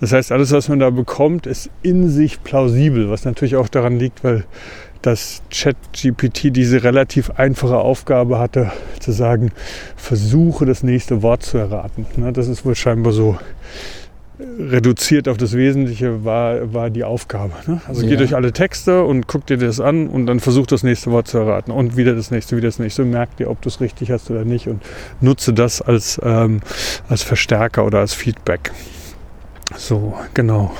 Das 0.00 0.12
heißt, 0.12 0.32
alles, 0.32 0.52
was 0.52 0.68
man 0.68 0.80
da 0.80 0.90
bekommt, 0.90 1.46
ist 1.46 1.70
in 1.82 2.10
sich 2.10 2.44
plausibel, 2.44 3.08
was 3.08 3.24
natürlich 3.24 3.56
auch 3.56 3.68
daran 3.68 3.98
liegt, 3.98 4.22
weil 4.22 4.44
dass 5.02 5.42
ChatGPT 5.50 6.54
diese 6.56 6.82
relativ 6.82 7.30
einfache 7.30 7.78
Aufgabe 7.78 8.38
hatte, 8.38 8.72
zu 9.00 9.12
sagen, 9.12 9.52
versuche 9.96 10.66
das 10.66 10.82
nächste 10.82 11.22
Wort 11.22 11.42
zu 11.42 11.58
erraten. 11.58 12.06
Das 12.32 12.48
ist 12.48 12.64
wohl 12.64 12.74
scheinbar 12.74 13.12
so 13.12 13.38
reduziert 14.40 15.28
auf 15.28 15.36
das 15.36 15.54
Wesentliche 15.54 16.24
war, 16.24 16.72
war 16.72 16.90
die 16.90 17.04
Aufgabe. 17.04 17.52
Ne? 17.66 17.80
Also 17.88 18.02
ja. 18.02 18.10
geht 18.10 18.20
durch 18.20 18.36
alle 18.36 18.52
Texte 18.52 19.02
und 19.04 19.26
guckt 19.26 19.50
dir 19.50 19.56
das 19.56 19.80
an 19.80 20.08
und 20.08 20.26
dann 20.26 20.40
versucht 20.40 20.70
das 20.70 20.82
nächste 20.82 21.10
Wort 21.10 21.26
zu 21.28 21.38
erraten 21.38 21.72
und 21.72 21.96
wieder 21.96 22.14
das 22.14 22.30
nächste, 22.30 22.56
wieder 22.56 22.68
das 22.68 22.78
nächste 22.78 23.04
merkt 23.04 23.40
dir, 23.40 23.50
ob 23.50 23.60
du 23.62 23.68
es 23.68 23.80
richtig 23.80 24.10
hast 24.10 24.30
oder 24.30 24.44
nicht 24.44 24.68
und 24.68 24.82
nutze 25.20 25.52
das 25.52 25.82
als, 25.82 26.20
ähm, 26.22 26.60
als 27.08 27.22
Verstärker 27.22 27.84
oder 27.84 27.98
als 27.98 28.14
Feedback. 28.14 28.70
So, 29.76 30.14
genau. 30.34 30.72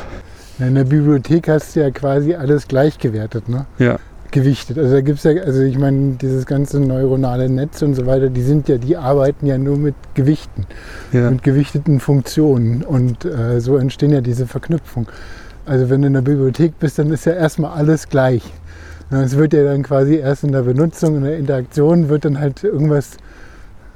In 0.59 0.75
der 0.75 0.85
Bibliothek 0.85 1.49
hast 1.49 1.77
du 1.77 1.81
ja 1.81 1.91
quasi 1.91 2.35
alles 2.35 2.67
gleichgewertet, 2.67 3.49
ne? 3.49 3.67
Ja 3.79 3.99
gewichtet. 4.31 4.79
Also 4.79 4.95
da 4.95 5.01
gibt 5.01 5.19
es 5.19 5.25
ja, 5.25 5.43
also 5.43 5.63
ich 5.63 5.79
meine, 5.79 6.17
dieses 6.21 6.47
ganze 6.47 6.81
neuronale 6.81 7.49
Netz 7.49 7.83
und 7.83 7.95
so 7.95 8.07
weiter, 8.07 8.29
die 8.29 8.43
sind 8.43 8.69
ja, 8.69 8.79
die 8.79 8.97
arbeiten 8.97 9.47
ja 9.47 9.59
nur 9.59 9.77
mit 9.77 9.95
Gewichten, 10.15 10.67
ja. 11.13 11.31
mit 11.31 11.43
gewichteten 11.43 12.01
Funktionen 12.01 12.83
und 12.83 13.25
äh, 13.25 13.61
so 13.61 13.77
entstehen 13.77 14.13
ja 14.13 14.21
diese 14.21 14.47
Verknüpfungen. 14.47 15.09
Also 15.67 15.91
wenn 15.91 16.03
du 16.03 16.09
in 16.09 16.15
der 16.15 16.23
Bibliothek 16.23 16.79
bist, 16.79 16.99
dann 16.99 17.11
ist 17.11 17.27
ja 17.27 17.33
erstmal 17.33 17.73
alles 17.73 18.09
gleich. 18.09 18.43
Es 19.11 19.37
wird 19.37 19.55
ja 19.55 19.65
dann 19.65 19.83
quasi 19.83 20.17
erst 20.17 20.45
in 20.45 20.53
der 20.53 20.63
Benutzung, 20.63 21.17
in 21.17 21.25
der 21.25 21.39
Interaktion 21.39 22.11
wird 22.11 22.27
dann 22.27 22.39
halt 22.39 22.63
irgendwas 22.63 23.17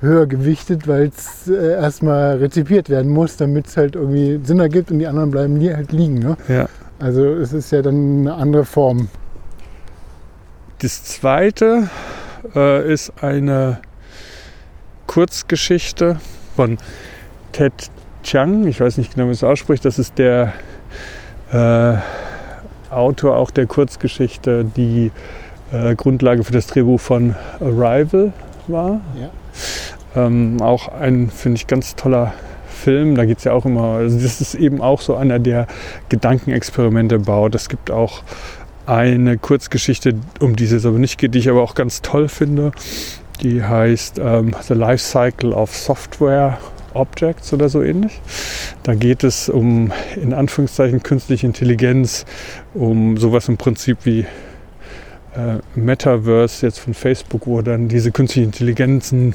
höher 0.02 0.26
gewichtet, 0.26 0.86
weil 0.88 1.08
es 1.16 1.48
äh, 1.48 1.72
erstmal 1.72 2.36
rezipiert 2.36 2.90
werden 2.90 3.10
muss, 3.10 3.36
damit 3.36 3.68
es 3.68 3.76
halt 3.76 3.94
irgendwie 3.94 4.40
Sinn 4.44 4.58
ergibt 4.58 4.90
und 4.90 4.98
die 4.98 5.06
anderen 5.06 5.30
bleiben 5.30 5.58
halt 5.74 5.92
liegen. 5.92 6.18
Ne? 6.18 6.36
Ja. 6.48 6.68
Also 6.98 7.24
es 7.24 7.52
ist 7.52 7.72
ja 7.72 7.82
dann 7.82 8.20
eine 8.20 8.34
andere 8.34 8.64
Form. 8.64 9.08
Das 10.80 11.04
zweite 11.04 11.88
äh, 12.54 12.92
ist 12.92 13.12
eine 13.22 13.78
Kurzgeschichte 15.06 16.18
von 16.56 16.78
Ted 17.52 17.72
Chiang. 18.24 18.66
Ich 18.66 18.80
weiß 18.80 18.98
nicht 18.98 19.14
genau, 19.14 19.28
wie 19.28 19.32
es 19.32 19.44
ausspricht. 19.44 19.84
Das 19.84 19.98
ist 19.98 20.18
der 20.18 20.52
äh, 21.52 21.94
Autor 22.90 23.36
auch 23.36 23.50
der 23.50 23.66
Kurzgeschichte, 23.66 24.64
die 24.64 25.12
äh, 25.72 25.94
Grundlage 25.94 26.44
für 26.44 26.52
das 26.52 26.66
Drehbuch 26.66 27.00
von 27.00 27.34
Arrival 27.60 28.32
war. 28.66 29.00
Ja. 29.20 29.30
Ähm, 30.14 30.60
auch 30.60 30.88
ein, 30.88 31.30
finde 31.30 31.56
ich, 31.56 31.66
ganz 31.66 31.96
toller 31.96 32.34
Film. 32.68 33.14
Da 33.14 33.24
geht 33.24 33.38
es 33.38 33.44
ja 33.44 33.52
auch 33.52 33.64
immer, 33.64 33.94
also 33.94 34.18
das 34.18 34.40
ist 34.40 34.54
eben 34.54 34.80
auch 34.80 35.00
so 35.00 35.14
einer, 35.14 35.38
der 35.38 35.66
Gedankenexperimente 36.08 37.18
baut. 37.18 37.54
Es 37.54 37.68
gibt 37.68 37.90
auch 37.90 38.22
eine 38.86 39.38
Kurzgeschichte, 39.38 40.14
um 40.40 40.56
die 40.56 40.64
es 40.64 40.72
jetzt 40.72 40.86
aber 40.86 40.98
nicht 40.98 41.18
geht, 41.18 41.34
die 41.34 41.38
ich 41.38 41.48
aber 41.48 41.62
auch 41.62 41.74
ganz 41.74 42.02
toll 42.02 42.28
finde. 42.28 42.72
Die 43.40 43.62
heißt 43.62 44.18
ähm, 44.18 44.54
The 44.60 44.74
Life 44.74 45.02
Cycle 45.02 45.52
of 45.52 45.74
Software 45.74 46.58
Objects 46.94 47.52
oder 47.52 47.68
so 47.68 47.82
ähnlich. 47.82 48.20
Da 48.82 48.94
geht 48.94 49.24
es 49.24 49.48
um 49.48 49.92
in 50.20 50.34
Anführungszeichen 50.34 51.02
künstliche 51.02 51.46
Intelligenz, 51.46 52.24
um 52.74 53.16
sowas 53.16 53.48
im 53.48 53.56
Prinzip 53.56 53.98
wie 54.04 54.26
äh, 55.36 55.58
Metaverse 55.74 56.66
jetzt 56.66 56.78
von 56.78 56.94
Facebook, 56.94 57.46
wo 57.46 57.62
dann 57.62 57.88
diese 57.88 58.12
künstlichen 58.12 58.46
Intelligenzen 58.46 59.34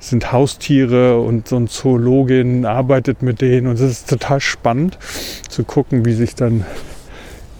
sind 0.00 0.32
Haustiere 0.32 1.20
und 1.20 1.48
so 1.48 1.56
ein 1.56 1.68
Zoologin 1.68 2.66
arbeitet 2.66 3.22
mit 3.22 3.40
denen 3.40 3.68
und 3.68 3.74
es 3.74 3.80
ist 3.80 4.10
total 4.10 4.40
spannend 4.40 4.98
zu 5.48 5.64
gucken, 5.64 6.04
wie 6.04 6.14
sich 6.14 6.34
dann 6.34 6.64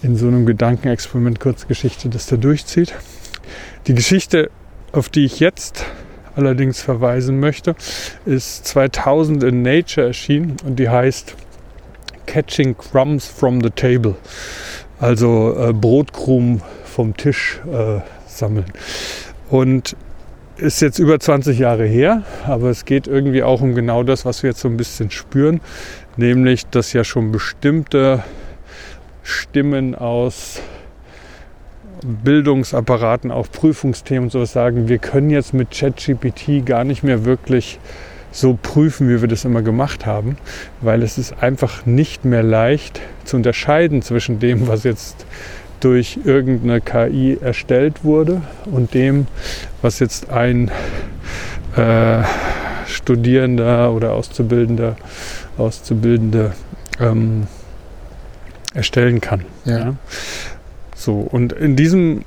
in 0.02 0.16
so 0.16 0.26
einem 0.26 0.46
Gedankenexperiment 0.46 1.38
Kurzgeschichte 1.38 2.08
das 2.08 2.26
da 2.26 2.36
durchzieht. 2.36 2.94
Die 3.86 3.94
Geschichte, 3.94 4.50
auf 4.90 5.08
die 5.08 5.24
ich 5.24 5.38
jetzt 5.40 5.84
allerdings 6.34 6.80
verweisen 6.80 7.38
möchte, 7.38 7.76
ist 8.24 8.66
2000 8.66 9.44
in 9.44 9.62
Nature 9.62 10.08
erschienen 10.08 10.56
und 10.64 10.76
die 10.76 10.88
heißt 10.88 11.36
Catching 12.26 12.76
Crumbs 12.76 13.26
from 13.26 13.60
the 13.60 13.70
Table. 13.70 14.16
Also 14.98 15.54
äh, 15.56 15.72
Brotkrumen 15.72 16.62
vom 16.92 17.16
Tisch 17.16 17.60
äh, 17.66 18.00
sammeln. 18.26 18.66
Und 19.50 19.96
ist 20.56 20.80
jetzt 20.80 20.98
über 20.98 21.18
20 21.18 21.58
Jahre 21.58 21.86
her, 21.86 22.22
aber 22.46 22.70
es 22.70 22.84
geht 22.84 23.06
irgendwie 23.06 23.42
auch 23.42 23.62
um 23.62 23.74
genau 23.74 24.02
das, 24.02 24.24
was 24.24 24.42
wir 24.42 24.50
jetzt 24.50 24.60
so 24.60 24.68
ein 24.68 24.76
bisschen 24.76 25.10
spüren, 25.10 25.60
nämlich 26.16 26.66
dass 26.66 26.92
ja 26.92 27.04
schon 27.04 27.32
bestimmte 27.32 28.22
Stimmen 29.22 29.94
aus 29.94 30.60
Bildungsapparaten, 32.04 33.30
auch 33.30 33.50
Prüfungsthemen 33.50 34.24
und 34.24 34.30
sowas 34.30 34.52
sagen, 34.52 34.88
wir 34.88 34.98
können 34.98 35.30
jetzt 35.30 35.54
mit 35.54 35.70
ChatGPT 35.70 36.66
gar 36.66 36.84
nicht 36.84 37.02
mehr 37.02 37.24
wirklich 37.24 37.78
so 38.32 38.58
prüfen, 38.60 39.08
wie 39.08 39.20
wir 39.20 39.28
das 39.28 39.44
immer 39.44 39.62
gemacht 39.62 40.06
haben, 40.06 40.36
weil 40.80 41.02
es 41.02 41.18
ist 41.18 41.42
einfach 41.42 41.86
nicht 41.86 42.24
mehr 42.24 42.42
leicht 42.42 43.00
zu 43.24 43.36
unterscheiden 43.36 44.02
zwischen 44.02 44.38
dem, 44.38 44.68
was 44.68 44.84
jetzt 44.84 45.26
durch 45.84 46.20
irgendeine 46.24 46.80
KI 46.80 47.38
erstellt 47.40 48.04
wurde 48.04 48.42
und 48.66 48.94
dem, 48.94 49.26
was 49.82 49.98
jetzt 49.98 50.30
ein 50.30 50.70
äh, 51.76 52.22
Studierender 52.86 53.92
oder 53.92 54.12
Auszubildender, 54.12 54.96
Auszubildende 55.58 56.52
ähm, 57.00 57.46
erstellen 58.74 59.20
kann. 59.20 59.44
Ja. 59.64 59.78
ja. 59.78 59.94
So, 60.94 61.14
und 61.14 61.52
in 61.52 61.74
diesem, 61.74 62.24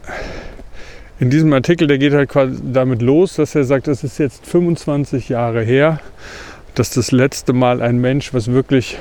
in 1.19 1.29
diesem 1.29 1.53
Artikel, 1.53 1.87
der 1.87 1.97
geht 1.97 2.13
halt 2.13 2.29
quasi 2.29 2.57
damit 2.61 3.01
los, 3.01 3.35
dass 3.35 3.55
er 3.55 3.63
sagt, 3.63 3.87
es 3.87 4.03
ist 4.03 4.17
jetzt 4.17 4.45
25 4.45 5.29
Jahre 5.29 5.61
her, 5.61 5.99
dass 6.73 6.89
das 6.89 7.11
letzte 7.11 7.53
Mal 7.53 7.81
ein 7.81 7.99
Mensch 7.99 8.33
was 8.33 8.51
wirklich 8.51 8.97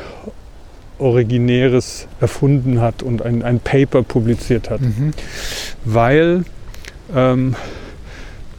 Originäres 0.99 2.07
erfunden 2.21 2.81
hat 2.81 3.03
und 3.03 3.23
ein, 3.23 3.43
ein 3.43 3.61
Paper 3.61 4.03
publiziert 4.03 4.71
hat. 4.71 4.81
Mhm. 4.81 5.13
Weil 5.85 6.45
ähm, 7.15 7.57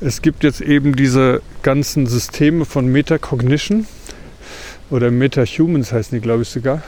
es 0.01 0.21
gibt 0.21 0.43
jetzt 0.43 0.61
eben 0.61 0.95
diese 0.95 1.41
ganzen 1.63 2.07
Systeme 2.07 2.65
von 2.65 2.87
Metacognition 2.87 3.87
oder 4.89 5.11
Metahumans 5.11 5.91
heißen 5.91 6.17
die, 6.17 6.21
glaube 6.21 6.43
ich 6.43 6.49
sogar. 6.49 6.83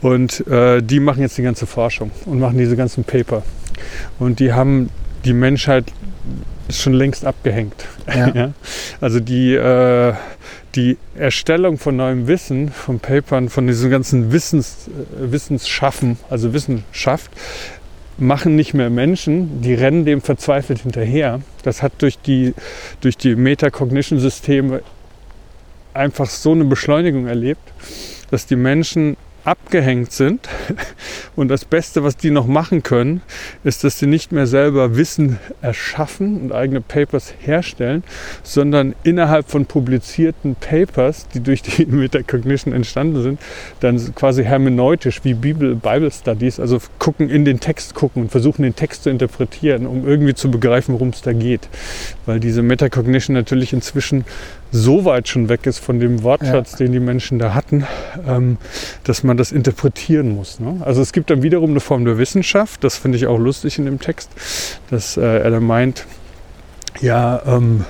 Und 0.00 0.46
äh, 0.46 0.82
die 0.82 1.00
machen 1.00 1.22
jetzt 1.22 1.38
die 1.38 1.42
ganze 1.42 1.66
Forschung 1.66 2.10
und 2.26 2.38
machen 2.38 2.58
diese 2.58 2.76
ganzen 2.76 3.04
Paper. 3.04 3.42
Und 4.18 4.40
die 4.40 4.52
haben 4.52 4.90
die 5.24 5.32
Menschheit 5.32 5.86
schon 6.70 6.92
längst 6.92 7.24
abgehängt. 7.24 7.86
Ja. 8.06 8.28
ja? 8.34 8.52
Also 9.00 9.20
die, 9.20 9.54
äh, 9.54 10.14
die 10.74 10.96
Erstellung 11.16 11.78
von 11.78 11.96
neuem 11.96 12.26
Wissen, 12.26 12.70
von 12.70 13.00
Papern, 13.00 13.48
von 13.48 13.66
diesen 13.66 13.90
ganzen 13.90 14.32
Wissens, 14.32 14.88
äh, 14.88 15.32
Wissensschaffen, 15.32 16.18
also 16.30 16.52
Wissenschaft, 16.52 17.30
machen 18.18 18.56
nicht 18.56 18.74
mehr 18.74 18.90
Menschen, 18.90 19.62
die 19.62 19.74
rennen 19.74 20.04
dem 20.04 20.20
verzweifelt 20.20 20.80
hinterher. 20.80 21.40
Das 21.62 21.82
hat 21.82 21.92
durch 21.98 22.18
die, 22.18 22.54
durch 23.00 23.16
die 23.16 23.36
Metacognition-Systeme 23.36 24.82
einfach 25.94 26.26
so 26.26 26.52
eine 26.52 26.64
Beschleunigung 26.64 27.26
erlebt, 27.26 27.72
dass 28.30 28.46
die 28.46 28.56
Menschen 28.56 29.16
abgehängt 29.44 30.12
sind. 30.12 30.48
Und 31.36 31.48
das 31.48 31.64
Beste, 31.64 32.02
was 32.02 32.16
die 32.16 32.30
noch 32.30 32.46
machen 32.46 32.82
können, 32.82 33.22
ist, 33.64 33.84
dass 33.84 33.98
sie 33.98 34.06
nicht 34.06 34.32
mehr 34.32 34.46
selber 34.46 34.96
Wissen 34.96 35.38
erschaffen 35.62 36.40
und 36.40 36.52
eigene 36.52 36.80
Papers 36.80 37.32
herstellen, 37.38 38.02
sondern 38.42 38.94
innerhalb 39.04 39.48
von 39.48 39.66
publizierten 39.66 40.56
Papers, 40.56 41.28
die 41.28 41.40
durch 41.40 41.62
die 41.62 41.86
Metacognition 41.86 42.74
entstanden 42.74 43.22
sind, 43.22 43.40
dann 43.80 44.14
quasi 44.14 44.44
hermeneutisch 44.44 45.20
wie 45.24 45.34
Bibel, 45.34 45.74
Bible 45.76 46.10
Studies, 46.10 46.58
also 46.58 46.78
gucken 46.98 47.30
in 47.30 47.44
den 47.44 47.60
Text 47.60 47.94
gucken 47.94 48.22
und 48.22 48.30
versuchen 48.30 48.62
den 48.62 48.74
Text 48.74 49.04
zu 49.04 49.10
interpretieren, 49.10 49.86
um 49.86 50.06
irgendwie 50.06 50.34
zu 50.34 50.50
begreifen, 50.50 50.94
worum 50.94 51.10
es 51.10 51.22
da 51.22 51.32
geht. 51.32 51.68
Weil 52.26 52.40
diese 52.40 52.62
Metacognition 52.62 53.34
natürlich 53.34 53.72
inzwischen 53.72 54.24
so 54.70 55.04
weit 55.04 55.28
schon 55.28 55.48
weg 55.48 55.66
ist 55.66 55.78
von 55.78 55.98
dem 55.98 56.22
Wortschatz, 56.22 56.72
ja. 56.72 56.78
den 56.78 56.92
die 56.92 57.00
Menschen 57.00 57.38
da 57.38 57.54
hatten, 57.54 57.86
ähm, 58.26 58.58
dass 59.04 59.22
man 59.22 59.36
das 59.36 59.52
interpretieren 59.52 60.34
muss. 60.34 60.60
Ne? 60.60 60.80
Also 60.84 61.00
es 61.00 61.12
gibt 61.12 61.30
dann 61.30 61.42
wiederum 61.42 61.70
eine 61.70 61.80
Form 61.80 62.04
der 62.04 62.18
Wissenschaft, 62.18 62.84
das 62.84 62.96
finde 62.96 63.18
ich 63.18 63.26
auch 63.26 63.38
lustig 63.38 63.78
in 63.78 63.86
dem 63.86 63.98
Text, 64.00 64.30
dass 64.90 65.16
äh, 65.16 65.22
er 65.22 65.50
da 65.50 65.60
meint, 65.60 66.06
ja, 67.00 67.42
ähm, 67.46 67.84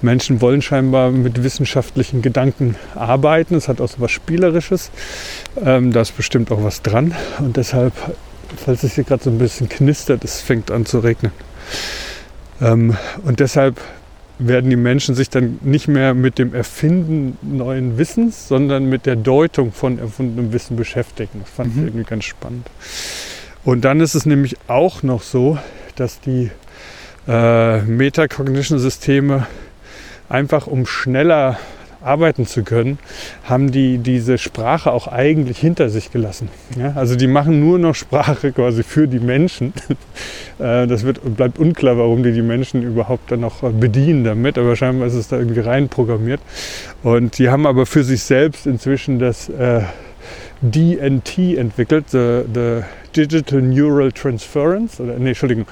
Menschen 0.00 0.40
wollen 0.40 0.62
scheinbar 0.62 1.10
mit 1.10 1.42
wissenschaftlichen 1.42 2.22
Gedanken 2.22 2.76
arbeiten. 2.94 3.54
Es 3.56 3.68
hat 3.68 3.80
auch 3.80 3.88
so 3.88 4.00
was 4.00 4.12
Spielerisches. 4.12 4.90
Ähm, 5.64 5.92
da 5.92 6.02
ist 6.02 6.16
bestimmt 6.16 6.52
auch 6.52 6.62
was 6.62 6.82
dran. 6.82 7.14
Und 7.40 7.56
deshalb, 7.56 7.92
falls 8.56 8.84
es 8.84 8.94
hier 8.94 9.04
gerade 9.04 9.24
so 9.24 9.30
ein 9.30 9.38
bisschen 9.38 9.68
knistert, 9.68 10.24
es 10.24 10.40
fängt 10.40 10.70
an 10.70 10.86
zu 10.86 11.00
regnen. 11.00 11.32
Ähm, 12.60 12.96
und 13.24 13.40
deshalb 13.40 13.80
werden 14.38 14.70
die 14.70 14.76
Menschen 14.76 15.14
sich 15.14 15.30
dann 15.30 15.58
nicht 15.62 15.88
mehr 15.88 16.14
mit 16.14 16.38
dem 16.38 16.54
Erfinden 16.54 17.36
neuen 17.42 17.98
Wissens, 17.98 18.48
sondern 18.48 18.88
mit 18.88 19.06
der 19.06 19.16
Deutung 19.16 19.72
von 19.72 19.98
erfundenem 19.98 20.52
Wissen 20.52 20.76
beschäftigen. 20.76 21.40
Das 21.40 21.50
fand 21.50 21.74
mhm. 21.74 21.80
ich 21.80 21.88
irgendwie 21.88 22.08
ganz 22.08 22.24
spannend. 22.24 22.66
Und 23.64 23.84
dann 23.84 24.00
ist 24.00 24.14
es 24.14 24.26
nämlich 24.26 24.56
auch 24.68 25.02
noch 25.02 25.22
so, 25.22 25.58
dass 25.96 26.20
die 26.20 26.50
äh, 27.26 27.82
Metacognition-Systeme 27.82 29.46
einfach 30.28 30.66
um 30.66 30.86
schneller 30.86 31.58
arbeiten 32.00 32.46
zu 32.46 32.62
können, 32.62 32.98
haben 33.44 33.70
die 33.70 33.98
diese 33.98 34.38
Sprache 34.38 34.92
auch 34.92 35.08
eigentlich 35.08 35.58
hinter 35.58 35.88
sich 35.88 36.12
gelassen. 36.12 36.48
Ja? 36.78 36.92
Also 36.94 37.16
die 37.16 37.26
machen 37.26 37.60
nur 37.60 37.78
noch 37.78 37.94
Sprache 37.94 38.52
quasi 38.52 38.82
für 38.82 39.08
die 39.08 39.20
Menschen. 39.20 39.72
Äh, 40.58 40.88
das 40.88 41.04
wird, 41.04 41.20
bleibt 41.36 41.60
unklar, 41.60 41.98
warum 41.98 42.24
die 42.24 42.32
die 42.32 42.42
Menschen 42.42 42.82
überhaupt 42.82 43.30
dann 43.30 43.38
noch 43.38 43.62
bedienen 43.62 44.24
damit, 44.24 44.58
aber 44.58 44.74
scheinbar 44.74 45.06
ist 45.06 45.14
es 45.14 45.28
da 45.28 45.38
irgendwie 45.38 45.60
rein 45.60 45.88
programmiert. 45.88 46.40
Und 47.04 47.38
die 47.38 47.48
haben 47.48 47.64
aber 47.64 47.86
für 47.86 48.02
sich 48.02 48.24
selbst 48.24 48.66
inzwischen 48.66 49.20
das 49.20 49.48
äh, 49.50 49.82
DNT 50.60 51.56
entwickelt, 51.56 52.06
the, 52.10 52.42
the 52.52 52.80
Digital 53.14 53.62
Neural 53.62 54.10
Transference, 54.10 55.00
oder 55.00 55.16
nee, 55.18 55.28
Entschuldigung, 55.28 55.66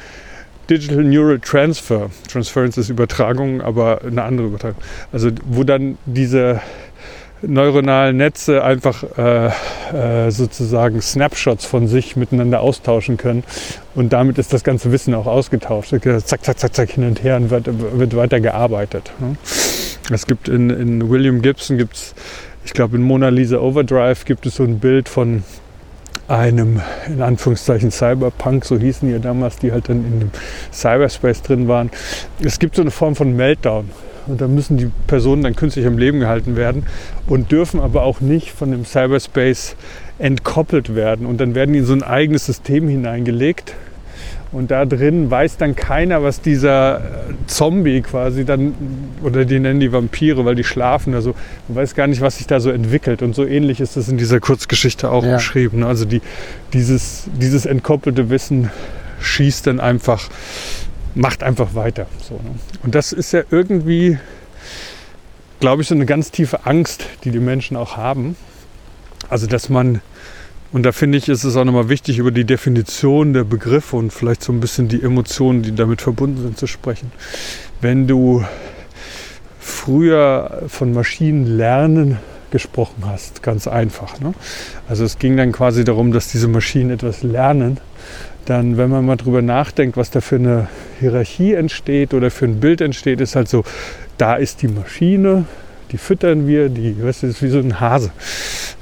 Digital 0.69 1.05
Neural 1.05 1.39
Transfer. 1.39 2.11
Transference 2.31 2.79
ist 2.79 2.89
Übertragung, 2.89 3.61
aber 3.61 4.01
eine 4.05 4.23
andere 4.23 4.49
Übertragung. 4.49 4.81
Also 5.13 5.31
wo 5.45 5.65
dann 5.65 5.99
diese 6.07 6.61
neuronalen 7.43 8.17
Netze 8.17 8.65
einfach 8.65 9.05
äh, 9.19 9.47
äh, 9.47 10.31
sozusagen 10.31 11.01
Snapshots 11.01 11.65
von 11.65 11.87
sich 11.87 12.17
miteinander 12.17 12.61
austauschen 12.61 13.17
können. 13.17 13.45
Und 13.95 14.13
damit 14.13 14.39
ist 14.39 14.53
das 14.53 14.65
ganze 14.65 14.91
Wissen 14.93 15.15
auch 15.15 15.27
ausgetauscht. 15.27 15.91
Zack, 15.91 16.45
zack, 16.45 16.59
zack, 16.59 16.75
zack 16.75 16.91
hin 16.91 17.07
und 17.07 17.23
her 17.23 17.37
und 17.37 17.51
wird, 17.51 17.69
wird 17.99 18.17
weiter 18.17 18.41
gearbeitet. 18.41 19.13
Ne? 19.19 19.37
Es 20.11 20.27
gibt 20.27 20.49
in, 20.49 20.71
in 20.71 21.11
William 21.11 21.43
Gibson, 21.43 21.79
gibt's, 21.79 22.15
ich 22.65 22.73
glaube 22.73 22.97
in 22.97 23.03
Mona 23.03 23.29
Lisa 23.29 23.59
Overdrive 23.59 24.25
gibt 24.25 24.47
es 24.47 24.57
so 24.57 24.63
ein 24.63 24.79
Bild 24.79 25.09
von 25.09 25.43
einem, 26.29 26.81
in 27.07 27.23
Anführungszeichen, 27.23 27.91
Cyberpunk, 27.91 28.65
so 28.65 28.79
hießen 28.79 29.09
die 29.09 29.15
ja 29.15 29.21
damals, 29.21 29.59
die 29.59 29.73
halt 29.73 29.89
dann 29.89 30.05
in 30.05 30.21
dem 30.21 30.31
Cyberspace 30.73 31.43
drin 31.43 31.69
waren. 31.69 31.91
Es 32.43 32.59
gibt 32.59 32.77
so 32.77 32.83
eine 32.83 32.91
Form 32.91 33.15
von 33.17 33.35
Meltdown. 33.37 33.91
Und 34.27 34.41
da 34.41 34.49
müssen 34.49 34.77
die 34.77 34.91
Personen 35.07 35.43
dann 35.43 35.55
künstlich 35.55 35.87
am 35.87 35.99
Leben 35.99 36.19
gehalten 36.19 36.57
werden 36.57 36.85
und 37.29 37.53
dürfen 37.53 37.79
aber 37.79 38.03
auch 38.03 38.21
nicht 38.21 38.51
von 38.51 38.73
dem 38.73 38.85
Cyberspace 38.85 39.77
entkoppelt 40.19 40.97
werden. 40.97 41.27
Und 41.27 41.41
dann 41.41 41.55
werden 41.55 41.73
die 41.73 41.79
in 41.79 41.85
so 41.85 41.93
ein 41.93 42.03
eigenes 42.03 42.47
System 42.47 42.89
hineingelegt, 42.89 43.75
und 44.53 44.71
da 44.71 44.85
drin 44.85 45.31
weiß 45.31 45.57
dann 45.57 45.75
keiner, 45.75 46.23
was 46.23 46.41
dieser 46.41 46.99
äh, 46.99 47.03
Zombie 47.47 48.01
quasi 48.01 48.45
dann, 48.45 48.75
oder 49.23 49.45
die 49.45 49.59
nennen 49.59 49.81
die 49.81 49.93
Vampire, 49.93 50.45
weil 50.45 50.55
die 50.55 50.65
schlafen 50.65 51.13
da 51.13 51.21
so, 51.21 51.35
man 51.69 51.79
weiß 51.79 51.95
gar 51.95 52.07
nicht, 52.07 52.21
was 52.21 52.39
sich 52.39 52.47
da 52.47 52.61
so 52.61 52.71
entwickelt. 52.71 53.23
Und 53.23 53.35
so 53.35 53.45
ähnlich 53.45 53.81
ist 53.81 53.97
das 53.97 54.09
in 54.09 54.19
dieser 54.19 54.41
Kurzgeschichte 54.41 55.11
auch 55.11 55.25
ja. 55.25 55.37
beschrieben. 55.37 55.83
Also 55.83 56.05
die, 56.05 56.23
dieses, 56.73 57.25
dieses 57.41 57.67
entkoppelte 57.67 58.31
Wissen 58.31 58.71
schießt 59.21 59.67
dann 59.67 59.81
einfach, 59.81 60.29
macht 61.15 61.43
einfach 61.43 61.75
weiter. 61.75 62.07
So, 62.23 62.35
ne? 62.35 62.59
Und 62.85 62.95
das 62.95 63.13
ist 63.13 63.33
ja 63.33 63.43
irgendwie, 63.51 64.19
glaube 65.59 65.83
ich, 65.83 65.89
so 65.89 65.95
eine 65.95 66.07
ganz 66.07 66.31
tiefe 66.31 66.67
Angst, 66.67 67.07
die 67.25 67.33
die 67.33 67.41
Menschen 67.41 67.77
auch 67.77 67.97
haben. 67.97 68.37
Also 69.29 69.49
dass 69.49 69.69
man 69.69 70.01
und 70.73 70.83
da 70.85 70.93
finde 70.93 71.19
ich, 71.19 71.29
ist 71.29 71.45
es 71.45 71.57
auch 71.57 71.65
nochmal 71.65 71.89
wichtig, 71.89 72.19
über 72.19 72.31
die 72.31 72.45
Definition 72.45 73.33
der 73.33 73.45
Begriffe 73.45 73.97
und 73.97 74.13
vielleicht 74.13 74.43
so 74.43 74.53
ein 74.53 74.61
bisschen 74.61 74.89
die 74.89 75.03
Emotionen, 75.03 75.63
die 75.63 75.75
damit 75.75 76.03
verbunden 76.03 76.43
sind, 76.43 76.59
zu 76.59 76.67
sprechen. 76.67 77.13
Wenn 77.81 78.07
du 78.07 78.45
früher 79.59 80.63
von 80.69 80.93
Maschinenlernen 80.93 82.19
gesprochen 82.51 83.05
hast, 83.07 83.43
ganz 83.43 83.67
einfach. 83.67 84.21
Ne? 84.21 84.33
Also 84.89 85.05
es 85.05 85.19
ging 85.19 85.37
dann 85.37 85.53
quasi 85.53 85.85
darum, 85.85 86.13
dass 86.13 86.29
diese 86.29 86.49
Maschinen 86.49 86.91
etwas 86.91 87.23
lernen. 87.23 87.79
Dann, 88.45 88.77
wenn 88.77 88.91
man 88.91 89.05
mal 89.05 89.17
drüber 89.17 89.43
nachdenkt, 89.43 89.97
was 89.97 90.11
da 90.11 90.21
für 90.21 90.37
eine 90.37 90.69
Hierarchie 91.01 91.55
entsteht 91.55 92.15
oder 92.15 92.31
für 92.31 92.45
ein 92.45 92.61
Bild 92.61 92.81
entsteht, 92.81 93.21
ist 93.21 93.35
halt 93.35 93.49
so, 93.49 93.65
da 94.19 94.37
ist 94.37 94.63
die 94.63 94.69
Maschine, 94.69 95.47
die 95.93 95.99
füttern 95.99 96.47
wir, 96.47 96.69
die, 96.69 97.03
weißt 97.03 97.23
du, 97.23 97.27
ist 97.29 97.43
wie 97.43 97.49
so 97.49 97.59
ein 97.59 97.81
Hase. 97.81 98.11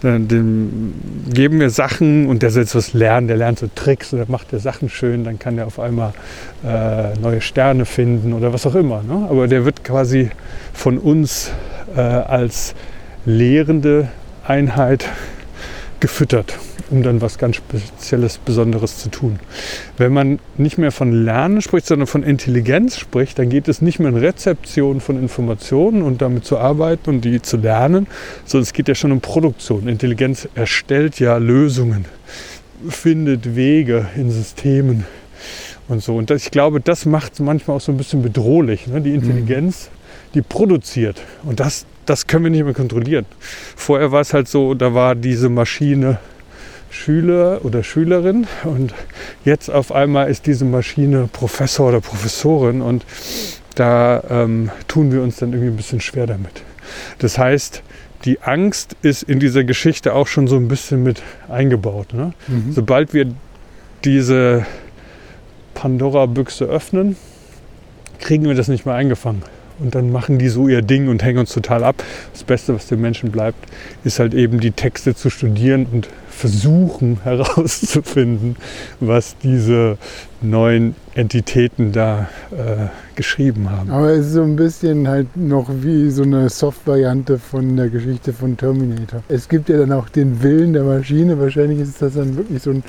Dem 0.02 0.94
geben 1.32 1.60
wir 1.60 1.70
Sachen 1.70 2.26
und 2.26 2.42
der 2.42 2.50
soll 2.50 2.62
jetzt 2.62 2.74
was 2.74 2.92
lernen, 2.92 3.26
der 3.26 3.38
lernt 3.38 3.58
so 3.58 3.68
Tricks 3.74 4.12
oder 4.12 4.24
macht 4.28 4.52
der 4.52 4.58
Sachen 4.58 4.90
schön, 4.90 5.24
dann 5.24 5.38
kann 5.38 5.56
der 5.56 5.66
auf 5.66 5.80
einmal 5.80 6.12
äh, 6.62 7.18
neue 7.18 7.40
Sterne 7.40 7.86
finden 7.86 8.34
oder 8.34 8.52
was 8.52 8.66
auch 8.66 8.74
immer. 8.74 9.02
Ne? 9.02 9.26
Aber 9.30 9.48
der 9.48 9.64
wird 9.64 9.82
quasi 9.82 10.30
von 10.74 10.98
uns 10.98 11.50
äh, 11.96 12.00
als 12.00 12.74
lehrende 13.24 14.08
Einheit 14.46 15.06
gefüttert 16.04 16.58
um 16.90 17.02
dann 17.02 17.20
was 17.20 17.38
ganz 17.38 17.56
Spezielles, 17.56 18.38
Besonderes 18.38 18.98
zu 18.98 19.08
tun. 19.08 19.38
Wenn 19.96 20.12
man 20.12 20.38
nicht 20.56 20.78
mehr 20.78 20.92
von 20.92 21.12
Lernen 21.12 21.62
spricht, 21.62 21.86
sondern 21.86 22.06
von 22.06 22.22
Intelligenz 22.22 22.98
spricht, 22.98 23.38
dann 23.38 23.48
geht 23.48 23.68
es 23.68 23.80
nicht 23.80 23.98
mehr 23.98 24.10
in 24.10 24.16
Rezeption 24.16 25.00
von 25.00 25.18
Informationen 25.18 26.02
und 26.02 26.20
damit 26.20 26.44
zu 26.44 26.58
arbeiten 26.58 27.10
und 27.10 27.24
die 27.24 27.40
zu 27.40 27.56
lernen, 27.56 28.06
sondern 28.44 28.64
es 28.64 28.72
geht 28.72 28.88
ja 28.88 28.94
schon 28.94 29.12
um 29.12 29.20
Produktion. 29.20 29.88
Intelligenz 29.88 30.48
erstellt 30.54 31.18
ja 31.20 31.36
Lösungen, 31.38 32.04
findet 32.88 33.56
Wege 33.56 34.06
in 34.16 34.30
Systemen 34.30 35.04
und 35.88 36.02
so. 36.02 36.16
Und 36.16 36.30
ich 36.30 36.50
glaube, 36.50 36.80
das 36.80 37.06
macht 37.06 37.34
es 37.34 37.40
manchmal 37.40 37.78
auch 37.78 37.80
so 37.80 37.92
ein 37.92 37.96
bisschen 37.96 38.22
bedrohlich. 38.22 38.86
Ne? 38.86 39.00
Die 39.00 39.14
Intelligenz, 39.14 39.88
die 40.34 40.42
produziert. 40.42 41.22
Und 41.44 41.60
das, 41.60 41.86
das 42.06 42.26
können 42.26 42.44
wir 42.44 42.50
nicht 42.50 42.64
mehr 42.64 42.74
kontrollieren. 42.74 43.26
Vorher 43.76 44.12
war 44.12 44.20
es 44.20 44.34
halt 44.34 44.48
so, 44.48 44.74
da 44.74 44.94
war 44.94 45.14
diese 45.14 45.48
Maschine 45.48 46.18
Schüler 46.90 47.64
oder 47.64 47.82
Schülerin 47.82 48.46
und 48.62 48.94
jetzt 49.44 49.68
auf 49.68 49.90
einmal 49.90 50.30
ist 50.30 50.46
diese 50.46 50.64
Maschine 50.64 51.28
Professor 51.32 51.88
oder 51.88 52.00
Professorin 52.00 52.82
und 52.82 53.04
da 53.74 54.22
ähm, 54.30 54.70
tun 54.86 55.10
wir 55.10 55.22
uns 55.22 55.36
dann 55.36 55.52
irgendwie 55.52 55.72
ein 55.72 55.76
bisschen 55.76 56.00
schwer 56.00 56.28
damit. 56.28 56.62
Das 57.18 57.36
heißt, 57.36 57.82
die 58.24 58.40
Angst 58.42 58.96
ist 59.02 59.24
in 59.24 59.40
dieser 59.40 59.64
Geschichte 59.64 60.14
auch 60.14 60.28
schon 60.28 60.46
so 60.46 60.56
ein 60.56 60.68
bisschen 60.68 61.02
mit 61.02 61.20
eingebaut. 61.48 62.14
Ne? 62.14 62.32
Mhm. 62.46 62.72
Sobald 62.72 63.12
wir 63.12 63.34
diese 64.04 64.64
Pandora-Büchse 65.74 66.64
öffnen, 66.64 67.16
kriegen 68.20 68.44
wir 68.44 68.54
das 68.54 68.68
nicht 68.68 68.86
mehr 68.86 68.94
eingefangen. 68.94 69.42
Und 69.78 69.94
dann 69.94 70.12
machen 70.12 70.38
die 70.38 70.48
so 70.48 70.68
ihr 70.68 70.82
Ding 70.82 71.08
und 71.08 71.22
hängen 71.22 71.38
uns 71.38 71.52
total 71.52 71.84
ab. 71.84 72.02
Das 72.32 72.44
Beste, 72.44 72.74
was 72.74 72.86
den 72.86 73.00
Menschen 73.00 73.30
bleibt, 73.30 73.58
ist 74.04 74.18
halt 74.18 74.34
eben 74.34 74.60
die 74.60 74.70
Texte 74.70 75.14
zu 75.14 75.30
studieren 75.30 75.86
und 75.90 76.08
versuchen 76.28 77.20
herauszufinden, 77.24 78.56
was 79.00 79.36
diese 79.42 79.98
neuen 80.40 80.94
Entitäten 81.14 81.92
da 81.92 82.28
äh, 82.50 82.86
geschrieben 83.14 83.70
haben. 83.70 83.90
Aber 83.90 84.10
es 84.10 84.26
ist 84.26 84.32
so 84.32 84.42
ein 84.42 84.56
bisschen 84.56 85.08
halt 85.08 85.36
noch 85.36 85.70
wie 85.80 86.10
so 86.10 86.22
eine 86.22 86.48
Soft-Variante 86.48 87.38
von 87.38 87.76
der 87.76 87.88
Geschichte 87.88 88.32
von 88.32 88.56
Terminator. 88.56 89.22
Es 89.28 89.48
gibt 89.48 89.68
ja 89.68 89.78
dann 89.78 89.92
auch 89.92 90.08
den 90.08 90.42
Willen 90.42 90.72
der 90.72 90.84
Maschine. 90.84 91.38
Wahrscheinlich 91.38 91.80
ist 91.80 92.02
das 92.02 92.14
dann 92.14 92.36
wirklich 92.36 92.62
so 92.62 92.70
ein 92.70 92.82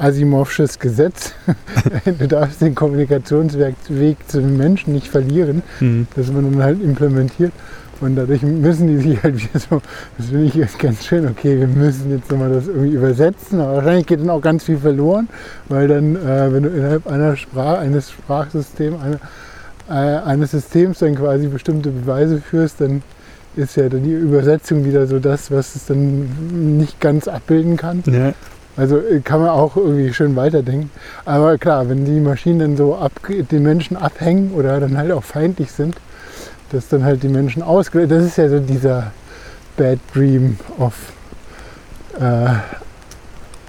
Asimovsches 0.00 0.78
Gesetz. 0.78 1.32
du 2.04 2.26
darfst 2.26 2.60
den 2.60 2.74
Kommunikationsweg 2.74 4.16
zum 4.26 4.56
Menschen 4.56 4.94
nicht 4.94 5.08
verlieren, 5.08 5.62
mhm. 5.80 6.06
dass 6.16 6.30
man 6.32 6.50
dann 6.50 6.62
halt 6.62 6.82
implementiert. 6.82 7.52
Und 8.00 8.16
dadurch 8.16 8.42
müssen 8.42 8.88
die 8.88 8.96
sich 8.96 9.22
halt 9.22 9.36
wieder 9.36 9.58
so, 9.58 9.82
das 10.16 10.28
finde 10.28 10.46
ich 10.46 10.54
jetzt 10.54 10.78
ganz 10.78 11.04
schön, 11.04 11.26
okay, 11.28 11.58
wir 11.58 11.66
müssen 11.66 12.10
jetzt 12.10 12.30
nochmal 12.30 12.48
das 12.48 12.66
irgendwie 12.66 12.94
übersetzen, 12.94 13.60
aber 13.60 13.74
wahrscheinlich 13.74 14.06
geht 14.06 14.20
dann 14.20 14.30
auch 14.30 14.40
ganz 14.40 14.64
viel 14.64 14.78
verloren, 14.78 15.28
weil 15.68 15.86
dann, 15.86 16.16
äh, 16.16 16.50
wenn 16.50 16.62
du 16.62 16.70
innerhalb 16.70 17.06
einer 17.06 17.36
Sprache, 17.36 17.78
eines 17.78 18.10
Sprachsystems, 18.10 18.96
eine, 19.02 19.20
äh, 19.90 20.18
eines 20.22 20.52
Systems 20.52 21.00
dann 21.00 21.14
quasi 21.14 21.48
bestimmte 21.48 21.90
Beweise 21.90 22.40
führst, 22.40 22.80
dann 22.80 23.02
ist 23.56 23.76
ja 23.76 23.88
dann 23.90 24.02
die 24.02 24.12
Übersetzung 24.12 24.84
wieder 24.84 25.06
so 25.06 25.18
das, 25.18 25.50
was 25.50 25.74
es 25.74 25.86
dann 25.86 26.78
nicht 26.78 27.00
ganz 27.00 27.28
abbilden 27.28 27.76
kann. 27.76 28.02
Ja. 28.06 28.32
Also 28.76 28.98
äh, 28.98 29.20
kann 29.20 29.40
man 29.40 29.50
auch 29.50 29.76
irgendwie 29.76 30.12
schön 30.12 30.36
weiterdenken. 30.36 30.90
Aber 31.24 31.58
klar, 31.58 31.88
wenn 31.88 32.04
die 32.04 32.20
Maschinen 32.20 32.58
dann 32.58 32.76
so 32.76 32.94
ab, 32.94 33.12
den 33.28 33.62
Menschen 33.62 33.96
abhängen 33.96 34.52
oder 34.52 34.80
dann 34.80 34.96
halt 34.96 35.12
auch 35.12 35.24
feindlich 35.24 35.72
sind, 35.72 35.96
dass 36.72 36.88
dann 36.88 37.04
halt 37.04 37.22
die 37.22 37.28
Menschen 37.28 37.62
ausgelöst. 37.62 38.12
Das 38.12 38.24
ist 38.24 38.36
ja 38.36 38.48
so 38.48 38.60
dieser 38.60 39.12
Bad 39.76 39.98
Dream 40.14 40.58
of 40.78 40.94
äh, 42.18 42.46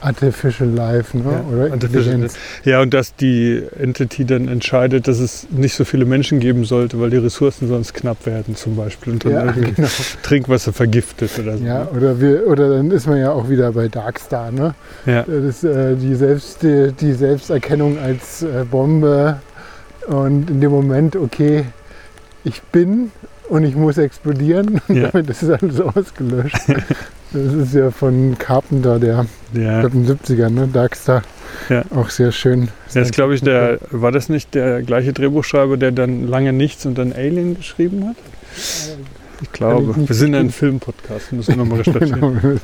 Artificial 0.02 0.70
Life, 0.70 1.16
ne? 1.18 1.24
Ja, 1.24 1.46
oder 1.54 1.64
Artificial 1.72 2.04
Intelligenz. 2.04 2.36
Ja, 2.64 2.82
und 2.82 2.94
dass 2.94 3.16
die 3.16 3.62
Entity 3.80 4.26
dann 4.26 4.48
entscheidet, 4.48 5.08
dass 5.08 5.20
es 5.20 5.48
nicht 5.52 5.76
so 5.76 5.86
viele 5.86 6.06
Menschen 6.06 6.40
geben 6.40 6.66
sollte, 6.66 7.00
weil 7.00 7.10
die 7.12 7.18
Ressourcen 7.18 7.68
sonst 7.68 7.94
knapp 7.94 8.26
werden 8.26 8.56
zum 8.56 8.76
Beispiel 8.76 9.14
und 9.14 9.26
dann 9.26 9.32
Ja, 9.32 9.46
irgendwie 9.46 9.72
genau. 9.74 9.88
Trinkwasser 10.24 10.74
vergiftet 10.74 11.32
oder 11.40 11.58
so. 11.58 11.64
Ja, 11.64 11.88
oder, 11.96 12.20
wir, 12.20 12.48
oder 12.48 12.70
dann 12.70 12.92
ist 12.92 13.08
man 13.08 13.18
ja 13.20 13.32
auch 13.32 13.50
wieder 13.50 13.72
bei 13.74 13.88
Darkstar, 13.88 14.52
ne? 14.52 14.74
ja. 15.06 15.24
Das 15.24 15.64
äh, 15.64 15.96
die, 15.96 16.16
Selbst, 16.16 16.64
die, 16.64 16.92
die 17.00 17.14
Selbsterkennung 17.14 17.98
als 18.00 18.42
äh, 18.44 18.66
Bombe 18.70 19.40
und 20.08 20.50
in 20.50 20.62
dem 20.62 20.72
Moment, 20.72 21.16
okay, 21.16 21.66
ich 22.44 22.62
bin 22.64 23.12
und 23.50 23.64
ich 23.66 23.76
muss 23.76 23.98
explodieren 24.00 24.82
und 24.88 24.96
Ja. 25.02 25.10
damit 25.10 25.30
ist 25.30 25.44
alles 25.44 25.80
ausgelöscht. 25.96 26.56
Das 27.34 27.54
ist 27.54 27.74
ja 27.74 27.92
von 27.92 28.38
Carpenter, 28.38 29.00
der, 29.00 29.26
ich 29.54 29.60
ja. 29.60 29.82
in 29.82 30.06
den 30.06 30.18
70ern, 30.18 30.50
ne? 30.50 30.68
Darkstar, 30.72 31.24
Ja. 31.70 31.84
auch 31.96 32.10
sehr 32.10 32.32
schön. 32.32 32.70
Das 32.88 32.96
ist, 33.08 33.14
glaube 33.14 33.36
ich, 33.36 33.42
der, 33.42 33.80
war 33.90 34.12
das 34.12 34.30
nicht 34.30 34.54
der 34.54 34.82
gleiche 34.82 35.14
Drehbuchschreiber, 35.14 35.78
der 35.78 35.92
dann 35.92 36.28
lange 36.28 36.54
nichts 36.54 36.86
und 36.86 36.98
dann 36.98 37.14
Alien 37.14 37.56
geschrieben 37.56 38.08
hat? 38.08 38.16
Ich 39.42 39.52
glaube. 39.52 39.96
ich 40.02 40.10
Wir 40.10 40.16
sind 40.16 40.36
ein. 40.36 40.50
Filmpodcast, 40.52 41.32
müssen 41.34 41.50
wir 41.52 41.58
nochmal 41.58 41.82
recherchieren. 41.82 42.60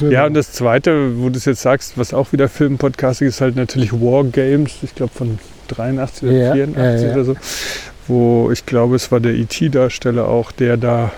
genau. 0.00 0.12
Ja, 0.12 0.26
und 0.26 0.34
das 0.34 0.52
Zweite, 0.52 1.18
wo 1.20 1.28
du 1.28 1.36
es 1.36 1.44
jetzt 1.44 1.62
sagst, 1.62 1.96
was 1.96 2.12
auch 2.12 2.32
wieder 2.32 2.48
Filmpodcasting 2.48 3.28
ist, 3.28 3.40
halt 3.40 3.56
natürlich 3.56 3.92
War 3.92 4.24
Games, 4.24 4.72
ich 4.82 4.94
glaube 4.94 5.12
von 5.14 5.38
83 5.68 6.28
oder 6.28 6.32
Ja, 6.38 6.52
84 6.54 7.02
ja, 7.02 7.06
ja. 7.08 7.14
oder 7.14 7.24
so, 7.24 7.36
wo 8.08 8.50
ich 8.52 8.66
glaube, 8.66 8.96
es 8.96 9.12
war 9.12 9.20
der 9.20 9.34
IT-Darsteller 9.34 10.26
auch, 10.28 10.50
der 10.50 10.76
da 10.76 11.12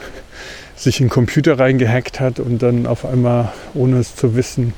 sich 0.76 1.00
in 1.00 1.06
den 1.06 1.10
Computer 1.10 1.58
reingehackt 1.58 2.20
hat 2.20 2.38
und 2.38 2.62
dann 2.62 2.86
auf 2.86 3.04
einmal, 3.04 3.52
ohne 3.74 3.98
es 3.98 4.14
zu 4.14 4.36
wissen, 4.36 4.74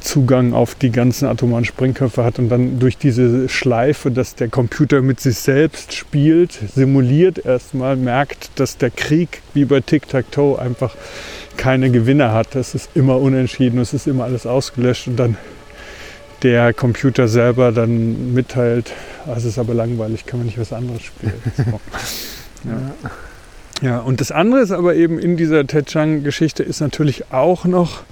Zugang 0.00 0.52
auf 0.52 0.76
die 0.76 0.90
ganzen 0.90 1.26
atomaren 1.26 1.64
Sprengköpfe 1.64 2.22
hat 2.22 2.38
und 2.38 2.48
dann 2.50 2.78
durch 2.78 2.98
diese 2.98 3.48
Schleife, 3.48 4.12
dass 4.12 4.36
der 4.36 4.48
Computer 4.48 5.02
mit 5.02 5.18
sich 5.18 5.38
selbst 5.38 5.92
spielt, 5.92 6.52
simuliert 6.52 7.44
erstmal, 7.44 7.96
merkt, 7.96 8.50
dass 8.56 8.76
der 8.76 8.90
Krieg 8.90 9.42
wie 9.54 9.64
bei 9.64 9.80
Tic-Tac-Toe 9.80 10.58
einfach 10.60 10.94
keine 11.56 11.90
Gewinner 11.90 12.32
hat. 12.32 12.54
Es 12.54 12.76
ist 12.76 12.90
immer 12.94 13.18
unentschieden, 13.18 13.80
es 13.80 13.92
ist 13.92 14.06
immer 14.06 14.24
alles 14.24 14.46
ausgelöscht 14.46 15.08
und 15.08 15.16
dann 15.16 15.36
der 16.44 16.72
Computer 16.72 17.26
selber 17.26 17.72
dann 17.72 18.32
mitteilt, 18.32 18.92
"Ah, 19.26 19.34
es 19.36 19.44
ist 19.44 19.58
aber 19.58 19.74
langweilig, 19.74 20.24
kann 20.26 20.38
man 20.38 20.46
nicht 20.46 20.58
was 20.58 20.72
anderes 20.72 21.02
spielen. 21.02 21.32
So. 22.64 22.70
Ja. 22.70 23.10
Ja, 23.80 24.00
und 24.00 24.20
das 24.20 24.32
andere 24.32 24.60
ist 24.60 24.72
aber 24.72 24.94
eben 24.96 25.18
in 25.18 25.36
dieser 25.36 25.66
Ted 25.66 25.86
Chiang-Geschichte 25.86 26.64
ist 26.64 26.80
natürlich 26.80 27.32
auch 27.32 27.64
noch 27.64 28.02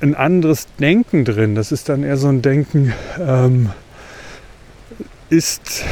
ein 0.00 0.14
anderes 0.14 0.66
Denken 0.78 1.24
drin. 1.24 1.54
Das 1.54 1.70
ist 1.70 1.88
dann 1.88 2.02
eher 2.02 2.16
so 2.16 2.28
ein 2.28 2.40
Denken, 2.40 2.94
ähm, 3.20 3.70
ist, 5.28 5.84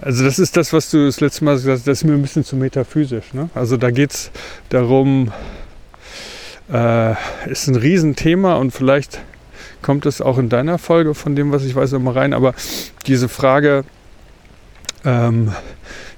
also 0.00 0.24
das 0.24 0.38
ist 0.38 0.56
das, 0.56 0.72
was 0.72 0.90
du 0.90 1.04
das 1.04 1.20
letzte 1.20 1.44
Mal 1.44 1.56
gesagt 1.56 1.78
hast, 1.78 1.86
das 1.86 1.98
ist 1.98 2.04
mir 2.04 2.14
ein 2.14 2.22
bisschen 2.22 2.44
zu 2.44 2.56
metaphysisch. 2.56 3.34
Ne? 3.34 3.50
Also 3.54 3.76
da 3.76 3.90
geht 3.90 4.12
es 4.12 4.30
darum, 4.70 5.32
äh, 6.72 7.14
ist 7.50 7.66
ein 7.66 7.76
Riesenthema 7.76 8.54
und 8.54 8.70
vielleicht 8.70 9.20
kommt 9.82 10.06
es 10.06 10.22
auch 10.22 10.38
in 10.38 10.48
deiner 10.48 10.78
Folge 10.78 11.14
von 11.14 11.36
dem, 11.36 11.52
was 11.52 11.64
ich 11.64 11.74
weiß, 11.74 11.92
immer 11.92 12.14
rein, 12.16 12.32
aber 12.32 12.54
diese 13.06 13.28
Frage, 13.28 13.84
ähm, 15.04 15.52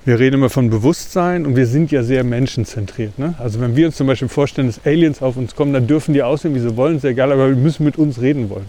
wir 0.04 0.18
reden 0.18 0.36
immer 0.36 0.50
von 0.50 0.68
Bewusstsein 0.68 1.46
und 1.46 1.54
wir 1.54 1.66
sind 1.66 1.92
ja 1.92 2.02
sehr 2.02 2.24
menschenzentriert. 2.24 3.18
Ne? 3.18 3.34
Also 3.38 3.60
wenn 3.60 3.76
wir 3.76 3.86
uns 3.86 3.96
zum 3.96 4.08
Beispiel 4.08 4.28
vorstellen, 4.28 4.66
dass 4.66 4.84
Aliens 4.84 5.22
auf 5.22 5.36
uns 5.36 5.54
kommen, 5.54 5.72
dann 5.72 5.86
dürfen 5.86 6.12
die 6.12 6.22
aussehen, 6.22 6.54
wie 6.54 6.58
sie 6.58 6.76
wollen, 6.76 6.96
ist 6.96 7.04
egal, 7.04 7.30
aber 7.30 7.48
wir 7.48 7.56
müssen 7.56 7.84
mit 7.84 7.98
uns 7.98 8.20
reden 8.20 8.50
wollen. 8.50 8.66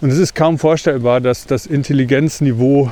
Und 0.00 0.10
es 0.10 0.18
ist 0.18 0.34
kaum 0.34 0.58
vorstellbar, 0.58 1.20
dass 1.20 1.46
das 1.46 1.66
Intelligenzniveau 1.66 2.90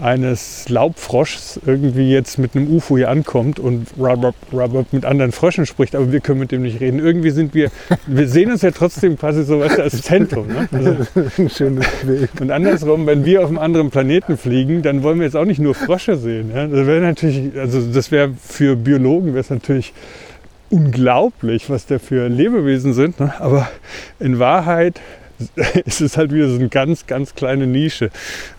eines 0.00 0.68
Laubfroschs 0.68 1.60
irgendwie 1.64 2.10
jetzt 2.10 2.38
mit 2.38 2.54
einem 2.54 2.74
UFO 2.74 2.96
hier 2.96 3.10
ankommt 3.10 3.58
und 3.58 3.88
rub, 3.98 4.34
rub, 4.52 4.92
mit 4.92 5.04
anderen 5.04 5.32
Fröschen 5.32 5.66
spricht, 5.66 5.94
aber 5.94 6.12
wir 6.12 6.20
können 6.20 6.40
mit 6.40 6.52
dem 6.52 6.62
nicht 6.62 6.80
reden. 6.80 6.98
Irgendwie 6.98 7.30
sind 7.30 7.54
wir, 7.54 7.70
wir 8.06 8.28
sehen 8.28 8.50
uns 8.50 8.62
ja 8.62 8.70
trotzdem 8.70 9.18
quasi 9.18 9.44
so 9.44 9.62
du, 9.62 9.82
als 9.82 10.02
Zentrum. 10.02 10.48
Ne? 10.48 10.68
Also, 10.72 10.96
Ein 11.38 11.50
schönes 11.50 11.86
Bild. 12.04 12.30
und 12.40 12.50
andersrum, 12.50 13.06
wenn 13.06 13.24
wir 13.24 13.42
auf 13.42 13.48
einem 13.48 13.58
anderen 13.58 13.90
Planeten 13.90 14.36
fliegen, 14.36 14.82
dann 14.82 15.02
wollen 15.02 15.18
wir 15.18 15.24
jetzt 15.24 15.36
auch 15.36 15.44
nicht 15.44 15.60
nur 15.60 15.74
Frösche 15.74 16.16
sehen. 16.16 16.50
Ja? 16.54 16.66
Das 16.66 16.86
wäre 16.86 17.00
natürlich, 17.00 17.58
also 17.58 17.80
das 17.80 18.10
wäre 18.10 18.30
für 18.40 18.76
Biologen 18.76 19.28
wäre 19.28 19.40
es 19.40 19.50
natürlich 19.50 19.92
unglaublich, 20.70 21.70
was 21.70 21.86
da 21.86 21.98
für 21.98 22.28
Lebewesen 22.28 22.92
sind. 22.92 23.20
Ne? 23.20 23.32
Aber 23.38 23.68
in 24.18 24.38
Wahrheit 24.38 25.00
ist 25.84 26.00
es 26.00 26.16
halt 26.16 26.32
wieder 26.32 26.48
so 26.48 26.56
eine 26.56 26.68
ganz, 26.68 27.06
ganz 27.06 27.34
kleine 27.34 27.66
Nische, 27.66 28.10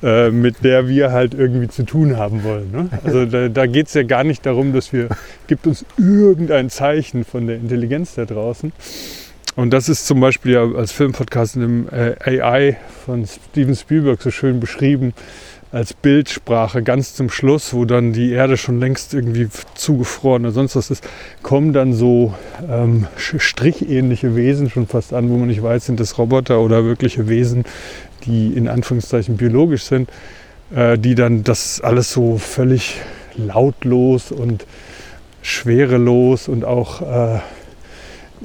äh, 0.04 0.30
mit 0.30 0.64
der 0.64 0.88
wir 0.88 1.12
halt 1.12 1.34
irgendwie 1.34 1.68
zu 1.68 1.84
tun 1.84 2.18
haben 2.18 2.44
wollen. 2.44 2.72
Ne? 2.72 2.90
Also 3.04 3.26
da, 3.26 3.50
da 3.50 3.66
geht 3.66 3.88
es 3.88 3.94
ja 3.94 4.04
gar 4.04 4.24
nicht 4.24 4.46
darum, 4.46 4.74
dass 4.74 4.94
wir, 4.94 5.10
gibt 5.48 5.68
uns 5.68 5.86
irgendein 5.98 6.70
Zeichen 6.70 7.26
von 7.26 7.48
der 7.48 7.58
Intelligenz 7.58 8.16
da 8.16 8.26
draußen. 8.26 8.72
Und 9.56 9.72
das 9.74 9.90
ist 9.90 10.06
zum 10.06 10.20
Beispiel 10.20 10.54
ja 10.54 10.64
als 10.64 10.92
Filmpodcast 10.92 11.56
in 11.56 11.62
dem 11.62 11.90
äh, 11.92 12.40
AI 12.42 12.78
von 13.06 13.26
Steven 13.26 13.76
Spielberg 13.76 14.22
so 14.22 14.30
schön 14.30 14.60
beschrieben 14.60 15.14
als 15.72 15.94
Bildsprache 15.94 16.82
ganz 16.82 17.14
zum 17.14 17.30
Schluss, 17.30 17.74
wo 17.74 17.86
dann 17.86 18.14
die 18.14 18.32
Erde 18.32 18.58
schon 18.58 18.80
längst 18.80 19.14
irgendwie 19.14 19.50
zugefroren 19.76 20.46
oder 20.46 20.54
sonst 20.54 20.76
was 20.76 20.90
ist, 20.90 21.08
kommen 21.44 21.74
dann 21.74 21.94
so 21.94 22.34
ähm, 22.70 23.08
strichähnliche 23.18 24.36
Wesen 24.36 24.70
schon 24.70 24.88
fast 24.88 25.14
an, 25.14 25.30
wo 25.30 25.38
man 25.38 25.48
nicht 25.48 25.62
weiß, 25.62 25.86
sind 25.86 26.00
das 26.00 26.18
Roboter 26.18 26.60
oder 26.62 26.86
wirkliche 26.86 27.28
Wesen, 27.28 27.66
die 28.26 28.54
in 28.54 28.68
Anführungszeichen 28.68 29.38
biologisch 29.38 29.84
sind, 29.84 30.10
äh, 30.74 30.98
die 30.98 31.16
dann 31.16 31.44
das 31.44 31.82
alles 31.82 32.12
so 32.12 32.38
völlig 32.38 33.02
lautlos 33.36 34.32
und 34.32 34.66
schwerelos 35.42 36.48
und 36.48 36.66
auch 36.66 37.02
äh, 37.02 37.40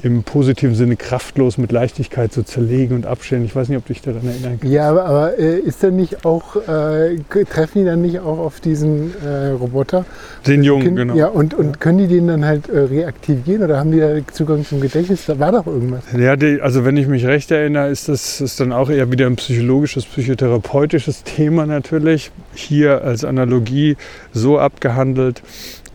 im 0.01 0.23
positiven 0.23 0.75
Sinne 0.75 0.95
kraftlos 0.95 1.57
mit 1.57 1.71
Leichtigkeit 1.71 2.33
so 2.33 2.41
zerlegen 2.41 2.95
und 2.95 3.05
abstellen. 3.05 3.45
Ich 3.45 3.55
weiß 3.55 3.69
nicht, 3.69 3.77
ob 3.77 3.85
du 3.85 3.93
dich 3.93 4.01
daran 4.01 4.25
erinnern 4.27 4.57
kannst. 4.59 4.73
Ja, 4.73 4.89
aber, 4.89 5.05
aber 5.05 5.39
äh, 5.39 5.59
ist 5.59 5.83
dann 5.83 5.95
nicht 5.95 6.25
auch, 6.25 6.55
äh, 6.55 7.17
treffen 7.45 7.79
die 7.79 7.85
dann 7.85 8.01
nicht 8.01 8.19
auch 8.19 8.39
auf 8.39 8.59
diesen 8.59 9.13
äh, 9.23 9.49
Roboter? 9.49 10.05
Den 10.47 10.63
Jungen, 10.63 10.83
Kind- 10.83 10.97
genau. 10.97 11.15
Ja, 11.15 11.27
und, 11.27 11.53
und 11.53 11.79
können 11.79 11.99
die 11.99 12.07
den 12.07 12.27
dann 12.27 12.43
halt 12.45 12.69
äh, 12.69 12.79
reaktivieren 12.79 13.63
oder 13.63 13.77
haben 13.77 13.91
die 13.91 13.99
da 13.99 14.15
Zugang 14.31 14.65
zum 14.65 14.81
Gedächtnis? 14.81 15.25
Da 15.25 15.37
war 15.39 15.51
doch 15.51 15.67
irgendwas. 15.67 16.03
Ja, 16.17 16.35
die, 16.35 16.59
also 16.61 16.85
wenn 16.85 16.97
ich 16.97 17.07
mich 17.07 17.25
recht 17.25 17.51
erinnere, 17.51 17.89
ist 17.89 18.09
das 18.09 18.41
ist 18.41 18.59
dann 18.59 18.71
auch 18.71 18.89
eher 18.89 19.11
wieder 19.11 19.27
ein 19.27 19.35
psychologisches, 19.35 20.05
psychotherapeutisches 20.05 21.23
Thema 21.23 21.65
natürlich. 21.65 22.31
Hier 22.55 23.03
als 23.03 23.23
Analogie 23.23 23.95
so 24.33 24.57
abgehandelt. 24.59 25.41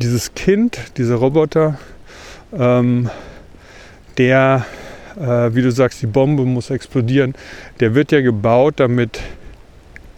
Dieses 0.00 0.34
Kind, 0.34 0.78
dieser 0.96 1.16
Roboter, 1.16 1.78
ähm, 2.56 3.10
der, 4.18 4.66
äh, 5.18 5.54
wie 5.54 5.62
du 5.62 5.70
sagst, 5.70 6.02
die 6.02 6.06
Bombe 6.06 6.44
muss 6.44 6.70
explodieren, 6.70 7.34
der 7.80 7.94
wird 7.94 8.12
ja 8.12 8.20
gebaut, 8.20 8.74
damit 8.76 9.20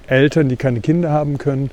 Eltern, 0.06 0.48
die 0.48 0.56
keine 0.56 0.80
Kinder 0.80 1.10
haben 1.10 1.38
können, 1.38 1.70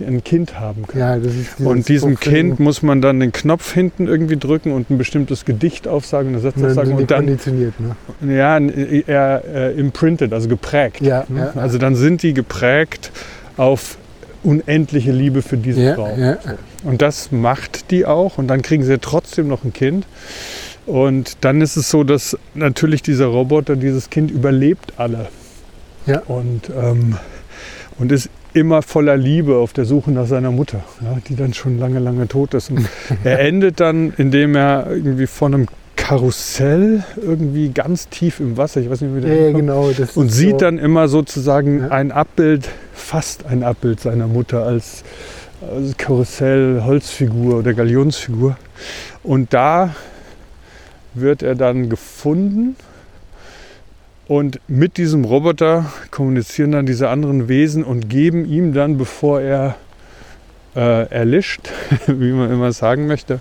ein 0.00 0.24
Kind 0.24 0.58
haben 0.58 0.86
können. 0.86 1.00
Ja, 1.00 1.16
dieses 1.18 1.54
Und 1.60 1.88
diesem. 1.88 2.18
Kind 2.18 2.58
muss 2.58 2.82
man 2.82 3.00
dann 3.00 3.20
den 3.20 3.30
Knopf 3.30 3.72
hinten 3.72 4.08
irgendwie 4.08 4.36
drücken 4.36 4.72
und 4.72 4.90
ein 4.90 4.98
bestimmtes 4.98 5.44
Gedicht 5.44 5.86
aufsagen, 5.86 6.28
eine 6.28 6.38
Und 6.38 6.44
dann 6.44 6.52
Satzaufsagen 6.52 6.88
sind 6.88 6.96
die 6.98 7.02
und 7.02 7.10
dann 7.10 7.26
konditioniert, 7.26 7.74
ne? 7.80 8.34
ja, 8.34 8.58
eher 8.58 9.42
äh, 9.46 9.78
imprinted, 9.78 10.32
also 10.32 10.48
geprägt. 10.48 11.00
Ja, 11.00 11.24
ne? 11.28 11.52
ja. 11.54 11.60
Also 11.60 11.78
dann 11.78 11.94
sind 11.94 12.22
die 12.22 12.34
geprägt 12.34 13.12
auf 13.56 13.98
unendliche 14.42 15.12
Liebe 15.12 15.42
für 15.42 15.56
diese 15.56 15.94
Frau. 15.94 16.16
Und 16.82 17.00
das 17.00 17.32
macht 17.32 17.90
die 17.90 18.04
auch 18.04 18.36
und 18.36 18.48
dann 18.48 18.62
kriegen 18.62 18.82
sie 18.82 18.98
trotzdem 18.98 19.48
noch 19.48 19.64
ein 19.64 19.72
Kind. 19.72 20.06
Und 20.86 21.38
dann 21.40 21.60
ist 21.60 21.76
es 21.76 21.90
so, 21.90 22.04
dass 22.04 22.36
natürlich 22.54 23.02
dieser 23.02 23.26
Roboter, 23.26 23.76
dieses 23.76 24.10
Kind 24.10 24.30
überlebt 24.30 24.94
alle. 24.98 25.28
Ja. 26.06 26.20
Und, 26.26 26.70
ähm, 26.70 27.16
und 27.98 28.12
ist 28.12 28.28
immer 28.52 28.82
voller 28.82 29.16
Liebe 29.16 29.56
auf 29.56 29.72
der 29.72 29.84
Suche 29.84 30.12
nach 30.12 30.26
seiner 30.26 30.50
Mutter, 30.50 30.84
ja, 31.02 31.16
die 31.28 31.36
dann 31.36 31.54
schon 31.54 31.78
lange, 31.78 31.98
lange 31.98 32.28
tot 32.28 32.54
ist. 32.54 32.70
Und 32.70 32.86
er 33.24 33.40
endet 33.40 33.80
dann, 33.80 34.12
indem 34.16 34.54
er 34.54 34.86
irgendwie 34.90 35.26
von 35.26 35.54
einem 35.54 35.66
Karussell 35.96 37.02
irgendwie 37.16 37.70
ganz 37.70 38.08
tief 38.08 38.38
im 38.40 38.56
Wasser, 38.56 38.80
ich 38.80 38.90
weiß 38.90 39.00
nicht, 39.00 39.16
wie 39.16 39.20
der 39.22 39.50
Ja, 39.50 39.52
genau. 39.56 39.90
Und 40.14 40.30
sieht 40.30 40.50
so, 40.52 40.56
dann 40.58 40.78
immer 40.78 41.08
sozusagen 41.08 41.80
Ja. 41.80 41.88
ein 41.88 42.12
Abbild, 42.12 42.68
fast 42.92 43.46
ein 43.46 43.62
Abbild 43.62 44.00
seiner 44.00 44.26
Mutter 44.26 44.64
als, 44.64 45.02
als 45.62 45.96
Karussell, 45.96 46.82
Holzfigur 46.84 47.58
oder 47.58 47.72
Galionsfigur. 47.72 48.56
Und 49.22 49.54
da 49.54 49.94
wird 51.14 51.42
er 51.42 51.54
dann 51.54 51.88
gefunden 51.88 52.76
und 54.26 54.60
mit 54.68 54.96
diesem 54.96 55.24
Roboter 55.24 55.86
kommunizieren 56.10 56.72
dann 56.72 56.86
diese 56.86 57.08
anderen 57.08 57.48
Wesen 57.48 57.84
und 57.84 58.08
geben 58.08 58.46
ihm 58.46 58.72
dann, 58.72 58.96
bevor 58.96 59.40
er 59.40 59.76
äh, 60.74 61.08
erlischt, 61.10 61.70
wie 62.06 62.32
man 62.32 62.50
immer 62.50 62.72
sagen 62.72 63.06
möchte, 63.06 63.40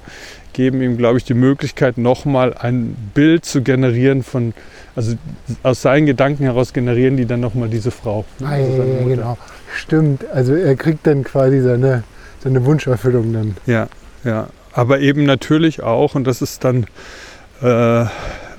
geben 0.51 0.82
ihm, 0.82 0.97
glaube 0.97 1.17
ich, 1.17 1.24
die 1.24 1.34
Möglichkeit, 1.34 1.97
nochmal 1.97 2.53
ein 2.53 2.95
Bild 3.13 3.45
zu 3.45 3.61
generieren 3.61 4.24
von, 4.24 4.53
also 4.95 5.15
aus 5.63 5.82
seinen 5.82 6.05
Gedanken 6.05 6.43
heraus 6.43 6.74
generieren 6.74 7.17
die 7.17 7.26
dann 7.26 7.39
nochmal 7.39 7.69
diese 7.69 7.91
Frau. 7.91 8.26
Ne? 8.39 8.47
Ah, 8.47 8.57
ja, 8.57 8.84
ja, 8.84 9.07
genau. 9.07 9.38
Stimmt. 9.76 10.26
Also 10.32 10.53
er 10.53 10.76
kriegt 10.76 11.07
dann 11.07 11.24
quasi 11.24 11.61
seine, 11.61 12.03
seine 12.43 12.65
Wunscherfüllung 12.65 13.34
dann. 13.34 13.55
Ja, 13.65 13.88
ja. 14.24 14.47
Aber 14.74 14.99
eben 14.99 15.24
natürlich 15.26 15.82
auch, 15.82 16.15
und 16.15 16.26
das 16.26 16.41
ist 16.41 16.63
dann 16.63 16.88
äh, 17.64 18.05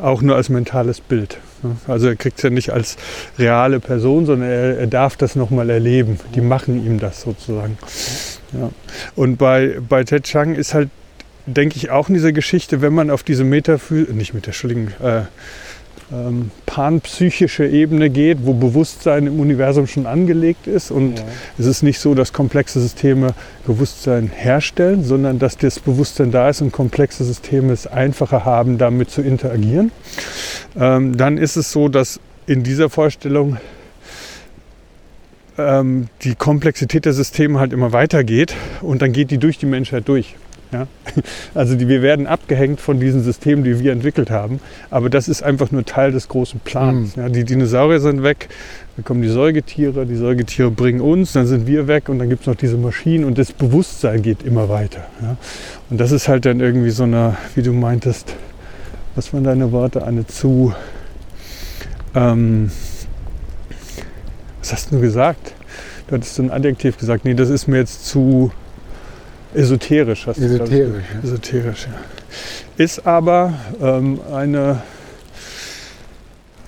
auch 0.03 0.23
nur 0.23 0.37
als 0.37 0.49
mentales 0.49 1.01
Bild. 1.01 1.39
Also 1.87 2.09
er 2.09 2.17
kriegt 2.17 2.39
es 2.39 2.43
ja 2.43 2.51
nicht 2.51 2.71
als 2.71 2.97
reale 3.39 3.81
Person, 3.81 4.27
sondern 4.27 4.49
er, 4.49 4.79
er 4.79 4.87
darf 4.87 5.17
das 5.17 5.35
nochmal 5.35 5.71
erleben. 5.71 6.19
Die 6.35 6.41
machen 6.41 6.85
ihm 6.85 6.99
das 6.99 7.23
sozusagen. 7.23 7.79
Ja. 8.53 8.71
Und 9.15 9.37
bei, 9.37 9.79
bei 9.89 10.05
Ted 10.05 10.25
Chang 10.25 10.55
ist 10.55 10.75
halt, 10.75 10.91
denke 11.47 11.77
ich, 11.77 11.91
auch 11.91 12.09
in 12.09 12.15
dieser 12.15 12.33
Geschichte, 12.33 12.83
wenn 12.83 12.93
man 12.93 13.11
auf 13.11 13.23
diese 13.23 13.45
Metaphysik, 13.45 14.15
nicht 14.15 14.35
mit 14.35 14.47
der, 14.47 14.53
Entschuldigung, 14.53 14.89
äh, 15.03 15.23
ähm, 16.15 16.51
panpsychische 16.67 17.67
Ebene 17.67 18.11
geht, 18.11 18.39
wo 18.45 18.55
Bewusstsein 18.55 19.27
im 19.27 19.41
Universum 19.41 19.87
schon 19.87 20.07
angelegt 20.07 20.67
ist. 20.67 20.91
Und 20.91 21.19
ja. 21.19 21.25
es 21.59 21.67
ist 21.67 21.83
nicht 21.83 21.99
so, 21.99 22.15
dass 22.15 22.33
komplexe 22.33 22.81
Systeme 22.81 23.35
Bewusstsein 23.67 24.29
herstellen, 24.29 25.03
sondern 25.03 25.39
dass 25.39 25.57
das 25.57 25.81
Bewusstsein 25.81 26.31
da 26.31 26.49
ist 26.49 26.61
und 26.61 26.73
komplexe 26.73 27.25
Systeme 27.25 27.73
es 27.73 27.87
einfacher 27.87 28.45
haben, 28.45 28.79
damit 28.79 29.11
zu 29.11 29.23
interagieren. 29.23 29.91
Ähm, 30.79 31.17
dann 31.17 31.39
ist 31.39 31.57
es 31.57 31.73
so, 31.73 31.89
dass 31.89 32.21
in 32.47 32.63
dieser 32.63 32.91
Vorstellung 32.91 33.57
ähm, 35.59 36.09
die 36.23 36.35
Komplexität 36.35 37.05
der 37.05 37.13
Systeme 37.13 37.59
halt 37.59 37.73
immer 37.73 37.93
weitergeht 37.93 38.55
und 38.83 39.03
dann 39.03 39.13
geht 39.13 39.31
die 39.31 39.39
durch 39.39 39.59
die 39.59 39.67
Menschheit 39.67 40.09
durch. 40.09 40.37
Ja? 40.75 40.87
Also 41.55 41.77
die, 41.77 41.89
wir 41.89 42.03
werden 42.03 42.27
abgehängt 42.27 42.81
von 42.81 42.99
diesen 42.99 43.23
Systemen, 43.23 43.65
die 43.65 43.79
wir 43.79 43.93
entwickelt 43.93 44.31
haben. 44.31 44.61
Aber 44.91 45.09
das 45.09 45.29
ist 45.29 45.43
einfach 45.43 45.71
nur 45.71 45.85
Teil 45.85 46.11
des 46.11 46.29
großen 46.29 46.61
Plans. 46.61 47.17
Mhm. 47.17 47.23
Ja? 47.23 47.29
Die 47.29 47.45
Dinosaurier 47.45 48.01
sind 48.01 48.23
weg, 48.23 48.49
dann 48.97 49.05
kommen 49.05 49.23
die 49.23 49.29
Säugetiere, 49.29 50.05
die 50.07 50.17
Säugetiere 50.17 50.71
bringen 50.71 51.01
uns, 51.01 51.33
dann 51.33 51.47
sind 51.47 51.67
wir 51.67 51.87
weg 51.87 52.09
und 52.09 52.19
dann 52.19 52.29
gibt 52.29 52.43
es 52.43 52.47
noch 52.47 52.57
diese 52.57 52.77
Maschinen 52.77 53.25
und 53.25 53.39
das 53.39 53.53
Bewusstsein 53.53 54.23
geht 54.23 54.43
immer 54.43 54.69
weiter. 54.69 55.07
Ja? 55.23 55.37
Und 55.91 56.01
das 56.01 56.11
ist 56.11 56.29
halt 56.29 56.45
dann 56.45 56.61
irgendwie 56.61 56.91
so 56.91 57.05
eine, 57.05 57.37
wie 57.55 57.63
du 57.63 57.73
meintest, 57.73 58.35
was 59.15 59.33
waren 59.33 59.45
deine 59.45 59.73
Worte, 59.73 60.05
eine 60.05 60.27
zu... 60.27 60.75
Ähm, 62.15 62.71
was 64.61 64.73
hast 64.73 64.93
du 64.93 65.01
gesagt? 65.01 65.53
Du 66.07 66.15
hattest 66.15 66.35
so 66.35 66.43
ein 66.43 66.51
Adjektiv 66.51 66.99
gesagt. 66.99 67.25
Nee, 67.25 67.35
das 67.35 67.51
ist 67.51 67.67
mir 67.67 67.79
jetzt 67.79 68.07
zu 68.07 68.51
Esoterisch 69.55 70.27
hast 70.27 70.39
Esoterisch, 70.39 71.05
du. 71.11 71.17
Ja. 71.17 71.23
Esoterisch, 71.23 71.87
ja. 71.87 72.85
Ist 72.85 73.07
aber 73.07 73.55
ähm, 73.81 74.21
eine 74.33 74.83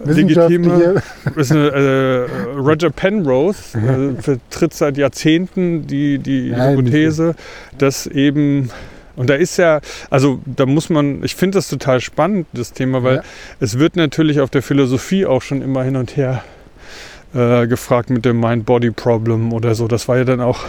legitime. 0.05 1.03
Ist 1.37 1.53
eine, 1.53 1.69
äh, 1.69 2.53
Roger 2.57 2.91
Penrose 2.91 3.79
äh, 3.79 4.23
vertritt 4.23 4.75
seit 4.75 4.97
Jahrzehnten 4.97 5.87
die, 5.87 6.19
die 6.19 6.55
Hypothese, 6.55 7.35
dass 7.79 8.07
eben 8.07 8.71
und 9.17 9.31
da 9.31 9.35
ist 9.35 9.57
ja, 9.57 9.81
also 10.11 10.41
da 10.45 10.67
muss 10.67 10.91
man, 10.91 11.25
ich 11.25 11.35
finde 11.35 11.57
das 11.57 11.69
total 11.69 12.03
spannend, 12.03 12.47
das 12.53 12.75
Thema, 12.75 13.03
weil 13.03 13.17
ja. 13.17 13.23
es 13.61 13.79
wird 13.79 13.97
natürlich 13.97 14.41
auf 14.41 14.51
der 14.51 14.63
Philosophie 14.63 15.25
auch 15.25 15.41
schon 15.41 15.63
immer 15.63 15.83
hin 15.83 15.97
und 15.97 16.19
her 16.19 16.45
äh, 17.35 17.67
gefragt 17.67 18.11
mit 18.11 18.25
dem 18.25 18.41
Mind-Body-Problem 18.41 19.53
oder 19.53 19.75
so. 19.75 19.89
Das 19.89 20.09
war 20.09 20.17
ja 20.17 20.25
dann 20.25 20.41
auch. 20.41 20.61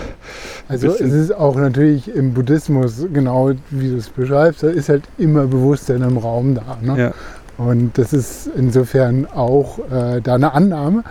Also 0.68 0.88
es 0.88 1.00
ist 1.00 1.34
auch 1.34 1.56
natürlich 1.56 2.14
im 2.14 2.34
Buddhismus 2.34 3.06
genau 3.14 3.52
wie 3.70 3.90
du 3.90 3.98
es 3.98 4.10
beschreibst, 4.10 4.64
da 4.64 4.68
ist 4.68 4.90
halt 4.90 5.04
immer 5.18 5.46
Bewusstsein 5.46 6.02
im 6.02 6.18
Raum 6.18 6.56
da. 6.56 6.78
Ne? 6.82 7.00
Ja. 7.00 7.14
Und 7.58 7.98
das 7.98 8.14
ist 8.14 8.50
insofern 8.56 9.26
auch 9.26 9.80
äh, 9.90 10.22
da 10.22 10.36
eine 10.36 10.54
Annahme. 10.54 11.04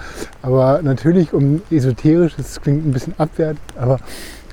Aber 0.42 0.80
natürlich 0.82 1.32
um 1.32 1.62
esoterisch, 1.70 2.34
das 2.36 2.60
klingt 2.60 2.86
ein 2.86 2.92
bisschen 2.92 3.14
abwertend, 3.18 3.60
aber 3.76 3.98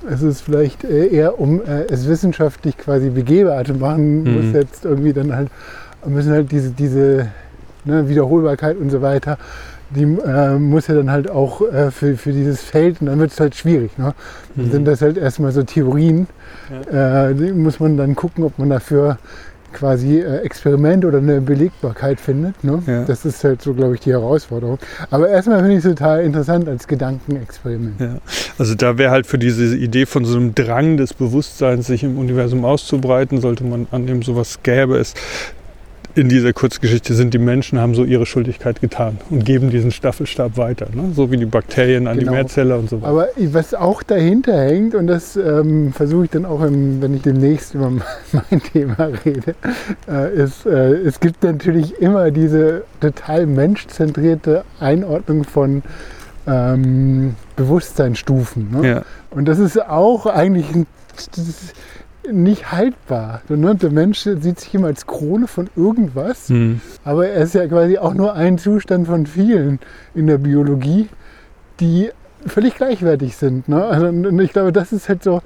es 0.09 0.21
ist 0.21 0.41
vielleicht 0.41 0.83
äh, 0.83 1.07
eher 1.07 1.39
um 1.39 1.61
äh, 1.61 1.83
es 1.89 2.07
wissenschaftlich 2.07 2.77
quasi 2.77 3.09
begehbar 3.09 3.63
zu 3.65 3.73
machen, 3.73 4.23
mhm. 4.23 4.33
muss 4.33 4.53
jetzt 4.53 4.85
irgendwie 4.85 5.13
dann 5.13 5.35
halt, 5.35 5.49
müssen 6.05 6.31
halt 6.31 6.51
diese, 6.51 6.71
diese 6.71 7.27
ne, 7.85 8.09
Wiederholbarkeit 8.09 8.77
und 8.77 8.89
so 8.89 9.01
weiter 9.01 9.37
die 9.95 10.03
äh, 10.03 10.57
muss 10.57 10.87
ja 10.87 10.95
dann 10.95 11.11
halt 11.11 11.29
auch 11.29 11.61
äh, 11.61 11.91
für, 11.91 12.17
für 12.17 12.31
dieses 12.31 12.61
Feld 12.61 13.01
und 13.01 13.07
dann 13.07 13.19
wird 13.19 13.31
es 13.31 13.39
halt 13.39 13.55
schwierig. 13.55 13.97
Ne? 13.97 14.13
Dann 14.55 14.65
mhm. 14.65 14.71
sind 14.71 14.85
das 14.85 15.01
halt 15.01 15.17
erstmal 15.17 15.51
so 15.51 15.63
Theorien. 15.63 16.27
Ja. 16.91 17.29
Äh, 17.29 17.35
die 17.35 17.51
muss 17.51 17.79
man 17.79 17.97
dann 17.97 18.15
gucken, 18.15 18.43
ob 18.43 18.57
man 18.59 18.69
dafür 18.69 19.17
quasi 19.73 20.19
äh, 20.19 20.37
Experiment 20.39 21.03
oder 21.03 21.17
eine 21.17 21.41
Belegbarkeit 21.41 22.21
findet. 22.21 22.63
Ne? 22.63 22.81
Ja. 22.85 23.03
Das 23.03 23.25
ist 23.25 23.43
halt 23.43 23.61
so, 23.61 23.73
glaube 23.73 23.95
ich, 23.95 24.01
die 24.01 24.11
Herausforderung. 24.11 24.77
Aber 25.09 25.27
erstmal 25.29 25.59
finde 25.59 25.73
ich 25.73 25.83
es 25.83 25.83
total 25.83 26.23
interessant 26.23 26.69
als 26.69 26.87
Gedankenexperiment. 26.87 27.99
Ja. 27.99 28.17
Also 28.57 28.75
da 28.75 28.97
wäre 28.97 29.11
halt 29.11 29.27
für 29.27 29.39
diese 29.39 29.75
Idee 29.75 30.05
von 30.05 30.25
so 30.25 30.37
einem 30.37 30.55
Drang 30.55 30.97
des 30.97 31.13
Bewusstseins, 31.13 31.87
sich 31.87 32.03
im 32.03 32.17
Universum 32.17 32.63
auszubreiten, 32.63 33.41
sollte 33.41 33.63
man 33.63 33.87
annehmen, 33.91 34.21
sowas 34.21 34.59
gäbe 34.63 34.97
es, 34.97 35.13
in 36.15 36.29
dieser 36.29 36.53
Kurzgeschichte 36.53 37.13
sind 37.13 37.33
die 37.33 37.39
Menschen, 37.39 37.79
haben 37.79 37.95
so 37.95 38.03
ihre 38.03 38.25
Schuldigkeit 38.25 38.81
getan 38.81 39.17
und 39.29 39.45
geben 39.45 39.69
diesen 39.69 39.91
Staffelstab 39.91 40.57
weiter. 40.57 40.87
Ne? 40.93 41.11
So 41.15 41.31
wie 41.31 41.37
die 41.37 41.45
Bakterien 41.45 42.07
an 42.07 42.19
genau. 42.19 42.31
die 42.31 42.37
Mehrzelle 42.37 42.77
und 42.77 42.89
so 42.89 43.01
weiter. 43.01 43.11
Aber 43.11 43.27
was 43.37 43.73
auch 43.73 44.03
dahinter 44.03 44.55
hängt, 44.59 44.93
und 44.93 45.07
das 45.07 45.35
ähm, 45.35 45.91
versuche 45.91 46.25
ich 46.25 46.31
dann 46.31 46.45
auch, 46.45 46.61
im, 46.61 47.01
wenn 47.01 47.15
ich 47.15 47.23
demnächst 47.23 47.73
über 47.73 47.91
mein 48.31 48.61
Thema 48.61 49.11
rede, 49.25 49.55
äh, 50.07 50.35
ist, 50.35 50.65
äh, 50.65 50.93
es 50.93 51.19
gibt 51.19 51.43
natürlich 51.43 51.99
immer 51.99 52.29
diese 52.31 52.83
total 52.99 53.47
menschzentrierte 53.47 54.63
Einordnung 54.79 55.43
von 55.43 55.81
ähm, 56.45 57.35
Bewusstseinsstufen. 57.55 58.69
Ne? 58.71 58.87
Ja. 58.87 59.01
Und 59.31 59.45
das 59.47 59.57
ist 59.57 59.81
auch 59.81 60.25
eigentlich 60.25 60.73
ein, 60.75 60.85
nicht 62.31 62.71
haltbar. 62.71 63.41
Der 63.49 63.91
Mensch 63.91 64.19
sieht 64.19 64.59
sich 64.59 64.73
immer 64.73 64.87
als 64.87 65.05
Krone 65.05 65.47
von 65.47 65.69
irgendwas, 65.75 66.49
mhm. 66.49 66.81
aber 67.03 67.27
er 67.27 67.43
ist 67.43 67.55
ja 67.55 67.67
quasi 67.67 67.97
auch 67.97 68.13
nur 68.13 68.33
ein 68.33 68.57
Zustand 68.57 69.07
von 69.07 69.25
vielen 69.25 69.79
in 70.15 70.27
der 70.27 70.37
Biologie, 70.37 71.09
die 71.79 72.09
völlig 72.45 72.75
gleichwertig 72.75 73.35
sind. 73.35 73.67
Ne? 73.67 73.83
Also, 73.83 74.07
und 74.07 74.39
ich 74.39 74.53
glaube, 74.53 74.71
das 74.71 74.91
ist 74.91 75.09
halt 75.09 75.23
so 75.23 75.41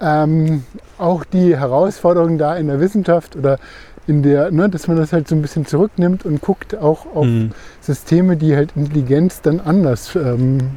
ähm, 0.00 0.64
auch 0.98 1.24
die 1.24 1.56
Herausforderung 1.56 2.38
da 2.38 2.56
in 2.56 2.68
der 2.68 2.80
Wissenschaft 2.80 3.36
oder 3.36 3.58
in 4.06 4.22
der, 4.22 4.50
ne, 4.50 4.68
dass 4.68 4.86
man 4.88 4.96
das 4.96 5.12
halt 5.12 5.26
so 5.28 5.34
ein 5.34 5.42
bisschen 5.42 5.66
zurücknimmt 5.66 6.24
und 6.24 6.40
guckt 6.40 6.76
auch 6.76 7.06
auf 7.14 7.26
mhm. 7.26 7.50
Systeme, 7.80 8.36
die 8.36 8.54
halt 8.54 8.72
Intelligenz 8.76 9.40
dann 9.40 9.60
anders 9.60 10.14
ähm, 10.14 10.70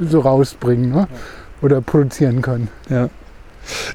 so 0.00 0.20
rausbringen 0.20 0.90
ne? 0.90 1.08
oder 1.62 1.80
produzieren 1.80 2.42
können. 2.42 2.68
Ja. 2.90 3.08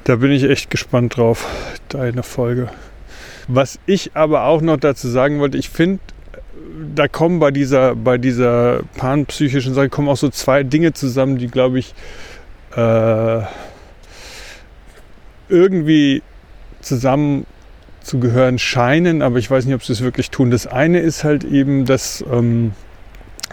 Da 0.04 0.16
bin 0.16 0.30
ich 0.30 0.44
echt 0.44 0.70
gespannt 0.70 1.16
drauf, 1.16 1.46
deine 1.88 2.22
Folge. 2.22 2.68
Was 3.48 3.78
ich 3.86 4.12
aber 4.14 4.44
auch 4.44 4.62
noch 4.62 4.78
dazu 4.78 5.08
sagen 5.08 5.38
wollte, 5.40 5.58
ich 5.58 5.68
finde, 5.68 6.00
da 6.94 7.08
kommen 7.08 7.38
bei 7.38 7.50
dieser, 7.50 7.94
bei 7.94 8.18
dieser 8.18 8.80
panpsychischen 8.96 9.74
Sache 9.74 9.88
kommen 9.88 10.08
auch 10.08 10.16
so 10.16 10.28
zwei 10.28 10.62
Dinge 10.62 10.92
zusammen, 10.92 11.38
die, 11.38 11.48
glaube 11.48 11.78
ich, 11.78 11.94
äh, 12.76 13.42
irgendwie 15.48 16.22
zusammen 16.80 17.46
zu 18.02 18.18
gehören 18.18 18.58
scheinen, 18.58 19.22
aber 19.22 19.38
ich 19.38 19.50
weiß 19.50 19.64
nicht, 19.64 19.74
ob 19.74 19.84
sie 19.84 19.92
es 19.92 20.02
wirklich 20.02 20.30
tun. 20.30 20.50
Das 20.50 20.66
eine 20.66 21.00
ist 21.00 21.24
halt 21.24 21.44
eben, 21.44 21.86
dass 21.86 22.24
ähm, 22.30 22.72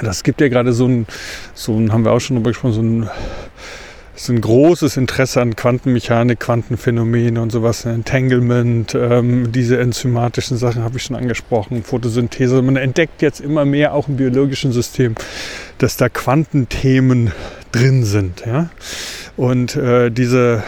das 0.02 0.24
gibt 0.24 0.42
ja 0.42 0.48
gerade 0.48 0.74
so 0.74 0.88
ein, 0.88 1.06
so 1.54 1.78
ein, 1.78 1.92
haben 1.92 2.06
wir 2.06 2.12
auch 2.12 2.20
schon 2.20 2.38
drüber 2.38 2.52
gesprochen, 2.52 2.74
so 2.74 2.82
ein 2.82 3.10
ist 4.22 4.30
ein 4.30 4.42
großes 4.42 4.98
Interesse 4.98 5.42
an 5.42 5.56
Quantenmechanik, 5.56 6.40
Quantenphänomene 6.40 7.42
und 7.42 7.52
sowas, 7.52 7.86
Entanglement, 7.86 8.94
ähm, 8.94 9.52
diese 9.52 9.80
enzymatischen 9.80 10.58
Sachen 10.58 10.84
habe 10.84 10.98
ich 10.98 11.04
schon 11.04 11.16
angesprochen, 11.16 11.84
Photosynthese. 11.84 12.62
Man 12.62 12.76
entdeckt 12.76 13.24
jetzt 13.24 13.42
immer 13.42 13.66
mehr 13.66 13.96
auch 13.96 14.08
im 14.08 14.18
biologischen 14.18 14.74
System, 14.74 15.16
dass 15.80 15.98
da 15.98 16.08
Quantenthemen 16.08 17.32
drin 17.72 18.04
sind. 18.04 18.44
Ja? 18.46 18.70
Und 19.38 19.76
äh, 19.76 20.12
diese 20.12 20.62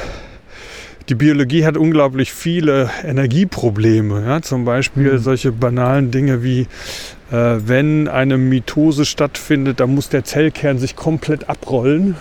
die 1.10 1.16
Biologie 1.16 1.66
hat 1.66 1.78
unglaublich 1.78 2.34
viele 2.34 2.90
Energieprobleme. 3.04 4.26
Ja? 4.26 4.42
Zum 4.42 4.66
Beispiel 4.66 5.14
mhm. 5.14 5.18
solche 5.20 5.52
banalen 5.52 6.10
Dinge 6.10 6.44
wie, 6.44 6.62
äh, 7.32 7.58
wenn 7.60 8.08
eine 8.08 8.40
Mitose 8.40 9.06
stattfindet, 9.06 9.80
dann 9.80 9.94
muss 9.94 10.10
der 10.10 10.24
Zellkern 10.24 10.80
sich 10.80 10.96
komplett 10.96 11.50
abrollen 11.50 12.16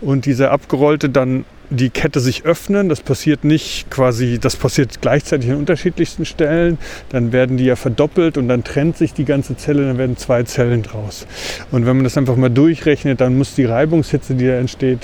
und 0.00 0.26
diese 0.26 0.50
abgerollte 0.50 1.08
dann 1.08 1.44
die 1.70 1.90
Kette 1.90 2.20
sich 2.20 2.44
öffnen. 2.44 2.88
Das 2.88 3.00
passiert 3.00 3.44
nicht 3.44 3.90
quasi, 3.90 4.38
das 4.40 4.56
passiert 4.56 5.00
gleichzeitig 5.00 5.50
an 5.50 5.56
unterschiedlichsten 5.56 6.24
Stellen. 6.24 6.78
Dann 7.08 7.32
werden 7.32 7.56
die 7.56 7.64
ja 7.64 7.76
verdoppelt 7.76 8.36
und 8.38 8.48
dann 8.48 8.64
trennt 8.64 8.96
sich 8.96 9.14
die 9.14 9.24
ganze 9.24 9.56
Zelle, 9.56 9.86
dann 9.86 9.98
werden 9.98 10.16
zwei 10.16 10.42
Zellen 10.44 10.82
draus. 10.82 11.26
Und 11.70 11.86
wenn 11.86 11.96
man 11.96 12.04
das 12.04 12.16
einfach 12.16 12.36
mal 12.36 12.50
durchrechnet, 12.50 13.20
dann 13.20 13.36
muss 13.36 13.54
die 13.54 13.64
Reibungshitze, 13.64 14.34
die 14.34 14.46
da 14.46 14.54
entsteht, 14.54 15.00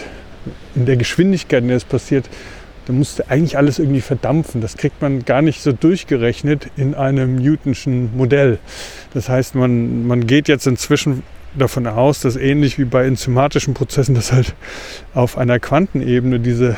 in 0.75 0.87
der 0.87 0.97
Geschwindigkeit, 0.97 1.63
in 1.63 1.69
der 1.69 1.77
es 1.77 1.85
passiert, 1.85 2.29
dann 2.87 2.99
musste 2.99 3.31
eigentlich 3.31 3.57
alles 3.57 3.79
irgendwie 3.79 4.01
verdampfen. 4.01 4.61
Das 4.61 4.77
kriegt 4.77 5.01
man 5.01 5.25
gar 5.25 5.41
nicht 5.41 5.63
so 5.63 5.71
durchgerechnet 5.73 6.69
in 6.77 6.95
einem 6.95 7.37
Newtonschen 7.37 8.17
Modell. 8.17 8.59
Das 9.15 9.29
heißt, 9.29 9.55
man, 9.55 10.07
man 10.07 10.27
geht 10.27 10.49
jetzt 10.49 10.67
inzwischen 10.67 11.23
davon 11.55 11.87
aus, 11.87 12.21
dass 12.21 12.37
ähnlich 12.37 12.79
wie 12.79 12.85
bei 12.85 13.07
enzymatischen 13.07 13.75
Prozessen, 13.75 14.15
dass 14.15 14.33
halt 14.33 14.55
auf 15.15 15.37
einer 15.37 15.59
Quantenebene 15.59 16.41
diese, 16.41 16.77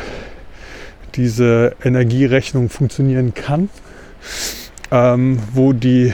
diese 1.14 1.74
Energierechnung 1.82 2.68
funktionieren 2.68 3.34
kann, 3.34 3.68
ähm, 4.90 5.38
wo 5.52 5.72
die 5.72 6.12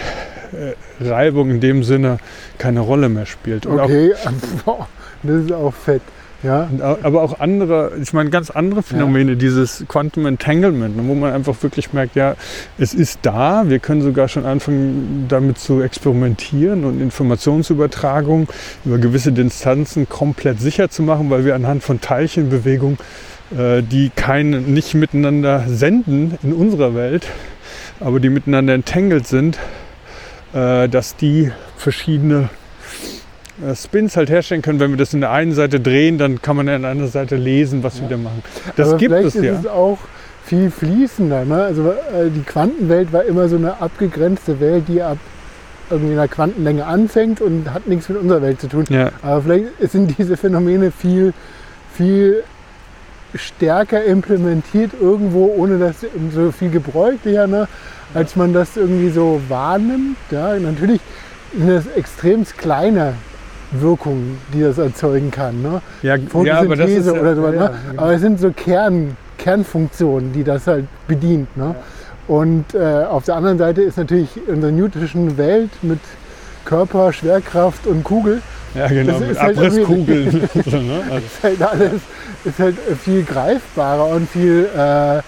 äh, 0.52 0.74
Reibung 1.04 1.50
in 1.50 1.60
dem 1.60 1.82
Sinne 1.84 2.18
keine 2.58 2.80
Rolle 2.80 3.08
mehr 3.08 3.26
spielt. 3.26 3.66
Und 3.66 3.80
okay, 3.80 4.12
auch, 4.66 4.86
das 5.22 5.44
ist 5.44 5.52
auch 5.52 5.74
fett. 5.74 6.02
Ja. 6.42 6.70
aber 7.02 7.22
auch 7.22 7.38
andere, 7.38 7.92
ich 8.00 8.14
meine 8.14 8.30
ganz 8.30 8.48
andere 8.48 8.82
Phänomene, 8.82 9.32
ja. 9.32 9.38
dieses 9.38 9.84
Quantum 9.88 10.24
Entanglement, 10.24 10.94
wo 10.96 11.14
man 11.14 11.34
einfach 11.34 11.62
wirklich 11.62 11.92
merkt, 11.92 12.16
ja, 12.16 12.34
es 12.78 12.94
ist 12.94 13.20
da, 13.22 13.64
wir 13.68 13.78
können 13.78 14.00
sogar 14.00 14.28
schon 14.28 14.46
anfangen 14.46 15.26
damit 15.28 15.58
zu 15.58 15.82
experimentieren 15.82 16.84
und 16.84 17.00
Informationsübertragung 17.00 18.48
über 18.86 18.96
gewisse 18.96 19.32
Distanzen 19.32 20.08
komplett 20.08 20.60
sicher 20.60 20.88
zu 20.88 21.02
machen, 21.02 21.28
weil 21.28 21.44
wir 21.44 21.54
anhand 21.54 21.82
von 21.82 22.00
Teilchenbewegung, 22.00 22.96
äh, 23.56 23.82
die 23.82 24.10
kein, 24.14 24.72
nicht 24.72 24.94
miteinander 24.94 25.64
senden 25.68 26.38
in 26.42 26.54
unserer 26.54 26.94
Welt, 26.94 27.26
aber 28.00 28.18
die 28.18 28.30
miteinander 28.30 28.72
entangled 28.72 29.26
sind, 29.26 29.58
äh, 30.54 30.88
dass 30.88 31.16
die 31.16 31.52
verschiedene 31.76 32.48
Spins 33.74 34.16
halt 34.16 34.30
herstellen 34.30 34.62
können. 34.62 34.80
Wenn 34.80 34.90
wir 34.90 34.96
das 34.96 35.14
in 35.14 35.20
der 35.20 35.30
einen 35.30 35.52
Seite 35.52 35.80
drehen, 35.80 36.18
dann 36.18 36.40
kann 36.42 36.56
man 36.56 36.68
in 36.68 36.82
der 36.82 36.90
anderen 36.90 37.10
Seite 37.10 37.36
lesen, 37.36 37.82
was 37.82 37.96
ja. 37.96 38.02
wir 38.02 38.08
da 38.10 38.16
machen. 38.16 38.42
Das 38.76 38.88
Aber 38.88 38.98
gibt 38.98 39.14
es 39.14 39.34
ja. 39.34 39.42
ist 39.42 39.60
es 39.60 39.66
auch 39.66 39.98
viel 40.44 40.70
fließender. 40.70 41.44
Ne? 41.44 41.62
Also 41.62 41.90
äh, 41.90 42.30
die 42.34 42.42
Quantenwelt 42.42 43.12
war 43.12 43.24
immer 43.24 43.48
so 43.48 43.56
eine 43.56 43.80
abgegrenzte 43.80 44.60
Welt, 44.60 44.84
die 44.88 45.02
ab 45.02 45.18
irgendwie 45.90 46.12
einer 46.12 46.28
Quantenlänge 46.28 46.86
anfängt 46.86 47.40
und 47.40 47.72
hat 47.72 47.86
nichts 47.86 48.08
mit 48.08 48.18
unserer 48.18 48.42
Welt 48.42 48.60
zu 48.60 48.68
tun. 48.68 48.84
Ja. 48.88 49.10
Aber 49.22 49.42
vielleicht 49.42 49.66
sind 49.90 50.16
diese 50.18 50.36
Phänomene 50.36 50.90
viel, 50.90 51.34
viel 51.94 52.44
stärker 53.34 54.02
implementiert 54.04 54.92
irgendwo, 55.00 55.54
ohne 55.56 55.78
dass 55.78 55.96
so 56.34 56.52
viel 56.52 56.70
gebräuchlicher, 56.70 57.46
ne? 57.46 57.68
als 58.14 58.34
man 58.36 58.52
das 58.52 58.76
irgendwie 58.76 59.10
so 59.10 59.40
wahrnimmt. 59.48 60.16
Ja? 60.30 60.58
Natürlich 60.58 61.00
sind 61.56 61.68
das 61.68 61.86
extrem 61.88 62.44
kleine 62.44 63.14
Wirkung, 63.72 64.38
die 64.52 64.62
das 64.62 64.78
erzeugen 64.78 65.30
kann. 65.30 65.62
Ne? 65.62 65.80
Ja, 66.02 66.16
ja, 66.16 66.60
aber 66.60 66.76
das 66.76 66.90
ist, 66.90 67.08
oder 67.08 67.34
so. 67.36 67.44
Ja, 67.44 67.50
ne? 67.50 67.74
Genau. 67.90 68.02
Aber 68.02 68.12
es 68.12 68.20
sind 68.20 68.40
so 68.40 68.50
Kern, 68.50 69.16
Kernfunktionen, 69.38 70.32
die 70.32 70.44
das 70.44 70.66
halt 70.66 70.86
bedient. 71.06 71.56
Ne? 71.56 71.74
Und 72.26 72.74
äh, 72.74 73.04
auf 73.04 73.24
der 73.24 73.36
anderen 73.36 73.58
Seite 73.58 73.82
ist 73.82 73.96
natürlich 73.96 74.30
unsere 74.46 74.72
newtonische 74.72 75.36
Welt 75.36 75.70
mit 75.82 76.00
Körper, 76.64 77.12
Schwerkraft 77.12 77.86
und 77.86 78.04
Kugel. 78.04 78.42
Ja, 78.74 78.86
genau, 78.86 79.18
das 79.18 79.28
mit 79.28 79.40
halt 79.40 79.58
Abrisskugeln. 79.58 80.30
ne? 80.66 81.02
also. 81.10 81.26
ist 81.26 81.42
halt 81.42 81.62
alles 81.62 82.00
ist 82.44 82.58
halt 82.58 82.76
viel 83.02 83.22
greifbarer 83.24 84.06
und 84.06 84.28
viel 84.28 84.68
äh, 84.76 85.20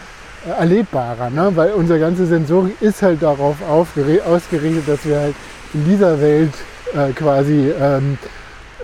erlebbarer, 0.58 1.30
ne? 1.30 1.52
weil 1.54 1.72
unsere 1.72 1.98
ganze 1.98 2.26
Sensorik 2.26 2.80
ist 2.80 3.02
halt 3.02 3.22
darauf 3.22 3.56
ausgerichtet, 3.68 4.82
dass 4.86 5.04
wir 5.04 5.20
halt 5.20 5.34
in 5.74 5.84
dieser 5.84 6.20
Welt 6.20 6.54
äh, 6.94 7.12
quasi 7.12 7.70
ähm, 7.70 8.18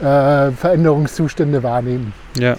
äh, 0.01 0.53
Veränderungszustände 0.53 1.63
wahrnehmen. 1.63 2.13
Ja. 2.39 2.57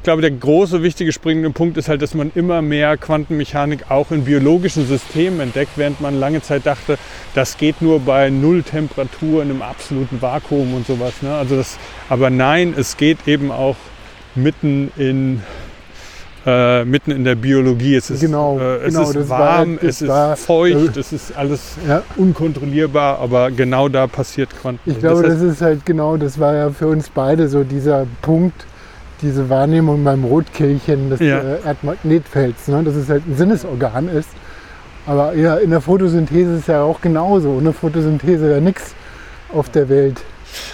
Ich 0.00 0.04
glaube, 0.04 0.22
der 0.22 0.30
große, 0.30 0.82
wichtige, 0.82 1.12
springende 1.12 1.50
Punkt 1.50 1.76
ist 1.76 1.90
halt, 1.90 2.00
dass 2.00 2.14
man 2.14 2.32
immer 2.34 2.62
mehr 2.62 2.96
Quantenmechanik 2.96 3.90
auch 3.90 4.10
in 4.10 4.24
biologischen 4.24 4.86
Systemen 4.86 5.40
entdeckt, 5.40 5.72
während 5.76 6.00
man 6.00 6.18
lange 6.18 6.40
Zeit 6.40 6.64
dachte, 6.64 6.96
das 7.34 7.58
geht 7.58 7.82
nur 7.82 8.00
bei 8.00 8.30
Nulltemperatur 8.30 9.42
in 9.42 9.50
einem 9.50 9.60
absoluten 9.60 10.22
Vakuum 10.22 10.72
und 10.72 10.86
sowas. 10.86 11.20
Ne? 11.20 11.34
Also 11.34 11.56
das, 11.56 11.76
aber 12.08 12.30
nein, 12.30 12.72
es 12.74 12.96
geht 12.96 13.18
eben 13.28 13.52
auch 13.52 13.76
mitten 14.34 14.90
in 14.96 15.42
äh, 16.46 16.84
mitten 16.84 17.10
in 17.10 17.24
der 17.24 17.34
Biologie. 17.34 17.96
Es 17.96 18.10
ist, 18.10 18.20
genau, 18.20 18.58
äh, 18.58 18.86
es 18.86 18.94
genau, 18.94 19.10
ist 19.10 19.28
warm, 19.28 19.76
war, 19.76 19.84
es 19.88 20.02
ist 20.02 20.08
war, 20.08 20.36
feucht, 20.36 20.96
äh, 20.96 21.00
es 21.00 21.12
ist 21.12 21.36
alles 21.36 21.76
ja. 21.86 22.02
unkontrollierbar, 22.16 23.18
aber 23.18 23.50
genau 23.50 23.88
da 23.88 24.06
passiert 24.06 24.50
Quanten. 24.60 24.90
Ich 24.90 24.98
glaube, 24.98 25.22
das, 25.22 25.32
heißt, 25.32 25.42
das, 25.42 25.52
ist 25.52 25.62
halt 25.62 25.86
genau, 25.86 26.16
das 26.16 26.38
war 26.38 26.54
ja 26.54 26.70
für 26.70 26.88
uns 26.88 27.10
beide 27.10 27.48
so 27.48 27.64
dieser 27.64 28.06
Punkt, 28.22 28.64
diese 29.22 29.50
Wahrnehmung 29.50 30.02
beim 30.02 30.24
Rotkehlchen 30.24 31.10
des 31.10 31.20
ja. 31.20 31.40
äh, 31.40 31.58
Erdmagnetfelds, 31.64 32.68
ne? 32.68 32.82
dass 32.84 32.94
es 32.94 33.08
halt 33.08 33.26
ein 33.26 33.36
Sinnesorgan 33.36 34.08
ist. 34.08 34.30
Aber 35.06 35.34
ja, 35.34 35.56
in 35.56 35.70
der 35.70 35.80
Photosynthese 35.80 36.54
ist 36.54 36.60
es 36.60 36.66
ja 36.68 36.82
auch 36.82 37.00
genauso. 37.00 37.50
Ohne 37.50 37.72
Photosynthese 37.72 38.50
ja 38.50 38.60
nichts 38.60 38.94
auf 39.52 39.68
der 39.68 39.88
Welt. 39.88 40.22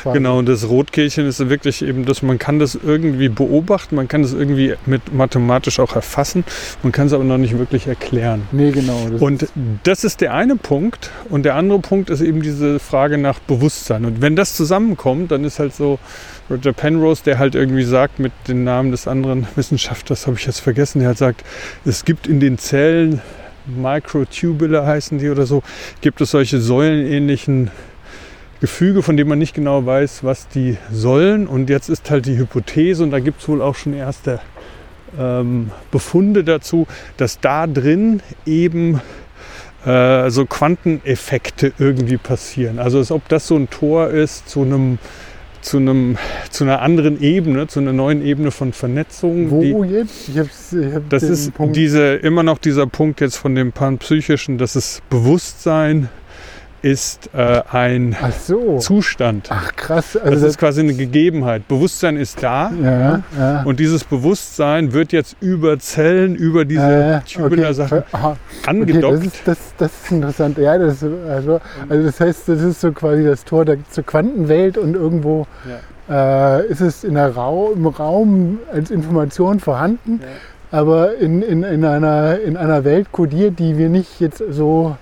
Genau, 0.05 0.39
und 0.39 0.49
das 0.49 0.69
Rotkehlchen 0.69 1.27
ist 1.27 1.49
wirklich 1.49 1.83
eben 1.83 2.05
das, 2.05 2.23
man 2.23 2.39
kann 2.39 2.59
das 2.59 2.75
irgendwie 2.75 3.29
beobachten, 3.29 3.97
man 3.97 4.09
kann 4.09 4.23
das 4.23 4.33
irgendwie 4.33 4.75
mit 4.87 5.13
mathematisch 5.13 5.81
auch 5.81 5.95
erfassen, 5.95 6.45
man 6.83 6.93
kann 6.93 7.07
es 7.07 7.13
aber 7.13 7.25
noch 7.25 7.39
nicht 7.39 7.59
wirklich 7.59 7.87
erklären. 7.87 8.43
Nee, 8.53 8.71
genau. 8.71 9.09
Das 9.11 9.21
und 9.21 9.49
das 9.83 10.05
ist 10.05 10.21
der 10.21 10.35
eine 10.35 10.57
Punkt. 10.57 11.11
Und 11.29 11.45
der 11.45 11.55
andere 11.55 11.79
Punkt 11.81 12.11
ist 12.11 12.21
eben 12.21 12.43
diese 12.43 12.79
Frage 12.79 13.19
nach 13.19 13.39
Bewusstsein. 13.39 14.05
Und 14.05 14.21
wenn 14.21 14.37
das 14.37 14.55
zusammenkommt, 14.55 15.31
dann 15.31 15.45
ist 15.45 15.59
halt 15.59 15.75
so 15.75 15.99
Roger 16.51 16.73
Penrose, 16.73 17.25
der 17.25 17.39
halt 17.39 17.55
irgendwie 17.55 17.85
sagt, 17.85 18.19
mit 18.19 18.33
dem 18.49 18.65
Namen 18.65 18.91
des 18.91 19.09
anderen 19.09 19.47
Wissenschaftlers 19.57 20.27
habe 20.27 20.37
ich 20.37 20.47
jetzt 20.47 20.61
vergessen, 20.61 21.01
der 21.01 21.09
halt 21.09 21.19
sagt, 21.19 21.45
es 21.85 22.05
gibt 22.05 22.27
in 22.27 22.41
den 22.41 22.59
Zellen 22.59 23.21
Microtubular 23.67 24.87
heißen 24.87 25.19
die 25.19 25.29
oder 25.29 25.45
so, 25.45 25.63
gibt 26.01 26.21
es 26.21 26.31
solche 26.31 26.61
säulenähnlichen 26.61 27.71
Gefüge, 28.67 29.05
von 29.05 29.17
denen 29.17 29.29
man 29.29 29.39
nicht 29.39 29.55
genau 29.55 29.87
weiß, 29.87 30.25
was 30.25 30.49
die 30.49 30.77
sollen. 30.91 31.47
Und 31.47 31.71
jetzt 31.71 31.89
ist 31.89 32.11
halt 32.11 32.27
die 32.27 32.37
Hypothese, 32.37 33.05
und 33.05 33.13
da 33.13 33.21
gibt 33.21 33.41
es 33.41 33.49
wohl 33.49 33.63
auch 33.63 33.77
schon 33.77 33.95
erste 33.95 34.41
ähm, 35.17 35.71
Befunde 35.93 36.43
dazu, 36.43 36.89
dass 37.17 37.39
da 37.39 37.69
drin 37.69 38.23
eben 38.45 39.01
äh, 39.87 40.31
so 40.31 40.47
Quanteneffekte 40.47 41.75
irgendwie 41.79 42.17
passieren. 42.17 42.81
Also 42.81 42.99
als 42.99 43.13
ob 43.13 43.29
das 43.29 43.47
so 43.47 43.55
ein 43.55 43.71
Tor 43.71 44.09
ist 44.09 44.49
zu 44.49 44.63
einem 44.63 44.99
zu, 45.61 45.77
einem, 45.79 46.17
zu 46.51 46.65
einer 46.65 46.83
anderen 46.83 47.21
Ebene, 47.21 47.69
zu 47.69 47.81
einer 47.81 47.93
neuen 47.93 48.25
Ebene 48.25 48.51
von 48.51 48.73
Vernetzung. 48.73 49.51
Wo 49.51 49.85
die, 49.85 49.95
jetzt? 49.95 50.29
Ich 50.29 50.39
hab's, 50.39 50.73
ich 50.73 50.93
hab 50.93 51.09
das 51.09 51.23
ist 51.25 51.53
diese, 51.73 52.15
immer 52.15 52.43
noch 52.43 52.59
dieser 52.59 52.87
Punkt 52.87 53.21
jetzt 53.21 53.37
von 53.37 53.55
dem 53.55 53.73
Panpsychischen, 53.73 54.59
dass 54.59 54.77
es 54.77 55.03
Bewusstsein 55.09 56.09
ist 56.83 57.31
äh, 57.35 57.63
ein 57.71 58.17
so. 58.45 58.79
Zustand. 58.79 59.49
Ach 59.51 59.75
krass. 59.75 60.17
Also 60.17 60.31
das, 60.31 60.41
das 60.41 60.51
ist 60.51 60.59
quasi 60.59 60.81
eine 60.81 60.95
Gegebenheit. 60.95 61.67
Bewusstsein 61.69 62.17
ist 62.17 62.43
da 62.43 62.71
ja, 62.83 63.23
ja. 63.39 63.63
und 63.65 63.81
dieses 63.81 64.05
Bewusstsein 64.05 64.93
wird 64.93 65.13
jetzt 65.13 65.37
über 65.41 65.79
Zellen, 65.79 66.35
über 66.35 66.65
diese 66.65 67.23
äh, 67.27 67.33
Tubular-Sachen 67.33 68.05
okay. 68.13 68.35
angedockt. 68.67 69.17
Okay, 69.17 69.25
das, 69.25 69.35
ist, 69.35 69.43
das, 69.45 69.59
das 69.79 69.91
ist 70.05 70.13
interessant. 70.13 70.59
Ja, 70.59 70.79
das, 70.79 71.03
also, 71.03 71.61
also 71.89 72.03
das 72.05 72.21
heißt, 72.21 72.49
das 72.49 72.61
ist 72.63 72.81
so 72.81 72.93
quasi 72.93 73.25
das 73.25 73.45
Tor 73.45 73.65
der, 73.65 73.79
zur 73.91 74.05
Quantenwelt 74.05 74.79
und 74.79 74.95
irgendwo 74.95 75.47
ja. 76.09 76.59
äh, 76.59 76.67
ist 76.67 76.81
es 76.81 77.05
in 77.05 77.15
der 77.15 77.37
Ra 77.37 77.47
im 77.75 77.87
Raum 77.87 78.59
als 78.73 78.91
Information 78.91 79.61
vorhanden, 79.61 80.21
aber 80.71 81.17
in, 81.17 81.43
in, 81.43 81.63
in, 81.63 81.85
einer, 81.85 82.41
in 82.41 82.57
einer 82.57 82.85
Welt 82.85 83.13
kodiert, 83.13 83.59
die 83.59 83.79
wir 83.79 83.89
nicht 83.89 84.21
jetzt 84.21 84.43
so 84.51 84.97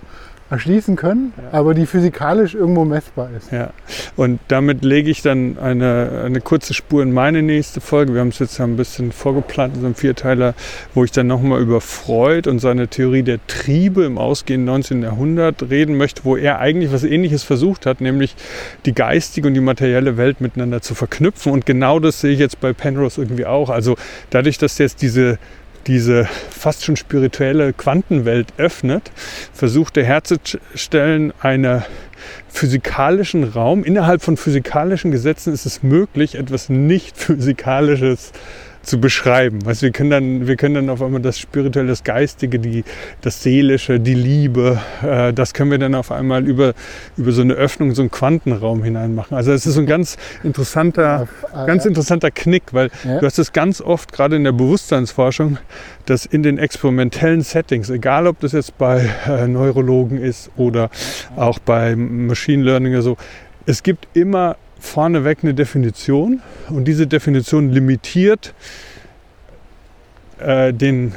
erschließen 0.50 0.96
können, 0.96 1.32
ja. 1.36 1.58
aber 1.58 1.74
die 1.74 1.86
physikalisch 1.86 2.54
irgendwo 2.54 2.84
messbar 2.84 3.30
ist. 3.36 3.50
Ja, 3.50 3.70
und 4.16 4.40
damit 4.48 4.84
lege 4.84 5.10
ich 5.10 5.22
dann 5.22 5.58
eine, 5.58 6.22
eine 6.24 6.40
kurze 6.40 6.74
Spur 6.74 7.02
in 7.02 7.12
meine 7.12 7.42
nächste 7.42 7.80
Folge. 7.80 8.12
Wir 8.12 8.20
haben 8.20 8.28
es 8.28 8.38
jetzt 8.38 8.60
ein 8.60 8.76
bisschen 8.76 9.12
vorgeplant 9.12 9.74
in 9.74 9.80
so 9.80 9.86
einem 9.86 9.94
Vierteiler, 9.94 10.54
wo 10.94 11.02
ich 11.02 11.12
dann 11.12 11.26
nochmal 11.26 11.60
über 11.60 11.80
Freud 11.80 12.48
und 12.48 12.58
seine 12.58 12.88
Theorie 12.88 13.22
der 13.22 13.38
Triebe 13.46 14.04
im 14.04 14.18
ausgehenden 14.18 14.66
19. 14.66 15.02
Jahrhundert 15.02 15.70
reden 15.70 15.96
möchte, 15.96 16.24
wo 16.24 16.36
er 16.36 16.58
eigentlich 16.58 16.92
was 16.92 17.04
Ähnliches 17.04 17.42
versucht 17.42 17.86
hat, 17.86 18.00
nämlich 18.00 18.36
die 18.84 18.94
geistige 18.94 19.48
und 19.48 19.54
die 19.54 19.60
materielle 19.60 20.16
Welt 20.16 20.40
miteinander 20.40 20.82
zu 20.82 20.94
verknüpfen. 20.94 21.52
Und 21.52 21.64
genau 21.64 21.98
das 21.98 22.20
sehe 22.20 22.32
ich 22.32 22.38
jetzt 22.38 22.60
bei 22.60 22.72
Penrose 22.72 23.20
irgendwie 23.20 23.46
auch. 23.46 23.70
Also 23.70 23.96
dadurch, 24.30 24.58
dass 24.58 24.78
jetzt 24.78 25.00
diese 25.00 25.38
diese 25.86 26.28
fast 26.50 26.84
schon 26.84 26.96
spirituelle 26.96 27.72
Quantenwelt 27.72 28.52
öffnet, 28.56 29.10
versucht 29.52 29.96
er 29.96 30.04
herzustellen, 30.04 31.32
einen 31.40 31.82
physikalischen 32.48 33.44
Raum. 33.44 33.84
Innerhalb 33.84 34.22
von 34.22 34.36
physikalischen 34.36 35.10
Gesetzen 35.10 35.52
ist 35.52 35.66
es 35.66 35.82
möglich, 35.82 36.36
etwas 36.36 36.68
nicht 36.68 37.16
physikalisches 37.16 38.32
zu 38.84 39.00
beschreiben. 39.00 39.64
Weißt, 39.64 39.82
wir, 39.82 39.90
können 39.90 40.10
dann, 40.10 40.46
wir 40.46 40.56
können 40.56 40.74
dann 40.74 40.90
auf 40.90 41.02
einmal 41.02 41.20
das 41.20 41.38
Spirituelle, 41.38 41.88
das 41.88 42.04
Geistige, 42.04 42.58
die, 42.58 42.84
das 43.20 43.42
Seelische, 43.42 44.00
die 44.00 44.14
Liebe, 44.14 44.78
äh, 45.02 45.32
das 45.32 45.54
können 45.54 45.70
wir 45.70 45.78
dann 45.78 45.94
auf 45.94 46.12
einmal 46.12 46.46
über, 46.46 46.74
über 47.16 47.32
so 47.32 47.42
eine 47.42 47.54
Öffnung, 47.54 47.94
so 47.94 48.02
einen 48.02 48.10
Quantenraum 48.10 48.82
hinein 48.84 49.14
machen. 49.14 49.34
Also 49.34 49.52
es 49.52 49.66
ist 49.66 49.74
so 49.74 49.80
ein 49.80 49.86
ganz 49.86 50.16
interessanter, 50.42 51.28
äh, 51.52 51.66
ganz 51.66 51.84
interessanter 51.86 52.30
Knick, 52.30 52.64
weil 52.72 52.90
Ja. 53.04 53.18
du 53.20 53.26
hast 53.26 53.38
es 53.38 53.52
ganz 53.52 53.80
oft, 53.80 54.12
gerade 54.12 54.36
in 54.36 54.44
der 54.44 54.52
Bewusstseinsforschung, 54.52 55.58
dass 56.06 56.26
in 56.26 56.42
den 56.42 56.58
experimentellen 56.58 57.42
Settings, 57.42 57.90
egal 57.90 58.26
ob 58.26 58.40
das 58.40 58.52
jetzt 58.52 58.76
bei 58.78 59.08
äh, 59.26 59.46
Neurologen 59.48 60.18
ist 60.20 60.50
oder 60.56 60.90
auch 61.36 61.58
bei 61.58 61.96
Machine 61.96 62.62
Learning 62.62 62.92
oder 62.92 63.02
so, 63.02 63.16
es 63.66 63.82
gibt 63.82 64.06
immer 64.14 64.56
vorneweg 64.84 65.38
eine 65.42 65.54
Definition 65.54 66.40
und 66.68 66.84
diese 66.84 67.06
Definition 67.06 67.70
limitiert 67.70 68.54
äh, 70.38 70.72
den 70.72 71.14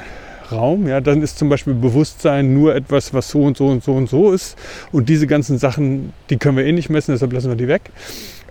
Raum. 0.51 0.87
Ja, 0.87 1.01
dann 1.01 1.21
ist 1.21 1.37
zum 1.37 1.49
Beispiel 1.49 1.73
Bewusstsein 1.73 2.53
nur 2.53 2.75
etwas, 2.75 3.13
was 3.13 3.29
so 3.29 3.43
und 3.43 3.57
so 3.57 3.67
und 3.67 3.83
so 3.83 3.93
und 3.93 4.09
so 4.09 4.31
ist. 4.31 4.57
Und 4.91 5.09
diese 5.09 5.27
ganzen 5.27 5.57
Sachen, 5.57 6.13
die 6.29 6.37
können 6.37 6.57
wir 6.57 6.65
eh 6.65 6.71
nicht 6.71 6.89
messen, 6.89 7.11
deshalb 7.11 7.33
lassen 7.33 7.49
wir 7.49 7.55
die 7.55 7.67
weg. 7.67 7.91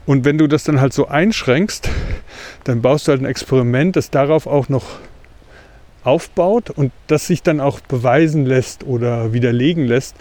Und 0.04 0.24
wenn 0.24 0.38
du 0.38 0.46
das 0.46 0.62
dann 0.64 0.80
halt 0.80 0.92
so 0.92 1.08
einschränkst, 1.08 1.88
dann 2.64 2.82
baust 2.82 3.08
du 3.08 3.12
halt 3.12 3.22
ein 3.22 3.26
Experiment, 3.26 3.96
das 3.96 4.10
darauf 4.10 4.46
auch 4.46 4.68
noch 4.68 4.84
aufbaut 6.04 6.70
und 6.70 6.92
das 7.08 7.26
sich 7.26 7.42
dann 7.42 7.58
auch 7.58 7.80
beweisen 7.80 8.46
lässt 8.46 8.84
oder 8.84 9.32
widerlegen 9.32 9.86
lässt. 9.86 10.14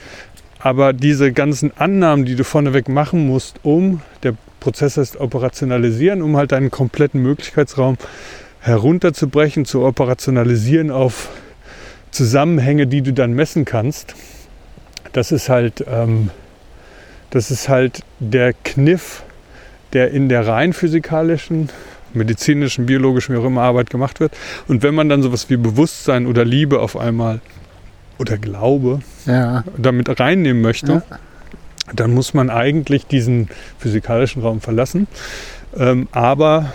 Aber 0.57 0.93
diese 0.93 1.31
ganzen 1.31 1.77
Annahmen, 1.77 2.25
die 2.25 2.35
du 2.35 2.43
vorneweg 2.43 2.89
machen 2.89 3.27
musst, 3.27 3.59
um, 3.61 4.01
der 4.23 4.33
Prozess 4.65 4.97
heißt 4.97 5.17
operationalisieren, 5.19 6.23
um 6.23 6.35
halt 6.37 6.51
deinen 6.51 6.71
kompletten 6.71 7.21
Möglichkeitsraum 7.21 7.97
herunterzubrechen, 8.61 9.63
zu 9.65 9.83
operationalisieren 9.83 10.89
auf 10.89 11.29
Zusammenhänge, 12.09 12.87
die 12.87 13.03
du 13.03 13.13
dann 13.13 13.33
messen 13.33 13.63
kannst, 13.63 14.15
das 15.13 15.31
ist 15.31 15.49
halt, 15.49 15.85
ähm, 15.87 16.31
das 17.29 17.51
ist 17.51 17.69
halt 17.69 18.01
der 18.19 18.53
Kniff, 18.53 19.21
der 19.93 20.09
in 20.09 20.29
der 20.29 20.47
rein 20.47 20.73
physikalischen, 20.73 21.69
medizinischen, 22.15 22.87
biologischen, 22.87 23.35
wie 23.35 23.39
auch 23.39 23.45
immer 23.45 23.61
Arbeit 23.61 23.91
gemacht 23.91 24.19
wird. 24.19 24.33
Und 24.67 24.81
wenn 24.81 24.95
man 24.95 25.09
dann 25.09 25.21
sowas 25.21 25.47
wie 25.51 25.57
Bewusstsein 25.57 26.25
oder 26.25 26.43
Liebe 26.43 26.79
auf 26.79 26.97
einmal 26.97 27.39
oder 28.17 28.39
Glaube 28.39 29.01
Ja, 29.27 29.63
damit 29.77 30.19
reinnehmen 30.19 30.63
möchte, 30.63 31.03
Ja. 31.07 31.19
Dann 31.93 32.13
muss 32.13 32.33
man 32.33 32.49
eigentlich 32.49 33.05
diesen 33.07 33.49
physikalischen 33.77 34.41
Raum 34.41 34.61
verlassen. 34.61 35.07
Ähm, 35.77 36.07
aber 36.11 36.71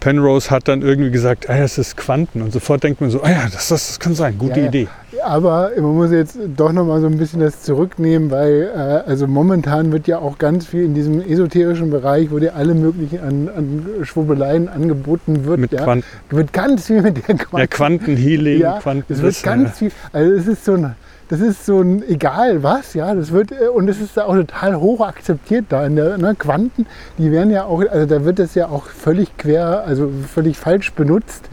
Penrose 0.00 0.50
hat 0.50 0.66
dann 0.68 0.82
irgendwie 0.82 1.10
gesagt, 1.12 1.48
ah, 1.48 1.56
ja, 1.56 1.64
es 1.64 1.78
ist 1.78 1.96
Quanten. 1.96 2.42
Und 2.42 2.52
sofort 2.52 2.82
denkt 2.82 3.00
man 3.00 3.10
so, 3.10 3.22
ah 3.22 3.30
ja, 3.30 3.42
das, 3.44 3.68
das, 3.68 3.86
das 3.88 4.00
kann 4.00 4.14
sein, 4.14 4.36
gute 4.38 4.56
Ja, 4.58 4.62
ja. 4.62 4.68
Idee. 4.68 4.88
aber 5.24 5.70
man 5.76 5.94
muss 5.94 6.10
jetzt 6.10 6.36
doch 6.56 6.72
noch 6.72 6.84
mal 6.84 7.00
so 7.00 7.06
ein 7.06 7.18
bisschen 7.18 7.38
das 7.40 7.62
zurücknehmen, 7.62 8.30
weil 8.32 8.70
äh, 8.74 9.08
also 9.08 9.28
momentan 9.28 9.92
wird 9.92 10.08
ja 10.08 10.18
auch 10.18 10.38
ganz 10.38 10.66
viel 10.66 10.84
in 10.84 10.94
diesem 10.94 11.20
esoterischen 11.20 11.90
Bereich, 11.90 12.30
wo 12.32 12.38
dir 12.40 12.56
alle 12.56 12.74
möglichen 12.74 13.20
an, 13.20 13.48
an 13.56 13.86
Schwurbeleien 14.02 14.68
angeboten 14.68 15.44
wird, 15.44 15.60
Mit 15.60 15.72
ja, 15.72 15.84
Quanten, 15.84 16.06
wird 16.30 16.52
ganz 16.52 16.86
viel 16.86 17.02
mit 17.02 17.16
der 17.28 17.36
Quanten 17.36 17.58
ja, 17.58 17.66
Quantenhealing, 17.68 18.60
Ja, 18.60 18.78
Quanten. 18.80 19.12
es 19.12 19.22
wird 19.22 19.40
ganz 19.44 19.78
viel, 19.78 19.92
also 20.12 20.32
es 20.32 20.46
ist 20.48 20.64
so 20.64 20.72
ein, 20.74 20.96
das 21.32 21.40
ist 21.40 21.64
so 21.64 21.80
ein 21.80 22.06
egal 22.06 22.62
was, 22.62 22.92
ja, 22.92 23.14
das 23.14 23.32
wird 23.32 23.52
äh, 23.52 23.68
und 23.68 23.88
es 23.88 24.02
ist 24.02 24.18
auch 24.18 24.34
total 24.34 24.76
hoch 24.76 25.00
akzeptiert 25.00 25.64
da 25.70 25.86
in 25.86 25.96
der 25.96 26.18
ne, 26.18 26.34
Quanten, 26.34 26.84
die 27.16 27.32
werden 27.32 27.50
ja 27.50 27.64
auch, 27.64 27.82
also 27.90 28.04
da 28.04 28.26
wird 28.26 28.38
das 28.38 28.54
ja 28.54 28.68
auch 28.68 28.84
völlig 28.84 29.34
quer, 29.38 29.82
also 29.86 30.10
völlig 30.28 30.58
falsch 30.58 30.92
benutzt. 30.92 31.48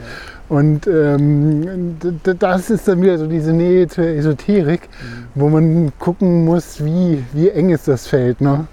Und 0.49 0.85
ähm, 0.85 1.95
das 2.23 2.69
ist 2.69 2.89
dann 2.89 3.01
wieder 3.01 3.17
so 3.19 3.27
diese 3.27 3.53
Nähe 3.53 3.87
zur 3.87 4.03
Esoterik, 4.03 4.89
wo 5.33 5.47
man 5.47 5.93
gucken 5.97 6.43
muss, 6.43 6.83
wie, 6.83 7.23
wie 7.31 7.49
eng 7.49 7.69
ist 7.69 7.87
das 7.87 8.05
Feld. 8.07 8.41
Ne? 8.41 8.67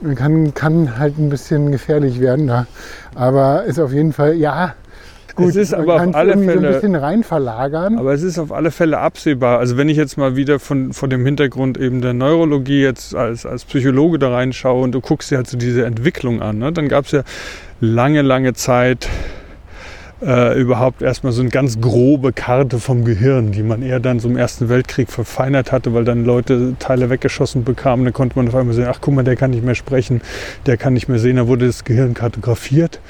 Man 0.00 0.14
kann, 0.14 0.54
kann 0.54 0.98
halt 0.98 1.18
ein 1.18 1.28
bisschen 1.28 1.72
gefährlich 1.72 2.20
werden 2.20 2.46
da. 2.46 2.66
Aber 3.14 3.64
ist 3.64 3.80
auf 3.80 3.92
jeden 3.92 4.14
Fall, 4.14 4.34
ja, 4.34 4.74
gut, 5.38 5.48
Es 5.50 5.56
ist 5.56 5.74
aber 5.74 5.94
auf 5.94 6.14
alle 6.14 6.32
irgendwie 6.32 6.48
so 6.48 6.52
Fälle- 6.54 6.66
ein 6.68 6.74
bisschen 6.74 6.94
rein 6.94 7.22
verlagern. 7.24 7.98
Aber 7.98 8.12
es 8.12 8.22
ist 8.22 8.38
auf 8.38 8.52
alle 8.52 8.70
Fälle 8.70 8.98
absehbar. 8.98 9.58
Also 9.58 9.76
wenn 9.76 9.88
ich 9.88 9.96
jetzt 9.96 10.16
mal 10.18 10.36
wieder 10.36 10.58
von, 10.58 10.92
von 10.92 11.08
dem 11.10 11.24
Hintergrund 11.24 11.78
eben 11.78 12.00
der 12.02 12.12
Neurologie 12.12 12.82
jetzt 12.82 13.14
als, 13.14 13.46
als 13.46 13.64
Psychologe 13.64 14.18
da 14.18 14.30
reinschaue 14.30 14.82
und 14.82 14.92
du 14.92 15.00
guckst 15.00 15.30
dir 15.30 15.36
halt 15.36 15.46
so 15.46 15.56
diese 15.56 15.84
Entwicklung 15.86 16.42
an, 16.42 16.58
ne? 16.58 16.72
dann 16.72 16.88
gab 16.88 17.06
es 17.06 17.12
ja 17.12 17.22
lange, 17.80 18.22
lange 18.22 18.52
Zeit 18.54 19.08
äh, 20.20 20.58
überhaupt 20.60 21.02
erstmal 21.02 21.32
so 21.32 21.40
eine 21.40 21.50
ganz 21.50 21.80
grobe 21.80 22.32
Karte 22.32 22.78
vom 22.78 23.04
Gehirn, 23.04 23.52
die 23.52 23.62
man 23.62 23.82
eher 23.82 24.00
dann 24.00 24.20
so 24.20 24.28
im 24.28 24.36
Ersten 24.36 24.68
Weltkrieg 24.68 25.10
verfeinert 25.10 25.70
hatte, 25.70 25.94
weil 25.94 26.04
dann 26.04 26.24
Leute 26.24 26.74
Teile 26.78 27.10
weggeschossen 27.10 27.64
bekamen. 27.64 28.04
Dann 28.04 28.14
konnte 28.14 28.36
man 28.36 28.48
auf 28.48 28.54
einmal 28.54 28.74
sehen, 28.74 28.86
ach 28.88 28.98
guck 29.00 29.14
mal, 29.14 29.24
der 29.24 29.36
kann 29.36 29.50
nicht 29.50 29.64
mehr 29.64 29.74
sprechen, 29.74 30.20
der 30.66 30.76
kann 30.76 30.94
nicht 30.94 31.08
mehr 31.08 31.18
sehen. 31.18 31.36
Da 31.36 31.46
wurde 31.46 31.66
das 31.66 31.84
Gehirn 31.84 32.14
kartografiert. 32.14 33.00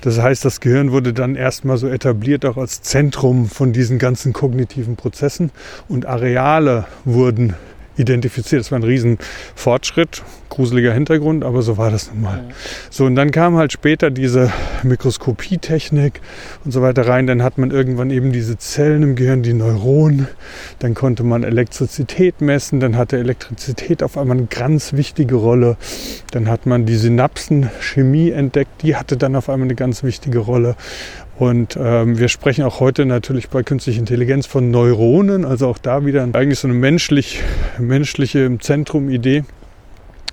Das 0.00 0.20
heißt, 0.20 0.44
das 0.44 0.60
Gehirn 0.60 0.92
wurde 0.92 1.12
dann 1.12 1.36
erstmal 1.36 1.76
so 1.78 1.88
etabliert 1.88 2.44
auch 2.44 2.56
als 2.56 2.82
Zentrum 2.82 3.46
von 3.48 3.72
diesen 3.72 3.98
ganzen 3.98 4.32
kognitiven 4.32 4.96
Prozessen 4.96 5.50
und 5.88 6.06
Areale 6.06 6.86
wurden 7.04 7.54
identifiziert. 7.96 8.60
Das 8.60 8.72
war 8.72 8.78
ein 8.78 8.84
riesen 8.84 9.18
Fortschritt, 9.54 10.22
gruseliger 10.48 10.92
Hintergrund, 10.92 11.44
aber 11.44 11.62
so 11.62 11.76
war 11.76 11.90
das 11.90 12.10
nun 12.12 12.22
mal. 12.22 12.44
So, 12.90 13.04
und 13.04 13.16
dann 13.16 13.30
kam 13.30 13.56
halt 13.56 13.72
später 13.72 14.10
diese 14.10 14.52
Mikroskopietechnik 14.82 16.20
und 16.64 16.70
so 16.70 16.82
weiter 16.82 17.06
rein. 17.06 17.26
Dann 17.26 17.42
hat 17.42 17.58
man 17.58 17.70
irgendwann 17.70 18.10
eben 18.10 18.32
diese 18.32 18.58
Zellen 18.58 19.02
im 19.02 19.16
Gehirn, 19.16 19.42
die 19.42 19.52
Neuronen. 19.52 20.28
Dann 20.78 20.94
konnte 20.94 21.24
man 21.24 21.42
Elektrizität 21.42 22.40
messen. 22.40 22.80
Dann 22.80 22.96
hatte 22.96 23.18
Elektrizität 23.18 24.02
auf 24.02 24.16
einmal 24.16 24.36
eine 24.36 24.46
ganz 24.46 24.92
wichtige 24.92 25.36
Rolle. 25.36 25.76
Dann 26.30 26.48
hat 26.48 26.66
man 26.66 26.86
die 26.86 26.96
Synapsenchemie 26.96 28.30
entdeckt. 28.30 28.82
Die 28.82 28.96
hatte 28.96 29.16
dann 29.16 29.36
auf 29.36 29.48
einmal 29.48 29.66
eine 29.66 29.74
ganz 29.74 30.02
wichtige 30.02 30.38
Rolle. 30.38 30.76
Und 31.38 31.76
ähm, 31.78 32.18
wir 32.18 32.28
sprechen 32.28 32.64
auch 32.64 32.80
heute 32.80 33.04
natürlich 33.04 33.50
bei 33.50 33.62
künstlicher 33.62 34.00
Intelligenz 34.00 34.46
von 34.46 34.70
Neuronen, 34.70 35.44
also 35.44 35.68
auch 35.68 35.78
da 35.78 36.06
wieder 36.06 36.26
eigentlich 36.32 36.58
so 36.58 36.68
eine 36.68 36.76
menschlich, 36.76 37.42
menschliche 37.78 38.40
im 38.40 38.60
Zentrum 38.60 39.10
Idee, 39.10 39.44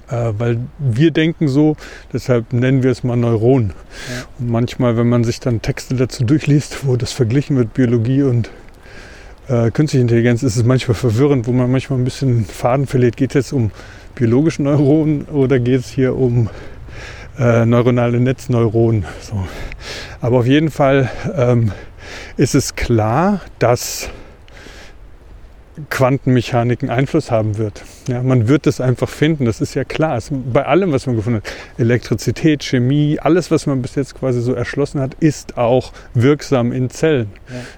äh, 0.10 0.32
weil 0.38 0.60
wir 0.80 1.12
denken 1.12 1.50
so, 1.50 1.76
deshalb 2.14 2.54
nennen 2.54 2.84
wir 2.84 2.92
es 2.92 3.04
mal 3.04 3.18
Neuron. 3.18 3.72
Ja. 4.10 4.26
Und 4.40 4.50
manchmal, 4.50 4.96
wenn 4.96 5.10
man 5.10 5.26
sich 5.26 5.42
dann 5.42 5.62
Texte 5.62 5.96
dazu 5.96 6.24
durchliest, 6.24 6.88
wo 6.88 6.96
das 6.96 7.12
verglichen 7.12 7.58
wird, 7.58 7.74
Biologie 7.74 8.24
und 8.24 8.50
äh, 9.50 9.72
künstliche 9.72 10.02
Intelligenz, 10.02 10.42
ist 10.42 10.56
es 10.56 10.64
manchmal 10.64 10.96
verwirrend, 10.96 11.48
wo 11.48 11.52
man 11.52 11.70
manchmal 11.70 12.00
ein 12.00 12.06
bisschen 12.06 12.46
Faden 12.46 12.88
verliert. 12.88 13.18
Geht 13.18 13.32
es 13.32 13.48
jetzt 13.48 13.54
um 13.54 13.72
biologische 14.16 14.64
Neuronen 14.64 15.24
oder 15.24 15.60
geht 15.60 15.82
es 15.82 15.90
hier 15.90 16.16
um 16.16 16.50
äh, 17.40 17.66
neuronale 17.66 18.20
Netzneuronen? 18.20 19.06
So. 19.22 19.46
Aber 20.22 20.40
auf 20.40 20.46
jeden 20.46 20.72
Fall 20.72 21.10
ähm, 21.36 21.72
ist 22.38 22.56
es 22.56 22.76
klar, 22.76 23.42
dass 23.60 24.10
Quantenmechanik 25.90 26.84
einen 26.84 26.92
Einfluss 26.92 27.32
haben 27.32 27.58
wird. 27.58 27.84
Ja, 28.08 28.22
man 28.22 28.48
wird 28.48 28.68
es 28.68 28.80
einfach 28.80 29.10
finden, 29.10 29.46
das 29.46 29.60
ist 29.60 29.74
ja 29.74 29.84
klar. 29.84 30.18
Es, 30.18 30.30
bei 30.32 30.66
allem, 30.66 30.92
was 30.92 31.08
man 31.08 31.16
gefunden 31.16 31.38
hat, 31.38 31.52
Elektrizität, 31.78 32.64
Chemie, 32.64 33.18
alles, 33.20 33.50
was 33.50 33.66
man 33.66 33.82
bis 33.82 33.96
jetzt 33.96 34.14
quasi 34.16 34.42
so 34.42 34.54
erschlossen 34.54 35.02
hat, 35.02 35.16
ist 35.16 35.58
auch 35.58 35.92
wirksam 36.14 36.72
in 36.72 36.90
Zellen. 36.90 37.32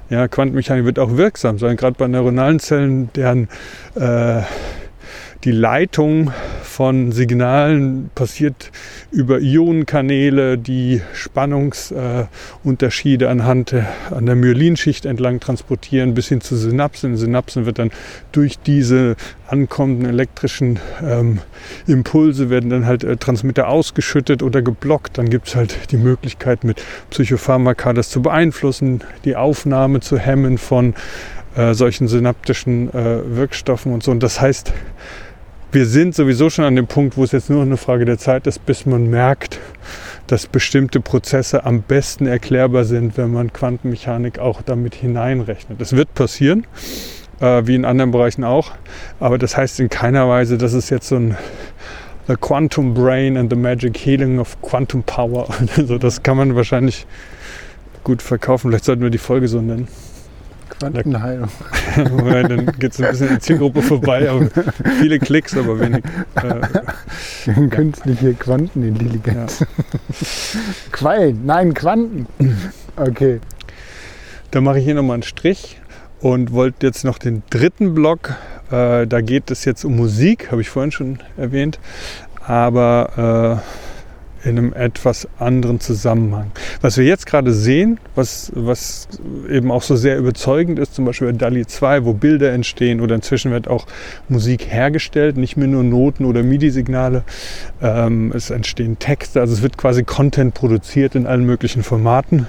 Ja, 0.10 0.28
Quantenmechanik 0.28 0.84
wird 0.84 1.00
auch 1.00 1.16
wirksam 1.16 1.58
sein, 1.58 1.78
gerade 1.78 1.96
bei 1.98 2.08
neuronalen 2.08 2.60
Zellen, 2.60 3.10
deren 3.16 3.48
äh, 3.96 4.42
die 5.44 5.52
Leitung 5.52 6.32
von 6.64 7.12
Signalen 7.12 8.10
passiert 8.16 8.72
über 9.12 9.40
Ionenkanäle, 9.40 10.58
die 10.58 11.04
Spannungsunterschiede 11.14 13.30
anhand 13.30 13.72
der, 13.72 13.86
an 14.12 14.26
der 14.26 14.34
Myelinschicht 14.36 15.06
entlang 15.06 15.40
transportieren 15.40 16.16
bis 16.16 16.28
hin 16.28 16.42
zu 16.42 16.58
Synapsen. 16.58 17.16
Synapsen 17.16 17.66
wird 17.66 17.80
dann 17.80 17.92
durch 18.32 18.60
diese 18.60 19.16
ankommenden 19.48 20.10
elektrischen 20.10 20.80
ähm, 21.04 21.40
Impulse 21.88 22.50
werden 22.50 22.70
dann 22.70 22.86
halt 22.86 23.04
äh, 23.04 23.18
Transmitter 23.18 23.68
ausgeschüttet 23.68 24.44
oder 24.44 24.62
geblockt. 24.62 25.18
Dann 25.18 25.30
gibt 25.30 25.48
es 25.48 25.56
halt 25.56 25.92
die 25.92 25.98
Möglichkeit 25.98 26.64
mit 26.64 26.82
Psychopharmaka 27.12 27.94
das 27.94 28.10
zu 28.10 28.22
beeinflussen, 28.22 29.04
die 29.24 29.36
Aufnahme 29.36 30.00
zu 30.00 30.18
hemmen 30.18 30.58
von 30.58 30.96
äh, 31.56 31.74
solchen 31.74 32.08
synaptischen 32.08 32.94
äh, 32.94 33.20
Wirkstoffen 33.26 33.94
und 33.94 34.04
so. 34.04 34.12
Und 34.12 34.22
das 34.22 34.42
heißt, 34.42 34.74
wir 35.76 35.86
sind 35.86 36.16
sowieso 36.16 36.50
schon 36.50 36.64
an 36.64 36.78
dem 36.78 36.88
Punkt, 36.88 37.18
wo 37.18 37.24
es 37.26 37.34
jetzt 37.34 37.50
nur 37.50 37.62
eine 37.62 37.76
Frage 37.76 38.06
der 38.06 38.18
Zeit 38.18 38.48
ist, 38.48 38.66
bis 38.66 38.86
man 38.86 39.10
merkt, 39.10 39.60
dass 40.26 40.48
bestimmte 40.48 41.02
Prozesse 41.02 41.66
am 41.66 41.82
besten 41.82 42.28
erklärbar 42.28 42.86
sind, 42.86 43.18
wenn 43.18 43.34
man 43.34 43.52
Quantenmechanik 43.52 44.40
auch 44.40 44.62
damit 44.62 44.96
hineinrechnet. 44.96 45.82
Das 45.82 45.94
wird 45.94 46.14
passieren, 46.14 46.66
äh, 47.42 47.64
wie 47.66 47.76
in 47.76 47.84
anderen 47.84 48.12
Bereichen 48.12 48.46
auch, 48.46 48.72
aber 49.20 49.38
das 49.38 49.58
heißt 49.58 49.82
in 49.82 49.90
keiner 49.90 50.30
Weise, 50.30 50.58
dass 50.58 50.72
es 50.72 50.90
jetzt 50.90 51.10
so 51.10 51.18
ein 51.18 51.36
The 52.28 52.36
Quantum 52.40 52.94
Brain 52.94 53.36
and 53.36 53.52
the 53.52 53.58
Magic 53.58 53.98
Healing 53.98 54.40
of 54.40 54.60
Quantum 54.62 55.04
Power. 55.04 55.50
Also 55.76 55.98
das 55.98 56.24
kann 56.24 56.38
man 56.38 56.56
wahrscheinlich 56.56 57.06
gut 58.06 58.22
verkaufen. 58.22 58.72
Vielleicht 58.72 58.86
sollten 58.86 59.04
wir 59.04 59.10
die 59.10 59.18
Folge 59.18 59.50
so 59.50 59.62
nennen. 59.62 59.90
Quantenheilung. 60.80 61.50
dann 61.96 62.66
geht 62.80 62.94
es 62.94 63.02
ein 63.02 63.12
bisschen 63.12 63.30
an 63.30 63.36
die 63.36 63.40
Zielgruppe 63.40 63.82
vorbei, 63.82 64.30
viele 65.00 65.20
Klicks, 65.20 65.58
aber 65.58 65.80
wenig. 65.80 66.04
Äh, 66.36 67.52
Künstliche 67.70 68.34
Quantenintelligenz. 68.34 69.60
Ja. 69.60 69.68
Quallen, 70.92 71.46
nein, 71.46 71.74
Quanten. 71.74 72.28
Okay. 72.96 73.40
Dann 74.52 74.64
mache 74.64 74.80
ich 74.80 74.86
hier 74.86 74.96
nochmal 74.96 75.16
einen 75.16 75.24
Strich 75.24 75.82
und 76.22 76.52
wollte 76.52 76.88
jetzt 76.88 77.04
noch 77.04 77.18
den 77.18 77.44
dritten 77.50 77.94
Block. 77.94 78.36
Äh, 78.72 79.06
da 79.08 79.22
geht 79.22 79.52
es 79.52 79.66
jetzt 79.66 79.84
um 79.86 79.96
Musik, 79.96 80.52
habe 80.52 80.62
ich 80.62 80.70
vorhin 80.70 80.92
schon 80.92 81.20
erwähnt. 81.38 81.80
Aber 82.46 83.62
äh, 83.62 83.85
in 84.46 84.58
einem 84.58 84.74
etwas 84.74 85.28
anderen 85.40 85.80
Zusammenhang. 85.80 86.52
Was 86.82 86.98
wir 86.98 87.06
jetzt 87.06 87.26
gerade 87.26 87.52
sehen, 87.52 88.00
was, 88.14 88.52
was 88.56 89.08
eben 89.50 89.72
auch 89.72 89.82
so 89.82 89.96
sehr 89.96 90.18
überzeugend 90.18 90.78
ist, 90.78 90.94
zum 90.94 91.06
Beispiel 91.06 91.32
bei 91.32 91.38
DALI 91.38 91.66
2, 91.66 92.06
wo 92.06 92.14
Bilder 92.14 92.52
entstehen 92.54 93.02
oder 93.02 93.16
inzwischen 93.16 93.52
wird 93.52 93.68
auch 93.68 93.88
Musik 94.30 94.68
hergestellt, 94.68 95.38
nicht 95.38 95.58
mehr 95.58 95.68
nur 95.68 95.84
Noten 95.84 96.26
oder 96.26 96.44
MIDI-Signale. 96.44 97.24
Ähm, 97.82 98.32
es 98.36 98.52
entstehen 98.52 99.00
Texte, 99.00 99.42
also 99.42 99.54
es 99.54 99.64
wird 99.64 99.78
quasi 99.78 100.04
Content 100.04 100.54
produziert 100.54 101.16
in 101.16 101.26
allen 101.26 101.46
möglichen 101.46 101.84
Formaten. 101.84 102.46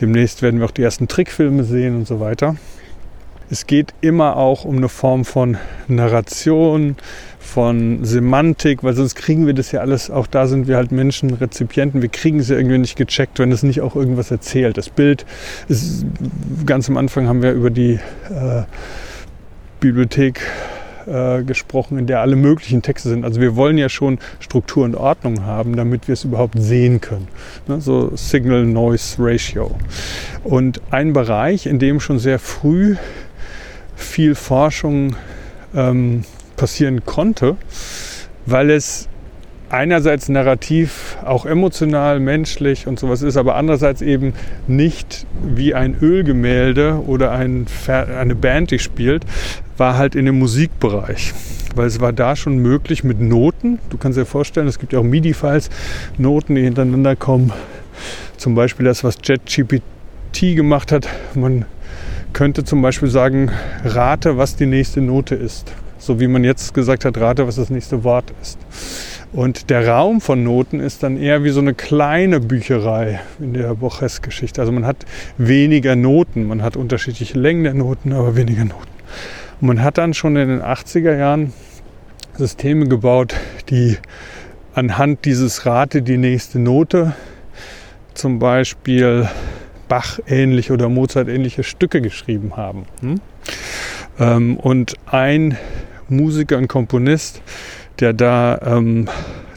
Demnächst 0.00 0.40
werden 0.42 0.60
wir 0.60 0.66
auch 0.66 0.70
die 0.70 0.82
ersten 0.82 1.08
Trickfilme 1.08 1.64
sehen 1.64 1.96
und 1.96 2.06
so 2.06 2.20
weiter. 2.20 2.56
Es 3.50 3.66
geht 3.66 3.92
immer 4.00 4.36
auch 4.36 4.64
um 4.64 4.78
eine 4.78 4.88
Form 4.88 5.24
von 5.24 5.58
Narration, 5.86 6.96
von 7.44 8.04
Semantik, 8.04 8.82
weil 8.82 8.94
sonst 8.94 9.14
kriegen 9.14 9.46
wir 9.46 9.54
das 9.54 9.70
ja 9.70 9.80
alles, 9.80 10.10
auch 10.10 10.26
da 10.26 10.46
sind 10.46 10.66
wir 10.66 10.76
halt 10.76 10.92
Menschen, 10.92 11.34
Rezipienten, 11.34 12.02
wir 12.02 12.08
kriegen 12.08 12.40
es 12.40 12.48
ja 12.48 12.56
irgendwie 12.56 12.78
nicht 12.78 12.96
gecheckt, 12.96 13.38
wenn 13.38 13.52
es 13.52 13.62
nicht 13.62 13.80
auch 13.80 13.94
irgendwas 13.94 14.30
erzählt. 14.30 14.76
Das 14.76 14.88
Bild 14.88 15.24
ist, 15.68 16.04
ganz 16.66 16.88
am 16.88 16.96
Anfang 16.96 17.28
haben 17.28 17.42
wir 17.42 17.52
über 17.52 17.70
die 17.70 18.00
äh, 18.30 18.62
Bibliothek 19.80 20.40
äh, 21.06 21.42
gesprochen, 21.42 21.98
in 21.98 22.06
der 22.06 22.20
alle 22.20 22.34
möglichen 22.34 22.80
Texte 22.80 23.10
sind. 23.10 23.24
Also 23.24 23.40
wir 23.40 23.56
wollen 23.56 23.76
ja 23.76 23.90
schon 23.90 24.18
Struktur 24.40 24.84
und 24.84 24.96
Ordnung 24.96 25.44
haben, 25.44 25.76
damit 25.76 26.08
wir 26.08 26.14
es 26.14 26.24
überhaupt 26.24 26.54
sehen 26.58 27.00
können. 27.00 27.28
Ne? 27.68 27.80
So 27.80 28.10
Signal-Noise-Ratio. 28.14 29.76
Und 30.44 30.80
ein 30.90 31.12
Bereich, 31.12 31.66
in 31.66 31.78
dem 31.78 32.00
schon 32.00 32.18
sehr 32.18 32.38
früh 32.38 32.96
viel 33.96 34.34
Forschung 34.34 35.14
ähm, 35.74 36.24
passieren 36.56 37.04
konnte, 37.04 37.56
weil 38.46 38.70
es 38.70 39.08
einerseits 39.74 40.28
narrativ 40.28 41.16
auch 41.24 41.46
emotional, 41.46 42.20
menschlich 42.20 42.86
und 42.86 42.98
sowas 42.98 43.22
ist, 43.22 43.36
aber 43.36 43.56
andererseits 43.56 44.02
eben 44.02 44.34
nicht 44.68 45.26
wie 45.42 45.74
ein 45.74 45.96
Ölgemälde 46.00 47.02
oder 47.06 47.32
ein, 47.32 47.66
eine 47.86 48.34
Band, 48.34 48.70
die 48.70 48.78
spielt, 48.78 49.24
war 49.76 49.96
halt 49.96 50.14
in 50.14 50.26
dem 50.26 50.38
Musikbereich. 50.38 51.34
Weil 51.74 51.88
es 51.88 52.00
war 52.00 52.12
da 52.12 52.36
schon 52.36 52.58
möglich 52.58 53.02
mit 53.02 53.20
Noten. 53.20 53.80
Du 53.90 53.98
kannst 53.98 54.16
dir 54.16 54.26
vorstellen, 54.26 54.68
es 54.68 54.78
gibt 54.78 54.92
ja 54.92 55.00
auch 55.00 55.04
MIDI-Files, 55.04 55.70
Noten, 56.18 56.54
die 56.54 56.62
hintereinander 56.62 57.16
kommen. 57.16 57.52
Zum 58.36 58.54
Beispiel 58.54 58.86
das, 58.86 59.02
was 59.02 59.16
JetGPT 59.22 60.54
gemacht 60.54 60.92
hat. 60.92 61.08
Man 61.34 61.64
könnte 62.32 62.62
zum 62.62 62.80
Beispiel 62.80 63.08
sagen, 63.08 63.50
rate, 63.84 64.36
was 64.36 64.54
die 64.54 64.66
nächste 64.66 65.00
Note 65.00 65.34
ist. 65.34 65.72
So 66.04 66.20
wie 66.20 66.28
man 66.28 66.44
jetzt 66.44 66.74
gesagt 66.74 67.06
hat, 67.06 67.16
rate, 67.16 67.46
was 67.46 67.56
das 67.56 67.70
nächste 67.70 68.04
Wort 68.04 68.30
ist. 68.42 68.58
Und 69.32 69.70
der 69.70 69.88
Raum 69.88 70.20
von 70.20 70.44
Noten 70.44 70.78
ist 70.78 71.02
dann 71.02 71.16
eher 71.16 71.44
wie 71.44 71.48
so 71.48 71.60
eine 71.60 71.72
kleine 71.72 72.40
Bücherei 72.40 73.20
in 73.40 73.54
der 73.54 73.74
Borges-Geschichte. 73.74 74.60
Also 74.60 74.70
man 74.70 74.84
hat 74.84 75.06
weniger 75.38 75.96
Noten, 75.96 76.44
man 76.44 76.62
hat 76.62 76.76
unterschiedliche 76.76 77.38
Längen 77.38 77.64
der 77.64 77.72
Noten, 77.72 78.12
aber 78.12 78.36
weniger 78.36 78.66
Noten. 78.66 78.90
Und 79.62 79.66
man 79.66 79.82
hat 79.82 79.96
dann 79.96 80.12
schon 80.12 80.36
in 80.36 80.48
den 80.48 80.60
80er 80.60 81.16
Jahren 81.16 81.54
Systeme 82.36 82.86
gebaut, 82.86 83.34
die 83.70 83.96
anhand 84.74 85.24
dieses 85.24 85.64
Rate 85.64 86.02
die 86.02 86.18
nächste 86.18 86.58
Note 86.58 87.14
zum 88.12 88.38
Beispiel 88.38 89.26
Bach-ähnliche 89.88 90.74
oder 90.74 90.90
Mozart-ähnliche 90.90 91.62
Stücke 91.62 92.02
geschrieben 92.02 92.58
haben. 92.58 92.84
Hm? 93.00 93.20
Ähm, 94.18 94.56
und 94.58 94.94
ein 95.06 95.56
Musiker 96.10 96.58
und 96.58 96.68
Komponist, 96.68 97.42
der 98.00 98.12
da 98.12 98.58
ähm, 98.64 99.08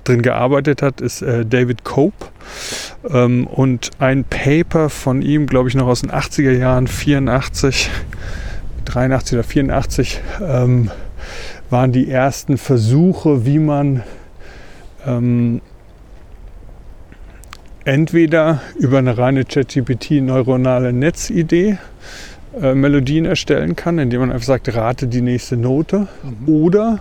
drin 0.03 0.21
gearbeitet 0.21 0.81
hat, 0.81 1.01
ist 1.01 1.21
äh, 1.21 1.45
David 1.45 1.83
Cope. 1.83 2.27
Ähm, 3.09 3.47
und 3.47 3.91
ein 3.99 4.23
Paper 4.23 4.89
von 4.89 5.21
ihm, 5.21 5.47
glaube 5.47 5.69
ich, 5.69 5.75
noch 5.75 5.87
aus 5.87 6.01
den 6.01 6.11
80er 6.11 6.51
Jahren, 6.51 6.87
84, 6.87 7.89
83 8.85 9.33
oder 9.37 9.43
84, 9.43 10.21
ähm, 10.41 10.91
waren 11.69 11.91
die 11.91 12.09
ersten 12.09 12.57
Versuche, 12.57 13.45
wie 13.45 13.59
man 13.59 14.03
ähm, 15.05 15.61
entweder 17.83 18.61
über 18.77 18.97
eine 18.97 19.17
reine 19.17 19.45
ChatGPT 19.45 20.21
neuronale 20.21 20.93
Netzidee 20.93 21.77
äh, 22.61 22.73
Melodien 22.75 23.25
erstellen 23.25 23.75
kann, 23.75 23.99
indem 23.99 24.21
man 24.21 24.31
einfach 24.31 24.45
sagt, 24.45 24.73
rate 24.75 25.07
die 25.07 25.21
nächste 25.21 25.57
Note. 25.57 26.07
Mhm. 26.23 26.47
Oder 26.47 26.99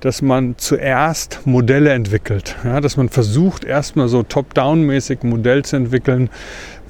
dass 0.00 0.22
man 0.22 0.54
zuerst 0.58 1.40
Modelle 1.44 1.90
entwickelt. 1.90 2.56
Ja, 2.64 2.80
dass 2.80 2.96
man 2.96 3.08
versucht, 3.08 3.64
erstmal 3.64 4.08
so 4.08 4.22
top-down-mäßig 4.22 5.20
ein 5.22 5.30
Modell 5.30 5.64
zu 5.64 5.76
entwickeln, 5.76 6.30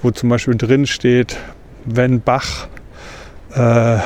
wo 0.02 0.10
zum 0.10 0.28
Beispiel 0.28 0.56
drin 0.56 0.86
steht, 0.86 1.38
wenn 1.84 2.20
Bach 2.20 2.68
äh, 3.54 3.98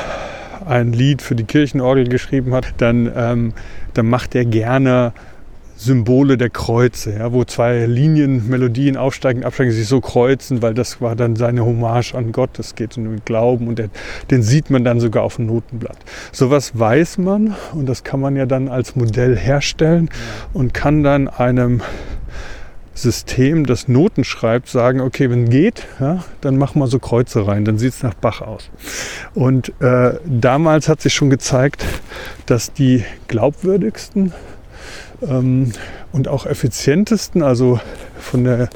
ein 0.67 0.93
Lied 0.93 1.23
für 1.23 1.35
die 1.35 1.45
Kirchenorgel 1.45 2.09
geschrieben 2.09 2.55
hat, 2.55 2.75
dann, 2.79 3.11
ähm, 3.15 3.53
dann 3.95 4.07
macht 4.07 4.35
er 4.35 4.45
gerne 4.45 5.13
Symbole 5.77 6.39
der 6.39 6.51
Kreuze, 6.51 7.19
ja, 7.19 7.33
wo 7.33 7.45
zwei 7.45 7.85
Linien, 7.85 8.49
Melodien 8.49 8.97
aufsteigen, 8.97 9.45
absteigen, 9.45 9.73
sich 9.73 9.87
so 9.87 10.01
kreuzen, 10.01 10.63
weil 10.63 10.75
das 10.75 11.01
war 11.01 11.15
dann 11.17 11.37
seine 11.37 11.65
Hommage 11.65 12.15
an 12.15 12.33
Gott. 12.33 12.51
Das 12.55 12.75
geht 12.75 12.97
um 12.97 13.05
den 13.05 13.25
Glauben 13.25 13.69
und 13.69 13.79
der, 13.79 13.91
den 14.31 14.43
sieht 14.43 14.71
man 14.71 14.85
dann 14.85 15.01
sogar 15.01 15.23
auf 15.23 15.37
dem 15.37 15.47
Notenblatt. 15.47 15.99
Sowas 16.33 16.79
weiß 16.79 17.19
man 17.19 17.55
und 17.75 17.87
das 17.87 18.05
kann 18.05 18.21
man 18.21 18.37
ja 18.37 18.47
dann 18.47 18.69
als 18.69 18.97
Modell 18.97 19.37
herstellen 19.37 20.09
und 20.55 20.73
kann 20.73 21.03
dann 21.03 21.29
einem 21.29 21.83
System, 22.95 23.67
das 23.67 23.89
Noten 23.89 24.25
schreibt, 24.25 24.69
sagen, 24.69 25.01
okay, 25.03 25.29
wenn 25.29 25.51
geht, 25.51 25.87
ja, 26.01 26.25
dann 26.41 26.57
mach 26.57 26.75
mal 26.75 26.87
so 26.87 26.99
Kreuze 26.99 27.47
rein, 27.47 27.67
dann 27.67 27.77
sieht 27.77 27.93
es 27.93 28.03
nach 28.03 28.15
Bach 28.15 28.41
aus. 28.41 28.71
Und 29.35 29.73
äh, 29.81 30.15
damals 30.25 30.89
hat 30.89 31.03
sich 31.03 31.13
schon 31.13 31.29
gezeigt, 31.29 31.85
dass 32.47 32.73
die 32.73 33.05
glaubwürdigsten 33.29 34.33
ähm, 35.23 35.73
und 36.13 36.29
auch 36.29 36.47
effizientesten, 36.47 37.43
also 37.43 37.81
von 38.19 38.45
der, 38.45 38.69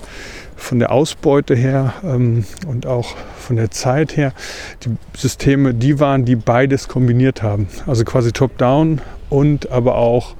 von 0.56 0.78
der 0.78 0.92
Ausbeute 0.92 1.54
her 1.54 1.94
ähm, 2.04 2.44
und 2.66 2.86
auch 2.86 3.16
von 3.38 3.56
der 3.56 3.70
Zeit 3.70 4.16
her, 4.16 4.32
die 4.84 4.90
Systeme, 5.16 5.74
die 5.74 5.98
waren, 6.00 6.24
die 6.24 6.36
beides 6.36 6.88
kombiniert 6.88 7.42
haben. 7.42 7.68
Also 7.86 8.04
quasi 8.04 8.32
Top-Down 8.32 9.00
und 9.28 9.70
aber 9.70 9.96
auch 9.96 10.34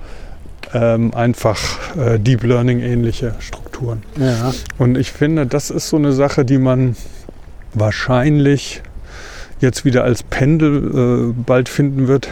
ähm, 0.73 1.13
einfach 1.15 1.59
äh, 1.97 2.19
Deep 2.19 2.45
Learning 2.45 2.81
ähnliche 2.81 3.35
Strukturen. 3.41 4.03
Ja. 4.17 4.53
Und 4.79 4.97
ich 4.97 5.11
finde, 5.11 5.47
das 5.47 5.71
ist 5.71 5.89
so 5.89 5.97
eine 5.97 6.13
Sache, 6.13 6.45
die 6.45 6.59
man 6.59 6.97
wahrscheinlich 7.75 8.83
jetzt 9.61 9.85
wieder 9.85 10.05
als 10.05 10.23
Pendel 10.23 11.31
äh, 11.31 11.43
bald 11.47 11.69
finden 11.69 12.09
wird, 12.09 12.29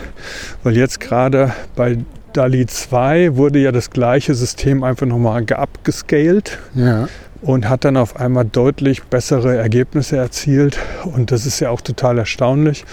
weil 0.62 0.76
jetzt 0.76 1.00
gerade 1.00 1.52
bei 1.76 1.98
DALI 2.32 2.66
2 2.66 3.36
wurde 3.36 3.58
ja 3.58 3.72
das 3.72 3.90
gleiche 3.90 4.34
System 4.34 4.82
einfach 4.82 5.06
nochmal 5.06 5.44
geupgescaled 5.44 6.58
ja. 6.74 7.08
und 7.40 7.68
hat 7.68 7.84
dann 7.84 7.96
auf 7.96 8.16
einmal 8.16 8.44
deutlich 8.44 9.04
bessere 9.04 9.56
Ergebnisse 9.56 10.16
erzielt. 10.16 10.78
Und 11.04 11.30
das 11.30 11.46
ist 11.46 11.60
ja 11.60 11.70
auch 11.70 11.80
total 11.80 12.18
erstaunlich. 12.18 12.84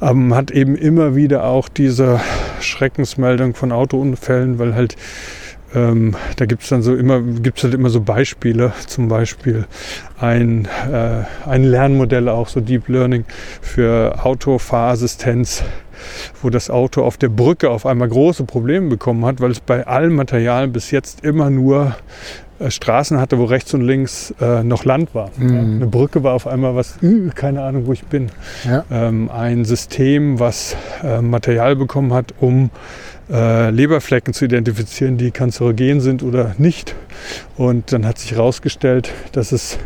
Aber 0.00 0.14
man 0.14 0.38
hat 0.38 0.50
eben 0.50 0.76
immer 0.76 1.16
wieder 1.16 1.44
auch 1.44 1.68
diese 1.68 2.20
Schreckensmeldung 2.60 3.54
von 3.54 3.72
Autounfällen, 3.72 4.58
weil 4.58 4.74
halt 4.74 4.96
ähm, 5.74 6.14
da 6.36 6.46
gibt 6.46 6.62
es 6.62 6.68
dann 6.68 6.82
so 6.82 6.94
immer, 6.94 7.20
gibt's 7.20 7.62
halt 7.64 7.74
immer 7.74 7.90
so 7.90 8.00
Beispiele, 8.00 8.72
zum 8.86 9.08
Beispiel 9.08 9.66
ein, 10.18 10.68
äh, 10.90 11.24
ein 11.48 11.64
Lernmodell 11.64 12.28
auch, 12.28 12.48
so 12.48 12.60
Deep 12.60 12.88
Learning 12.88 13.24
für 13.60 14.24
Autofahrassistenz 14.24 15.64
wo 16.42 16.50
das 16.50 16.70
Auto 16.70 17.02
auf 17.02 17.16
der 17.16 17.28
Brücke 17.28 17.70
auf 17.70 17.86
einmal 17.86 18.08
große 18.08 18.44
Probleme 18.44 18.88
bekommen 18.88 19.24
hat, 19.24 19.40
weil 19.40 19.50
es 19.50 19.60
bei 19.60 19.86
allen 19.86 20.14
Materialien 20.14 20.72
bis 20.72 20.90
jetzt 20.90 21.24
immer 21.24 21.50
nur 21.50 21.96
äh, 22.58 22.70
Straßen 22.70 23.20
hatte, 23.20 23.38
wo 23.38 23.44
rechts 23.44 23.74
und 23.74 23.82
links 23.82 24.34
äh, 24.40 24.62
noch 24.62 24.84
Land 24.84 25.14
war. 25.14 25.30
Mhm. 25.36 25.54
Ja, 25.54 25.60
eine 25.60 25.86
Brücke 25.86 26.22
war 26.22 26.34
auf 26.34 26.46
einmal 26.46 26.74
was, 26.74 27.02
äh, 27.02 27.30
keine 27.34 27.62
Ahnung, 27.62 27.86
wo 27.86 27.92
ich 27.92 28.04
bin. 28.04 28.30
Ja. 28.64 28.84
Ähm, 28.90 29.30
ein 29.30 29.64
System, 29.64 30.40
was 30.40 30.76
äh, 31.02 31.20
Material 31.20 31.76
bekommen 31.76 32.12
hat, 32.12 32.34
um 32.40 32.70
äh, 33.30 33.70
Leberflecken 33.70 34.32
zu 34.32 34.44
identifizieren, 34.44 35.18
die 35.18 35.30
kanzerogen 35.32 36.00
sind 36.00 36.22
oder 36.22 36.54
nicht. 36.58 36.94
Und 37.56 37.92
dann 37.92 38.06
hat 38.06 38.18
sich 38.18 38.32
herausgestellt, 38.32 39.12
dass 39.32 39.52
es 39.52 39.78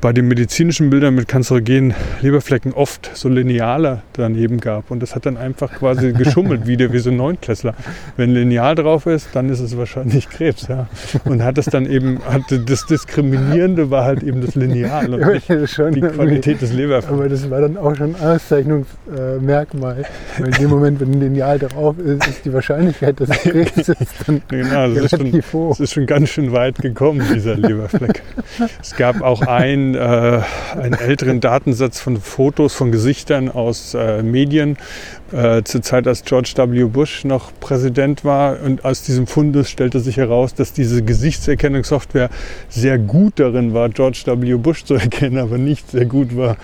bei 0.00 0.12
den 0.12 0.28
medizinischen 0.28 0.88
Bildern 0.88 1.14
mit 1.14 1.28
kanzerogenen 1.28 1.94
Leberflecken 2.22 2.72
oft 2.72 3.10
so 3.14 3.28
Lineale 3.28 4.02
daneben 4.14 4.58
gab. 4.58 4.90
Und 4.90 5.00
das 5.00 5.14
hat 5.14 5.26
dann 5.26 5.36
einfach 5.36 5.72
quasi 5.72 6.12
geschummelt, 6.16 6.66
wie, 6.66 6.76
der, 6.76 6.92
wie 6.92 6.98
so 6.98 7.10
ein 7.10 7.16
Neunklässler. 7.16 7.74
Wenn 8.16 8.32
Lineal 8.32 8.74
drauf 8.74 9.06
ist, 9.06 9.28
dann 9.34 9.50
ist 9.50 9.60
es 9.60 9.76
wahrscheinlich 9.76 10.28
Krebs. 10.28 10.68
Ja. 10.68 10.88
Und 11.24 11.42
hat 11.42 11.58
es 11.58 11.66
dann 11.66 11.86
eben, 11.86 12.20
hatte 12.24 12.60
das 12.60 12.86
Diskriminierende 12.86 13.90
war 13.90 14.04
halt 14.04 14.22
eben 14.22 14.40
das 14.40 14.54
Lineal 14.54 15.14
und 15.14 15.32
nicht 15.32 15.48
die 15.50 16.00
Qualität 16.00 16.62
des 16.62 16.72
Leberfleckens. 16.72 17.18
Aber 17.18 17.28
das 17.28 17.50
war 17.50 17.60
dann 17.60 17.76
auch 17.76 17.94
schon 17.94 18.14
ein 18.14 18.20
Auszeichnungsmerkmal. 18.20 20.04
Weil 20.38 20.46
in 20.46 20.52
dem 20.52 20.70
Moment, 20.70 21.00
wenn 21.00 21.12
ein 21.12 21.20
Lineal 21.20 21.58
drauf 21.58 21.98
ist, 21.98 22.26
ist 22.26 22.44
die 22.44 22.52
Wahrscheinlichkeit, 22.52 23.20
dass 23.20 23.28
es 23.28 23.42
Krebs 23.42 23.88
ist, 23.88 23.98
dann 24.26 24.40
genau, 24.48 24.88
das 24.88 25.12
relativ 25.12 25.34
ist 25.34 25.50
schon, 25.50 25.60
hoch. 25.60 25.70
Das 25.70 25.80
ist 25.80 25.92
schon 25.92 26.06
ganz 26.06 26.28
schön 26.30 26.52
weit 26.52 26.78
gekommen, 26.78 27.22
dieser 27.34 27.56
Leberfleck. 27.56 28.22
es 28.80 28.96
gab 28.96 29.20
auch 29.20 29.42
ein 29.94 30.42
äh, 30.42 30.42
einen 30.76 30.94
älteren 30.94 31.40
Datensatz 31.40 32.00
von 32.00 32.20
Fotos 32.20 32.74
von 32.74 32.92
Gesichtern 32.92 33.50
aus 33.50 33.94
äh, 33.94 34.22
Medien 34.22 34.76
äh, 35.32 35.62
zur 35.62 35.82
Zeit, 35.82 36.06
als 36.06 36.24
George 36.24 36.52
W. 36.56 36.84
Bush 36.84 37.24
noch 37.24 37.52
Präsident 37.60 38.24
war. 38.24 38.60
Und 38.62 38.84
aus 38.84 39.02
diesem 39.02 39.26
Fundus 39.26 39.68
stellte 39.70 40.00
sich 40.00 40.16
heraus, 40.16 40.54
dass 40.54 40.72
diese 40.72 41.02
Gesichtserkennungssoftware 41.02 42.30
sehr 42.68 42.98
gut 42.98 43.34
darin 43.36 43.74
war, 43.74 43.88
George 43.88 44.22
W. 44.26 44.54
Bush 44.54 44.84
zu 44.84 44.94
erkennen, 44.96 45.38
aber 45.38 45.58
nicht 45.58 45.90
sehr 45.90 46.06
gut 46.06 46.36
war, 46.36 46.56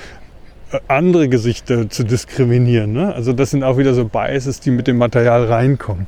äh, 0.72 0.78
andere 0.88 1.28
Gesichter 1.28 1.88
zu 1.88 2.04
diskriminieren. 2.04 2.92
Ne? 2.92 3.14
Also 3.14 3.32
das 3.32 3.50
sind 3.50 3.62
auch 3.62 3.78
wieder 3.78 3.94
so 3.94 4.04
Biases, 4.04 4.60
die 4.60 4.70
mit 4.70 4.86
dem 4.86 4.98
Material 4.98 5.44
reinkommen. 5.44 6.06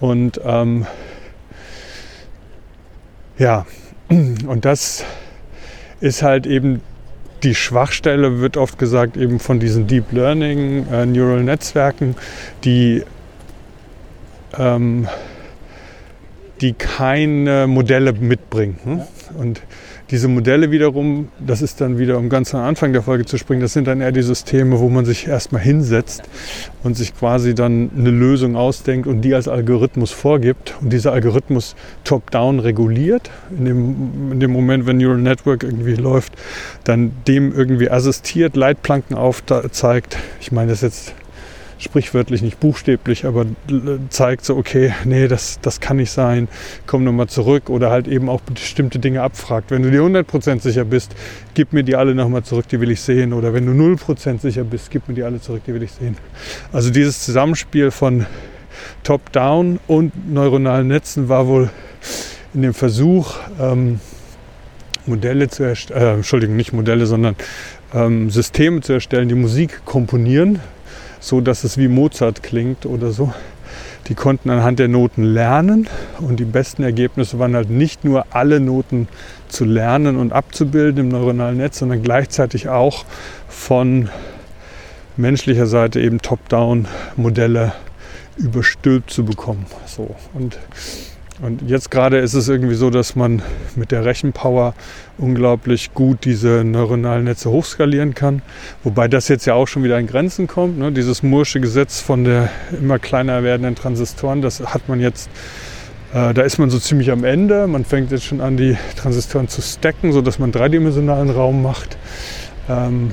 Und 0.00 0.40
ähm, 0.44 0.86
ja, 3.38 3.66
und 4.08 4.64
das 4.64 5.04
ist 6.00 6.22
halt 6.22 6.46
eben 6.46 6.80
die 7.42 7.54
Schwachstelle, 7.54 8.40
wird 8.40 8.56
oft 8.56 8.78
gesagt, 8.78 9.16
eben 9.16 9.38
von 9.38 9.60
diesen 9.60 9.86
Deep 9.86 10.12
Learning 10.12 10.86
äh, 10.92 11.06
Neural 11.06 11.42
Netzwerken, 11.42 12.16
die, 12.64 13.04
ähm, 14.56 15.08
die 16.60 16.72
keine 16.72 17.66
Modelle 17.66 18.12
mitbringen. 18.12 18.78
Hm? 18.84 19.02
Und 19.38 19.62
diese 20.10 20.28
Modelle 20.28 20.70
wiederum, 20.70 21.28
das 21.38 21.60
ist 21.60 21.80
dann 21.80 21.98
wieder, 21.98 22.16
um 22.18 22.28
ganz 22.28 22.54
am 22.54 22.62
Anfang 22.62 22.92
der 22.92 23.02
Folge 23.02 23.26
zu 23.26 23.36
springen, 23.36 23.60
das 23.60 23.74
sind 23.74 23.86
dann 23.86 24.00
eher 24.00 24.12
die 24.12 24.22
Systeme, 24.22 24.78
wo 24.78 24.88
man 24.88 25.04
sich 25.04 25.26
erstmal 25.26 25.60
hinsetzt 25.60 26.22
und 26.82 26.96
sich 26.96 27.14
quasi 27.14 27.54
dann 27.54 27.90
eine 27.96 28.10
Lösung 28.10 28.56
ausdenkt 28.56 29.06
und 29.06 29.20
die 29.20 29.34
als 29.34 29.48
Algorithmus 29.48 30.10
vorgibt 30.10 30.74
und 30.80 30.92
dieser 30.92 31.12
Algorithmus 31.12 31.76
top-down 32.04 32.58
reguliert. 32.58 33.30
In 33.56 33.64
dem, 33.66 34.32
in 34.32 34.40
dem 34.40 34.50
Moment, 34.50 34.86
wenn 34.86 34.96
Neural 34.96 35.18
Network 35.18 35.62
irgendwie 35.62 35.94
läuft, 35.94 36.32
dann 36.84 37.12
dem 37.26 37.52
irgendwie 37.52 37.90
assistiert, 37.90 38.56
Leitplanken 38.56 39.14
aufzeigt. 39.16 40.16
Ich 40.40 40.52
meine 40.52 40.70
das 40.70 40.80
jetzt 40.80 41.14
sprichwörtlich, 41.78 42.42
nicht 42.42 42.60
buchstäblich, 42.60 43.24
aber 43.24 43.46
zeigt 44.10 44.44
so, 44.44 44.56
okay, 44.56 44.92
nee, 45.04 45.28
das, 45.28 45.60
das 45.62 45.80
kann 45.80 45.98
nicht 45.98 46.10
sein, 46.10 46.48
komm 46.86 47.04
nochmal 47.04 47.28
zurück 47.28 47.70
oder 47.70 47.90
halt 47.90 48.08
eben 48.08 48.28
auch 48.28 48.40
bestimmte 48.40 48.98
Dinge 48.98 49.22
abfragt. 49.22 49.70
Wenn 49.70 49.82
du 49.82 49.90
dir 49.90 50.02
100% 50.02 50.60
sicher 50.60 50.84
bist, 50.84 51.14
gib 51.54 51.72
mir 51.72 51.84
die 51.84 51.96
alle 51.96 52.14
nochmal 52.14 52.42
zurück, 52.42 52.68
die 52.68 52.80
will 52.80 52.90
ich 52.90 53.00
sehen. 53.00 53.32
Oder 53.32 53.54
wenn 53.54 53.66
du 53.66 53.72
0% 53.72 54.40
sicher 54.40 54.64
bist, 54.64 54.90
gib 54.90 55.08
mir 55.08 55.14
die 55.14 55.22
alle 55.22 55.40
zurück, 55.40 55.62
die 55.66 55.74
will 55.74 55.82
ich 55.82 55.92
sehen. 55.92 56.16
Also 56.72 56.90
dieses 56.90 57.24
Zusammenspiel 57.24 57.90
von 57.90 58.26
Top-Down 59.04 59.80
und 59.86 60.32
neuronalen 60.32 60.88
Netzen 60.88 61.28
war 61.28 61.46
wohl 61.46 61.70
in 62.54 62.62
dem 62.62 62.74
Versuch, 62.74 63.36
ähm, 63.60 64.00
Modelle 65.06 65.48
zu 65.48 65.62
erstellen, 65.62 66.00
äh, 66.00 66.14
Entschuldigung, 66.14 66.56
nicht 66.56 66.72
Modelle, 66.72 67.06
sondern 67.06 67.36
ähm, 67.94 68.30
Systeme 68.30 68.80
zu 68.80 68.92
erstellen, 68.92 69.28
die 69.28 69.34
Musik 69.34 69.84
komponieren, 69.84 70.60
so 71.20 71.40
dass 71.40 71.64
es 71.64 71.78
wie 71.78 71.88
Mozart 71.88 72.42
klingt 72.42 72.86
oder 72.86 73.10
so. 73.10 73.32
Die 74.08 74.14
konnten 74.14 74.48
anhand 74.48 74.78
der 74.78 74.88
Noten 74.88 75.22
lernen 75.22 75.86
und 76.20 76.40
die 76.40 76.46
besten 76.46 76.82
Ergebnisse 76.82 77.38
waren 77.38 77.54
halt 77.54 77.68
nicht 77.68 78.04
nur 78.04 78.26
alle 78.30 78.58
Noten 78.58 79.08
zu 79.48 79.64
lernen 79.64 80.16
und 80.16 80.32
abzubilden 80.32 81.06
im 81.06 81.08
neuronalen 81.08 81.58
Netz, 81.58 81.78
sondern 81.80 82.02
gleichzeitig 82.02 82.68
auch 82.68 83.04
von 83.48 84.08
menschlicher 85.16 85.66
Seite 85.66 86.00
eben 86.00 86.22
Top-Down-Modelle 86.22 87.72
überstülpt 88.36 89.10
zu 89.10 89.24
bekommen. 89.24 89.66
So. 89.84 90.14
Und 90.32 90.58
und 91.40 91.68
jetzt 91.68 91.90
gerade 91.90 92.18
ist 92.18 92.34
es 92.34 92.48
irgendwie 92.48 92.74
so, 92.74 92.90
dass 92.90 93.14
man 93.14 93.42
mit 93.76 93.92
der 93.92 94.04
Rechenpower 94.04 94.74
unglaublich 95.18 95.94
gut 95.94 96.24
diese 96.24 96.64
neuronalen 96.64 97.24
Netze 97.24 97.50
hochskalieren 97.50 98.14
kann. 98.14 98.42
Wobei 98.82 99.06
das 99.06 99.28
jetzt 99.28 99.46
ja 99.46 99.54
auch 99.54 99.66
schon 99.66 99.84
wieder 99.84 99.98
in 100.00 100.08
Grenzen 100.08 100.48
kommt. 100.48 100.78
Ne? 100.78 100.90
Dieses 100.90 101.22
Mursche 101.22 101.60
Gesetz 101.60 102.00
von 102.00 102.24
der 102.24 102.50
immer 102.72 102.98
kleiner 102.98 103.44
werdenden 103.44 103.76
Transistoren, 103.76 104.42
das 104.42 104.60
hat 104.60 104.88
man 104.88 104.98
jetzt, 104.98 105.30
äh, 106.12 106.34
da 106.34 106.42
ist 106.42 106.58
man 106.58 106.70
so 106.70 106.78
ziemlich 106.80 107.12
am 107.12 107.22
Ende. 107.22 107.68
Man 107.68 107.84
fängt 107.84 108.10
jetzt 108.10 108.24
schon 108.24 108.40
an, 108.40 108.56
die 108.56 108.76
Transistoren 108.96 109.46
zu 109.46 109.62
stacken, 109.62 110.12
sodass 110.12 110.40
man 110.40 110.50
dreidimensionalen 110.50 111.30
Raum 111.30 111.62
macht. 111.62 111.96
Ähm, 112.68 113.12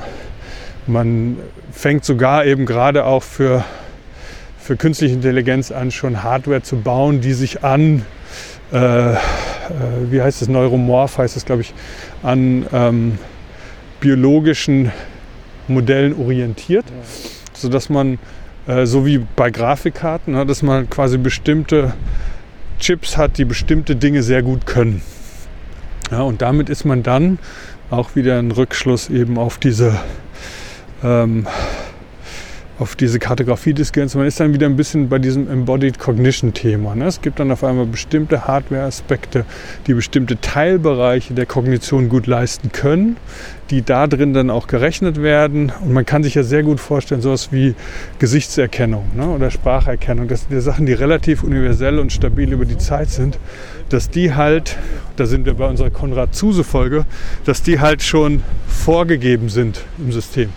man 0.88 1.38
fängt 1.72 2.06
sogar 2.06 2.46
eben 2.46 2.66
gerade 2.66 3.06
auch 3.06 3.24
für 3.24 3.64
für 4.66 4.76
künstliche 4.78 5.14
Intelligenz 5.14 5.72
an, 5.72 5.92
schon 5.92 6.24
Hardware 6.24 6.64
zu 6.64 6.78
bauen, 6.78 7.22
die 7.22 7.34
sich 7.34 7.64
an 7.64 8.04
äh, 8.72 9.14
äh, 9.14 9.18
wie 10.10 10.22
heißt 10.22 10.42
es, 10.42 10.48
Neuromorph 10.48 11.18
heißt 11.18 11.38
es, 11.38 11.46
glaube 11.46 11.62
ich, 11.62 11.74
an 12.24 12.66
ähm, 12.74 13.18
biologischen 14.00 14.92
Modellen 15.68 16.16
orientiert, 16.20 16.86
ja. 16.88 16.96
sodass 17.54 17.90
man, 17.90 18.20
äh, 18.68 18.86
so 18.86 19.06
wie 19.06 19.20
bei 19.36 19.52
Grafikkarten, 19.52 20.34
ne, 20.34 20.46
dass 20.46 20.62
man 20.62 20.90
quasi 20.90 21.18
bestimmte 21.18 21.94
Chips 22.80 23.18
hat, 23.18 23.38
die 23.38 23.46
bestimmte 23.46 23.96
Dinge 23.96 24.24
sehr 24.24 24.44
gut 24.44 24.66
können. 24.66 25.02
Ja, 26.12 26.22
und 26.22 26.42
damit 26.42 26.70
ist 26.70 26.86
man 26.86 27.02
dann 27.02 27.40
auch 27.90 28.16
wieder 28.16 28.38
ein 28.40 28.52
Rückschluss 28.52 29.10
eben 29.10 29.38
auf 29.38 29.58
diese 29.58 30.00
ähm, 31.04 31.48
auf 32.78 32.96
diese 32.96 33.20
Kartografie 33.20 33.74
des 33.74 33.94
Gehirns. 33.94 34.16
Man 34.16 34.28
ist 34.28 34.40
dann 34.40 34.54
wieder 34.54 34.66
ein 34.66 34.76
bisschen 34.76 35.08
bei 35.08 35.18
diesem 35.18 35.50
Embodied 35.50 35.98
Cognition 35.98 36.54
Thema. 36.54 36.96
Ne? 36.96 37.06
Es 37.06 37.22
gibt 37.22 37.40
dann 37.40 37.52
auf 37.52 37.64
einmal 37.64 37.86
bestimmte 37.86 38.48
Hardware-Aspekte, 38.48 39.46
die 39.88 39.94
bestimmte 39.94 40.40
Teilbereiche 40.42 41.34
der 41.34 41.46
Kognition 41.46 42.10
gut 42.10 42.28
leisten 42.28 42.74
können, 42.74 43.16
die 43.70 43.82
da 43.82 44.08
drin 44.08 44.34
dann 44.34 44.50
auch 44.50 44.68
gerechnet 44.68 45.22
werden. 45.22 45.72
Und 45.82 45.94
man 45.94 46.06
kann 46.06 46.24
sich 46.24 46.36
ja 46.36 46.44
sehr 46.44 46.64
gut 46.64 46.82
vorstellen, 46.82 47.22
sowas 47.22 47.54
wie 47.54 47.76
Gesichtserkennung 48.20 49.06
ne? 49.16 49.30
oder 49.30 49.52
Spracherkennung. 49.52 50.28
Das 50.28 50.42
sind 50.42 50.52
ja 50.52 50.62
Sachen, 50.62 50.86
die 50.86 50.94
relativ 50.94 51.44
universell 51.44 51.98
und 51.98 52.12
stabil 52.12 52.52
über 52.52 52.66
die 52.66 52.78
Zeit 52.78 53.10
sind, 53.10 53.40
dass 53.88 54.10
die 54.10 54.34
halt, 54.34 54.78
da 55.16 55.26
sind 55.26 55.46
wir 55.46 55.54
bei 55.54 55.68
unserer 55.68 55.92
Konrad-Zuse-Folge, 55.92 57.06
dass 57.46 57.64
die 57.64 57.80
halt 57.80 58.02
schon 58.02 58.44
vorgegeben 58.68 59.48
sind 59.48 59.86
im 59.98 60.12
System. 60.12 60.50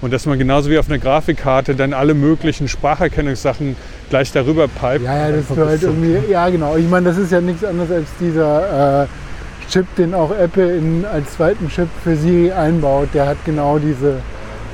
Und 0.00 0.12
dass 0.12 0.26
man 0.26 0.38
genauso 0.38 0.70
wie 0.70 0.78
auf 0.78 0.88
einer 0.88 0.98
Grafikkarte 0.98 1.74
dann 1.74 1.92
alle 1.92 2.14
möglichen 2.14 2.68
Spracherkennungssachen 2.68 3.76
gleich 4.10 4.30
darüber 4.30 4.68
pipet. 4.68 5.02
Ja, 5.02 5.28
ja, 5.28 5.36
das 5.36 5.50
ist 5.50 5.56
halt 5.56 5.82
irgendwie, 5.82 6.30
ja 6.30 6.48
genau. 6.48 6.76
Ich 6.76 6.88
meine, 6.88 7.08
das 7.08 7.18
ist 7.18 7.32
ja 7.32 7.40
nichts 7.40 7.64
anderes 7.64 7.90
als 7.90 8.06
dieser 8.20 9.02
äh, 9.02 9.06
Chip, 9.68 9.86
den 9.96 10.14
auch 10.14 10.30
Apple 10.30 10.76
in, 10.76 11.04
als 11.04 11.32
zweiten 11.32 11.68
Chip 11.68 11.88
für 12.04 12.16
Siri 12.16 12.52
einbaut. 12.52 13.08
Der 13.12 13.26
hat 13.26 13.38
genau 13.44 13.78
diese, 13.78 14.20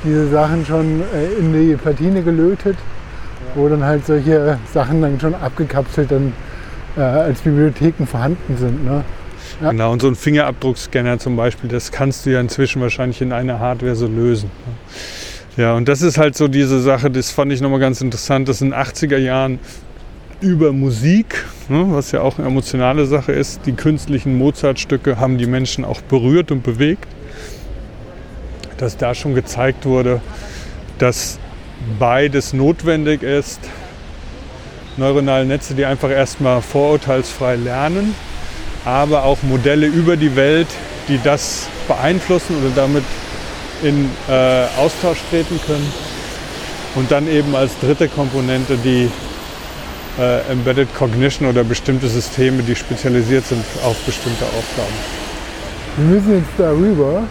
diese 0.03 0.29
Sachen 0.29 0.65
schon 0.65 1.01
äh, 1.01 1.39
in 1.39 1.53
die 1.53 1.75
Platine 1.75 2.21
gelötet, 2.21 2.77
ja. 2.77 3.61
wo 3.61 3.67
dann 3.67 3.83
halt 3.83 4.05
solche 4.05 4.59
Sachen 4.73 5.01
dann 5.01 5.19
schon 5.19 5.33
abgekapselt 5.33 6.11
dann 6.11 6.33
äh, 6.97 7.01
als 7.01 7.41
Bibliotheken 7.41 8.05
vorhanden 8.05 8.57
sind. 8.57 8.85
Ne? 8.85 9.03
Ja. 9.61 9.71
Genau, 9.71 9.91
und 9.91 10.01
so 10.01 10.07
ein 10.07 10.15
Fingerabdruckscanner 10.15 11.17
zum 11.19 11.35
Beispiel, 11.35 11.69
das 11.69 11.91
kannst 11.91 12.25
du 12.25 12.31
ja 12.31 12.41
inzwischen 12.41 12.81
wahrscheinlich 12.81 13.21
in 13.21 13.31
einer 13.31 13.59
Hardware 13.59 13.95
so 13.95 14.07
lösen. 14.07 14.51
Ja, 15.55 15.73
und 15.75 15.87
das 15.87 16.01
ist 16.01 16.17
halt 16.17 16.35
so 16.35 16.49
diese 16.49 16.81
Sache, 16.81 17.09
das 17.09 17.31
fand 17.31 17.53
ich 17.53 17.61
nochmal 17.61 17.79
ganz 17.79 18.01
interessant, 18.01 18.49
dass 18.49 18.61
in 18.61 18.71
den 18.71 18.79
80er 18.79 19.17
Jahren 19.17 19.59
über 20.41 20.73
Musik, 20.73 21.45
ne, 21.69 21.85
was 21.89 22.11
ja 22.11 22.19
auch 22.21 22.37
eine 22.37 22.47
emotionale 22.47 23.05
Sache 23.05 23.31
ist, 23.31 23.61
die 23.65 23.71
künstlichen 23.71 24.37
Mozart-Stücke 24.37 25.17
haben 25.17 25.37
die 25.37 25.45
Menschen 25.45 25.85
auch 25.85 26.01
berührt 26.01 26.51
und 26.51 26.61
bewegt. 26.63 27.07
Dass 28.77 28.97
da 28.97 29.15
schon 29.15 29.33
gezeigt 29.33 29.85
wurde, 29.85 30.19
dass 30.97 31.39
beides 31.97 32.51
notwendig 32.51 33.23
ist. 33.23 33.61
Neuronale 34.97 35.45
Netze, 35.45 35.73
die 35.73 35.85
einfach 35.85 36.09
erstmal 36.09 36.61
vorurteilsfrei 36.61 37.55
lernen 37.55 38.13
aber 38.85 39.23
auch 39.23 39.41
Modelle 39.43 39.87
über 39.87 40.15
die 40.15 40.35
Welt, 40.35 40.67
die 41.07 41.19
das 41.23 41.67
beeinflussen 41.87 42.55
oder 42.61 42.71
damit 42.75 43.03
in 43.83 44.09
äh, 44.29 44.65
Austausch 44.79 45.17
treten 45.29 45.59
können. 45.65 45.91
Und 46.95 47.11
dann 47.11 47.27
eben 47.27 47.55
als 47.55 47.77
dritte 47.79 48.07
Komponente 48.07 48.77
die 48.77 49.09
äh, 50.17 50.51
Embedded 50.51 50.93
Cognition 50.95 51.49
oder 51.49 51.63
bestimmte 51.63 52.07
Systeme, 52.07 52.63
die 52.63 52.75
spezialisiert 52.75 53.45
sind 53.47 53.63
auf 53.83 53.97
bestimmte 54.05 54.45
Aufgaben. 54.45 54.93
Wir 55.97 56.15
müssen 56.15 56.35
jetzt 56.37 56.51
darüber 56.57 57.23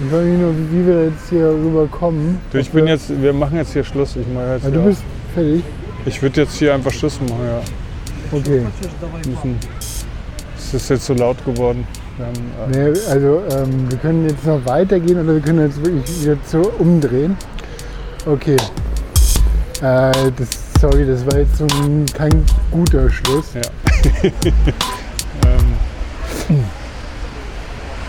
Ich 0.00 0.10
weiß 0.12 0.24
nicht 0.24 0.40
nur, 0.40 0.54
wie 0.70 0.86
wir 0.86 1.04
jetzt 1.06 1.28
hier 1.28 1.46
rüberkommen. 1.48 2.38
Du, 2.50 2.58
ich 2.58 2.70
bin 2.70 2.86
wir- 2.86 2.92
jetzt, 2.94 3.10
wir 3.22 3.32
machen 3.34 3.56
jetzt 3.58 3.72
hier 3.74 3.84
Schluss. 3.84 4.16
Ich 4.16 4.26
mache 4.32 4.54
jetzt 4.54 4.64
Ah, 4.66 4.70
du 4.70 4.78
ja, 4.80 4.86
bist 4.86 5.02
fertig? 5.34 5.62
Ich 6.06 6.22
würde 6.22 6.40
jetzt 6.40 6.56
hier 6.56 6.74
einfach 6.74 6.90
Schluss 6.92 7.20
machen, 7.20 7.44
ja. 7.46 7.60
Okay. 8.38 8.62
Müssen. 9.28 9.58
Es 10.74 10.84
ist 10.84 10.88
jetzt 10.88 11.04
so 11.04 11.12
laut 11.12 11.36
geworden. 11.44 11.86
Haben, 12.18 12.72
äh, 12.72 12.90
Nee, 12.90 12.98
also 13.10 13.42
ähm, 13.50 13.90
wir 13.90 13.98
können 13.98 14.26
jetzt 14.26 14.46
noch 14.46 14.64
weitergehen 14.64 15.22
oder 15.22 15.34
wir 15.34 15.40
können 15.42 15.60
jetzt 15.66 15.84
wirklich 15.84 16.22
wieder 16.22 16.38
so 16.46 16.62
umdrehen. 16.78 17.36
Okay. 18.24 18.56
Äh, 19.82 20.32
das, 20.34 20.48
sorry, 20.80 21.04
das 21.04 21.26
war 21.26 21.40
jetzt 21.40 21.58
so 21.58 21.66
ein, 21.82 22.06
kein 22.14 22.42
guter 22.70 23.10
Schluss. 23.10 23.54
ähm, 24.24 24.32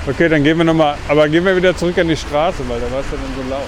okay, 0.08 0.30
dann 0.30 0.42
gehen 0.44 0.58
wir 0.58 0.64
nochmal, 0.64 0.96
aber 1.10 1.28
gehen 1.28 1.44
wir 1.44 1.58
wieder 1.58 1.76
zurück 1.76 1.98
an 1.98 2.08
die 2.08 2.16
Straße, 2.16 2.64
weil 2.70 2.80
da 2.80 2.90
war 2.94 3.02
es 3.02 3.08
ja 3.12 3.18
dann 3.18 3.44
so 3.44 3.50
laut. 3.50 3.68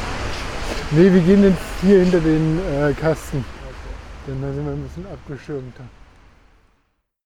Nee, 0.91 1.11
wir 1.11 1.21
gehen 1.21 1.43
jetzt 1.43 1.61
hier 1.81 1.99
hinter 1.99 2.19
den 2.21 2.59
äh, 2.59 2.93
Kasten. 2.93 3.43
Denn 4.25 4.41
da 4.41 4.53
sind 4.53 4.65
wir 4.65 4.71
ein 4.71 4.83
bisschen 4.83 5.05
abgeschirmter. 5.11 5.83